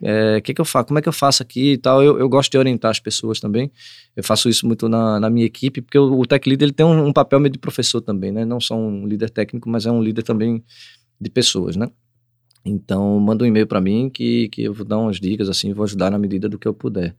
é, 0.00 0.40
que 0.40 0.54
que 0.54 0.60
eu 0.60 0.64
faço, 0.64 0.86
como 0.86 0.98
é 0.98 1.02
que 1.02 1.08
eu 1.08 1.12
faço 1.12 1.42
aqui 1.42 1.72
e 1.72 1.78
tal. 1.78 2.02
Eu, 2.02 2.18
eu 2.18 2.28
gosto 2.28 2.50
de 2.50 2.58
orientar 2.58 2.90
as 2.90 3.00
pessoas 3.00 3.40
também. 3.40 3.70
Eu 4.16 4.22
faço 4.22 4.48
isso 4.48 4.66
muito 4.66 4.88
na, 4.88 5.18
na 5.18 5.28
minha 5.28 5.46
equipe, 5.46 5.80
porque 5.80 5.98
o, 5.98 6.20
o 6.20 6.26
Tech 6.26 6.48
Lead 6.48 6.62
ele 6.62 6.72
tem 6.72 6.86
um, 6.86 7.06
um, 7.06 7.12
papel 7.12 7.40
meio 7.40 7.52
de 7.52 7.58
professor 7.58 8.00
também, 8.00 8.30
né? 8.30 8.44
Não 8.44 8.60
só 8.60 8.76
um 8.76 9.06
líder 9.06 9.30
técnico, 9.30 9.68
mas 9.68 9.86
é 9.86 9.90
um 9.90 10.02
líder 10.02 10.22
também 10.22 10.62
de 11.20 11.30
pessoas, 11.30 11.76
né? 11.76 11.88
Então, 12.64 13.18
manda 13.18 13.44
um 13.44 13.46
e-mail 13.46 13.66
para 13.66 13.80
mim 13.80 14.10
que, 14.10 14.48
que 14.50 14.62
eu 14.62 14.74
vou 14.74 14.84
dar 14.84 14.98
umas 14.98 15.18
dicas, 15.18 15.48
assim, 15.48 15.72
vou 15.72 15.84
ajudar 15.84 16.10
na 16.10 16.18
medida 16.18 16.48
do 16.48 16.58
que 16.58 16.68
eu 16.68 16.74
puder. 16.74 17.16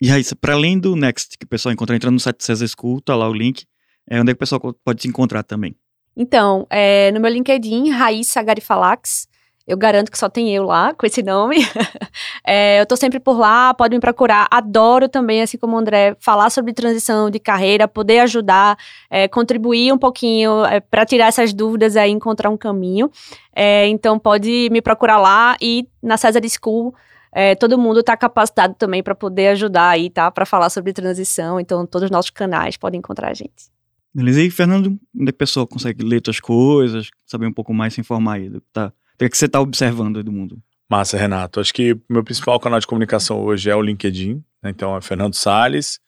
E 0.00 0.10
aí, 0.10 0.22
para 0.40 0.54
além 0.54 0.78
do 0.78 0.94
Next, 0.94 1.36
que 1.38 1.46
o 1.46 1.48
pessoal 1.48 1.72
encontra 1.72 1.96
entrando 1.96 2.14
no 2.14 2.20
site 2.20 2.44
César 2.44 2.66
School, 2.68 3.00
tá 3.00 3.16
lá 3.16 3.28
o 3.28 3.32
link, 3.32 3.64
é 4.08 4.20
onde 4.20 4.30
é 4.30 4.34
que 4.34 4.36
o 4.36 4.38
pessoal 4.38 4.60
pode 4.84 5.02
se 5.02 5.08
encontrar 5.08 5.42
também? 5.42 5.74
Então, 6.16 6.66
é, 6.70 7.10
no 7.12 7.20
meu 7.20 7.30
LinkedIn, 7.30 7.90
Raíssa 7.90 8.42
Garifalax, 8.42 9.26
eu 9.66 9.76
garanto 9.76 10.12
que 10.12 10.18
só 10.18 10.28
tem 10.28 10.54
eu 10.54 10.62
lá 10.62 10.94
com 10.94 11.04
esse 11.04 11.22
nome. 11.22 11.56
é, 12.46 12.80
eu 12.80 12.86
tô 12.86 12.96
sempre 12.96 13.18
por 13.18 13.36
lá, 13.36 13.74
pode 13.74 13.94
me 13.94 14.00
procurar. 14.00 14.46
Adoro 14.48 15.08
também, 15.08 15.42
assim 15.42 15.58
como 15.58 15.74
o 15.74 15.78
André, 15.78 16.16
falar 16.20 16.50
sobre 16.50 16.72
transição 16.72 17.28
de 17.28 17.40
carreira, 17.40 17.88
poder 17.88 18.20
ajudar, 18.20 18.78
é, 19.10 19.26
contribuir 19.26 19.92
um 19.92 19.98
pouquinho 19.98 20.64
é, 20.64 20.78
para 20.78 21.04
tirar 21.04 21.26
essas 21.26 21.52
dúvidas 21.52 21.96
aí, 21.96 22.12
encontrar 22.12 22.48
um 22.48 22.56
caminho. 22.56 23.10
É, 23.54 23.88
então 23.88 24.18
pode 24.18 24.68
me 24.70 24.80
procurar 24.80 25.18
lá 25.18 25.56
e 25.60 25.88
na 26.00 26.16
César 26.16 26.40
School. 26.48 26.94
É, 27.32 27.54
todo 27.54 27.76
mundo 27.76 28.00
está 28.00 28.16
capacitado 28.16 28.74
também 28.74 29.02
para 29.02 29.14
poder 29.14 29.48
ajudar 29.48 29.90
aí, 29.90 30.08
tá? 30.08 30.30
Para 30.30 30.46
falar 30.46 30.70
sobre 30.70 30.92
transição. 30.92 31.60
Então, 31.60 31.84
todos 31.84 32.06
os 32.06 32.10
nossos 32.10 32.30
canais 32.30 32.76
podem 32.78 32.98
encontrar 32.98 33.30
a 33.30 33.34
gente. 33.34 33.68
Beleza. 34.14 34.40
E, 34.40 34.50
Fernando, 34.50 34.98
onde 35.14 35.28
é 35.28 35.30
a 35.30 35.32
pessoa 35.34 35.66
consegue 35.66 36.02
ler 36.02 36.22
suas 36.24 36.40
coisas, 36.40 37.10
saber 37.26 37.46
um 37.46 37.52
pouco 37.52 37.74
mais, 37.74 37.92
se 37.92 38.00
informar 38.00 38.36
aí 38.36 38.48
do 38.48 38.62
que 38.62 38.66
tá 38.72 38.90
o 39.24 39.30
que 39.30 39.36
você 39.38 39.46
está 39.46 39.60
observando 39.60 40.18
aí 40.18 40.22
do 40.22 40.32
mundo? 40.32 40.60
Massa, 40.88 41.16
Renato. 41.16 41.60
Acho 41.60 41.74
que 41.74 41.98
meu 42.08 42.22
principal 42.22 42.60
canal 42.60 42.78
de 42.78 42.86
comunicação 42.86 43.40
hoje 43.40 43.70
é 43.70 43.74
o 43.74 43.82
LinkedIn. 43.82 44.44
Né? 44.62 44.70
Então 44.70 44.96
é 44.96 45.00
Fernando 45.00 45.34
Sales. 45.34 45.98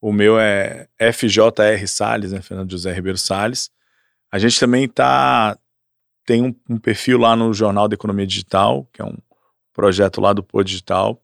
O 0.00 0.12
meu 0.12 0.38
é 0.38 0.88
FJR 0.98 1.86
Sales, 1.86 2.32
né? 2.32 2.42
Fernando 2.42 2.70
José 2.70 2.92
Ribeiro 2.92 3.18
Sales. 3.18 3.70
A 4.30 4.38
gente 4.38 4.58
também 4.58 4.88
tá 4.88 5.56
tem 6.26 6.42
um, 6.42 6.54
um, 6.68 6.76
perfil 6.76 7.18
lá 7.18 7.36
no 7.36 7.54
Jornal 7.54 7.86
da 7.86 7.94
Economia 7.94 8.26
Digital, 8.26 8.86
que 8.92 9.00
é 9.00 9.04
um 9.04 9.16
projeto 9.72 10.20
lá 10.20 10.32
do 10.32 10.42
Pô 10.42 10.62
Digital. 10.62 11.22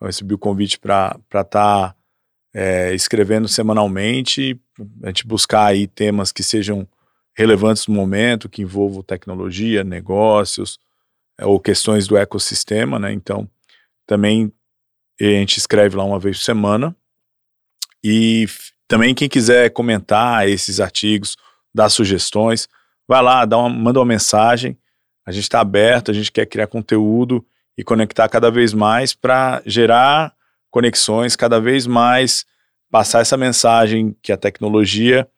Eu 0.00 0.06
recebi 0.06 0.32
o 0.32 0.38
convite 0.38 0.78
para 0.78 1.20
estar 1.26 1.44
tá, 1.44 1.94
é, 2.54 2.94
escrevendo 2.94 3.46
semanalmente, 3.46 4.58
a 5.02 5.08
gente 5.08 5.26
buscar 5.26 5.66
aí 5.66 5.86
temas 5.86 6.32
que 6.32 6.42
sejam 6.42 6.88
relevantes 7.38 7.86
no 7.86 7.94
momento, 7.94 8.48
que 8.48 8.62
envolvam 8.62 9.00
tecnologia, 9.00 9.84
negócios 9.84 10.80
é, 11.38 11.46
ou 11.46 11.60
questões 11.60 12.08
do 12.08 12.16
ecossistema, 12.16 12.98
né? 12.98 13.12
Então, 13.12 13.48
também 14.04 14.52
a 15.20 15.24
gente 15.24 15.56
escreve 15.56 15.96
lá 15.96 16.02
uma 16.02 16.18
vez 16.18 16.38
por 16.38 16.42
semana. 16.42 16.96
E 18.02 18.48
também 18.88 19.14
quem 19.14 19.28
quiser 19.28 19.70
comentar 19.70 20.48
esses 20.48 20.80
artigos, 20.80 21.36
dar 21.72 21.88
sugestões, 21.90 22.68
vai 23.06 23.22
lá, 23.22 23.44
dá 23.44 23.56
uma, 23.56 23.68
manda 23.68 24.00
uma 24.00 24.06
mensagem. 24.06 24.76
A 25.24 25.30
gente 25.30 25.44
está 25.44 25.60
aberto, 25.60 26.10
a 26.10 26.14
gente 26.14 26.32
quer 26.32 26.44
criar 26.44 26.66
conteúdo 26.66 27.46
e 27.76 27.84
conectar 27.84 28.28
cada 28.28 28.50
vez 28.50 28.74
mais 28.74 29.14
para 29.14 29.62
gerar 29.64 30.34
conexões, 30.72 31.36
cada 31.36 31.60
vez 31.60 31.86
mais 31.86 32.44
passar 32.90 33.20
essa 33.20 33.36
mensagem 33.36 34.16
que 34.20 34.32
a 34.32 34.36
tecnologia 34.36 35.28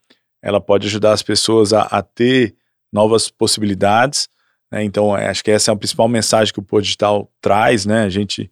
ela 0.43 0.61
pode 0.61 0.86
ajudar 0.86 1.12
as 1.12 1.22
pessoas 1.22 1.72
a, 1.72 1.82
a 1.82 2.03
ter 2.03 2.55
novas 2.93 3.30
possibilidades. 3.30 4.28
Né? 4.70 4.84
Então, 4.84 5.16
é, 5.16 5.28
acho 5.28 5.45
que 5.45 5.51
essa 5.51 5.70
é 5.70 5.74
a 5.74 5.76
principal 5.76 6.09
mensagem 6.09 6.53
que 6.53 6.61
o 6.61 6.62
Pô 6.62 6.80
Digital 6.80 7.30
traz. 7.41 7.84
Né? 7.84 8.03
A 8.03 8.09
gente, 8.09 8.51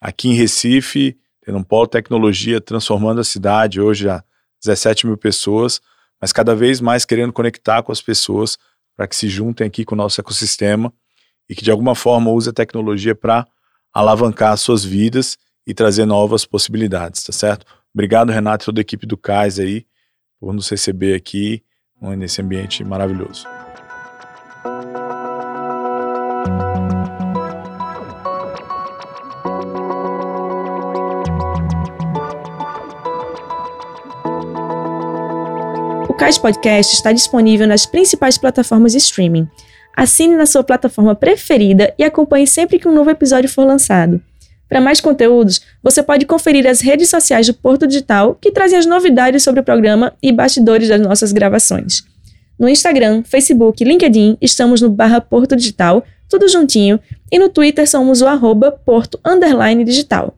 aqui 0.00 0.28
em 0.28 0.34
Recife, 0.34 1.18
tendo 1.44 1.58
um 1.58 1.62
polo 1.62 1.86
tecnologia 1.86 2.60
transformando 2.60 3.20
a 3.20 3.24
cidade, 3.24 3.80
hoje 3.80 4.08
há 4.08 4.22
17 4.62 5.06
mil 5.06 5.16
pessoas, 5.16 5.80
mas 6.20 6.32
cada 6.32 6.54
vez 6.54 6.80
mais 6.80 7.04
querendo 7.04 7.32
conectar 7.32 7.82
com 7.82 7.90
as 7.90 8.00
pessoas 8.00 8.58
para 8.96 9.08
que 9.08 9.16
se 9.16 9.28
juntem 9.28 9.66
aqui 9.66 9.84
com 9.84 9.94
o 9.94 9.98
nosso 9.98 10.20
ecossistema 10.20 10.92
e 11.48 11.54
que 11.54 11.64
de 11.64 11.70
alguma 11.70 11.94
forma 11.94 12.30
use 12.30 12.48
a 12.48 12.52
tecnologia 12.52 13.14
para 13.14 13.46
alavancar 13.92 14.52
as 14.52 14.60
suas 14.60 14.84
vidas 14.84 15.36
e 15.66 15.74
trazer 15.74 16.04
novas 16.04 16.44
possibilidades, 16.44 17.22
tá 17.24 17.32
certo? 17.32 17.66
Obrigado, 17.92 18.30
Renato 18.30 18.64
e 18.64 18.66
toda 18.66 18.80
a 18.80 18.82
equipe 18.82 19.06
do 19.06 19.16
CAIS 19.16 19.58
aí 19.58 19.86
por 20.42 20.52
nos 20.52 20.68
receber 20.68 21.14
aqui 21.14 21.62
nesse 22.18 22.42
ambiente 22.42 22.82
maravilhoso. 22.82 23.46
O 36.08 36.14
Cais 36.14 36.36
Podcast 36.38 36.92
está 36.92 37.12
disponível 37.12 37.68
nas 37.68 37.86
principais 37.86 38.36
plataformas 38.36 38.90
de 38.90 38.98
streaming. 38.98 39.48
Assine 39.96 40.34
na 40.34 40.46
sua 40.46 40.64
plataforma 40.64 41.14
preferida 41.14 41.94
e 41.96 42.02
acompanhe 42.02 42.48
sempre 42.48 42.80
que 42.80 42.88
um 42.88 42.92
novo 42.92 43.10
episódio 43.10 43.48
for 43.48 43.64
lançado. 43.64 44.20
Para 44.72 44.80
mais 44.80 45.02
conteúdos, 45.02 45.60
você 45.82 46.02
pode 46.02 46.24
conferir 46.24 46.66
as 46.66 46.80
redes 46.80 47.10
sociais 47.10 47.46
do 47.46 47.52
Porto 47.52 47.86
Digital, 47.86 48.34
que 48.40 48.50
trazem 48.50 48.78
as 48.78 48.86
novidades 48.86 49.42
sobre 49.42 49.60
o 49.60 49.62
programa 49.62 50.14
e 50.22 50.32
bastidores 50.32 50.88
das 50.88 50.98
nossas 50.98 51.30
gravações. 51.30 52.04
No 52.58 52.66
Instagram, 52.66 53.22
Facebook 53.22 53.84
LinkedIn, 53.84 54.38
estamos 54.40 54.80
no 54.80 54.88
barra 54.88 55.20
Porto 55.20 55.54
Digital, 55.54 56.02
tudo 56.26 56.48
juntinho, 56.48 56.98
e 57.30 57.38
no 57.38 57.50
Twitter 57.50 57.86
somos 57.86 58.22
o 58.22 58.26
arroba 58.26 58.72
Porto 58.72 59.20
Digital. 59.84 60.34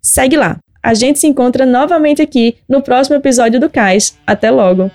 Segue 0.00 0.36
lá! 0.36 0.60
A 0.80 0.94
gente 0.94 1.18
se 1.18 1.26
encontra 1.26 1.66
novamente 1.66 2.22
aqui 2.22 2.58
no 2.68 2.82
próximo 2.82 3.16
episódio 3.16 3.58
do 3.58 3.68
CAIS. 3.68 4.16
Até 4.24 4.48
logo! 4.48 4.92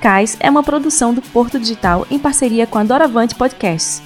CAIS 0.00 0.36
é 0.38 0.48
uma 0.48 0.62
produção 0.62 1.12
do 1.12 1.20
Porto 1.20 1.58
Digital 1.58 2.06
em 2.12 2.18
parceria 2.20 2.64
com 2.64 2.78
a 2.78 2.84
Doravante 2.84 3.34
Podcasts. 3.34 4.00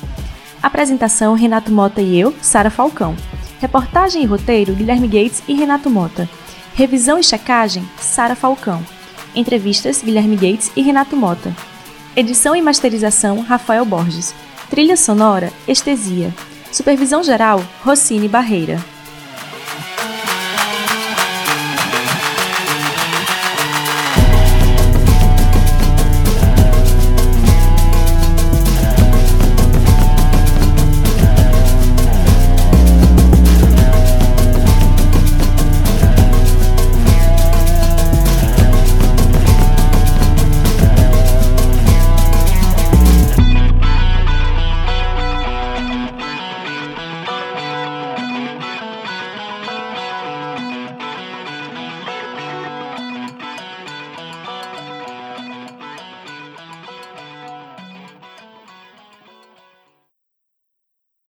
Apresentação 0.63 1.35
Renato 1.35 1.71
Mota 1.71 2.01
e 2.01 2.19
eu, 2.19 2.35
Sara 2.41 2.71
Falcão. 2.71 3.15
Reportagem 3.61 4.23
e 4.23 4.27
roteiro 4.27 4.75
Guilherme 4.75 5.07
Gates 5.07 5.43
e 5.47 5.53
Renato 5.53 5.91
Mota. 5.91 6.27
Revisão 6.75 7.19
e 7.19 7.23
checagem 7.23 7.87
Sara 7.99 8.35
Falcão. 8.35 8.83
Entrevistas 9.35 10.03
Guilherme 10.03 10.35
Gates 10.35 10.73
e 10.75 10.81
Renato 10.81 11.15
Mota. 11.15 11.55
Edição 12.17 12.57
e 12.57 12.63
masterização 12.63 13.41
Rafael 13.43 13.85
Borges. 13.85 14.35
Trilha 14.71 14.97
sonora 14.97 15.53
Estesia. 15.69 16.35
Supervisão 16.73 17.23
geral 17.23 17.63
Rossini 17.85 18.29
Barreira. 18.29 18.83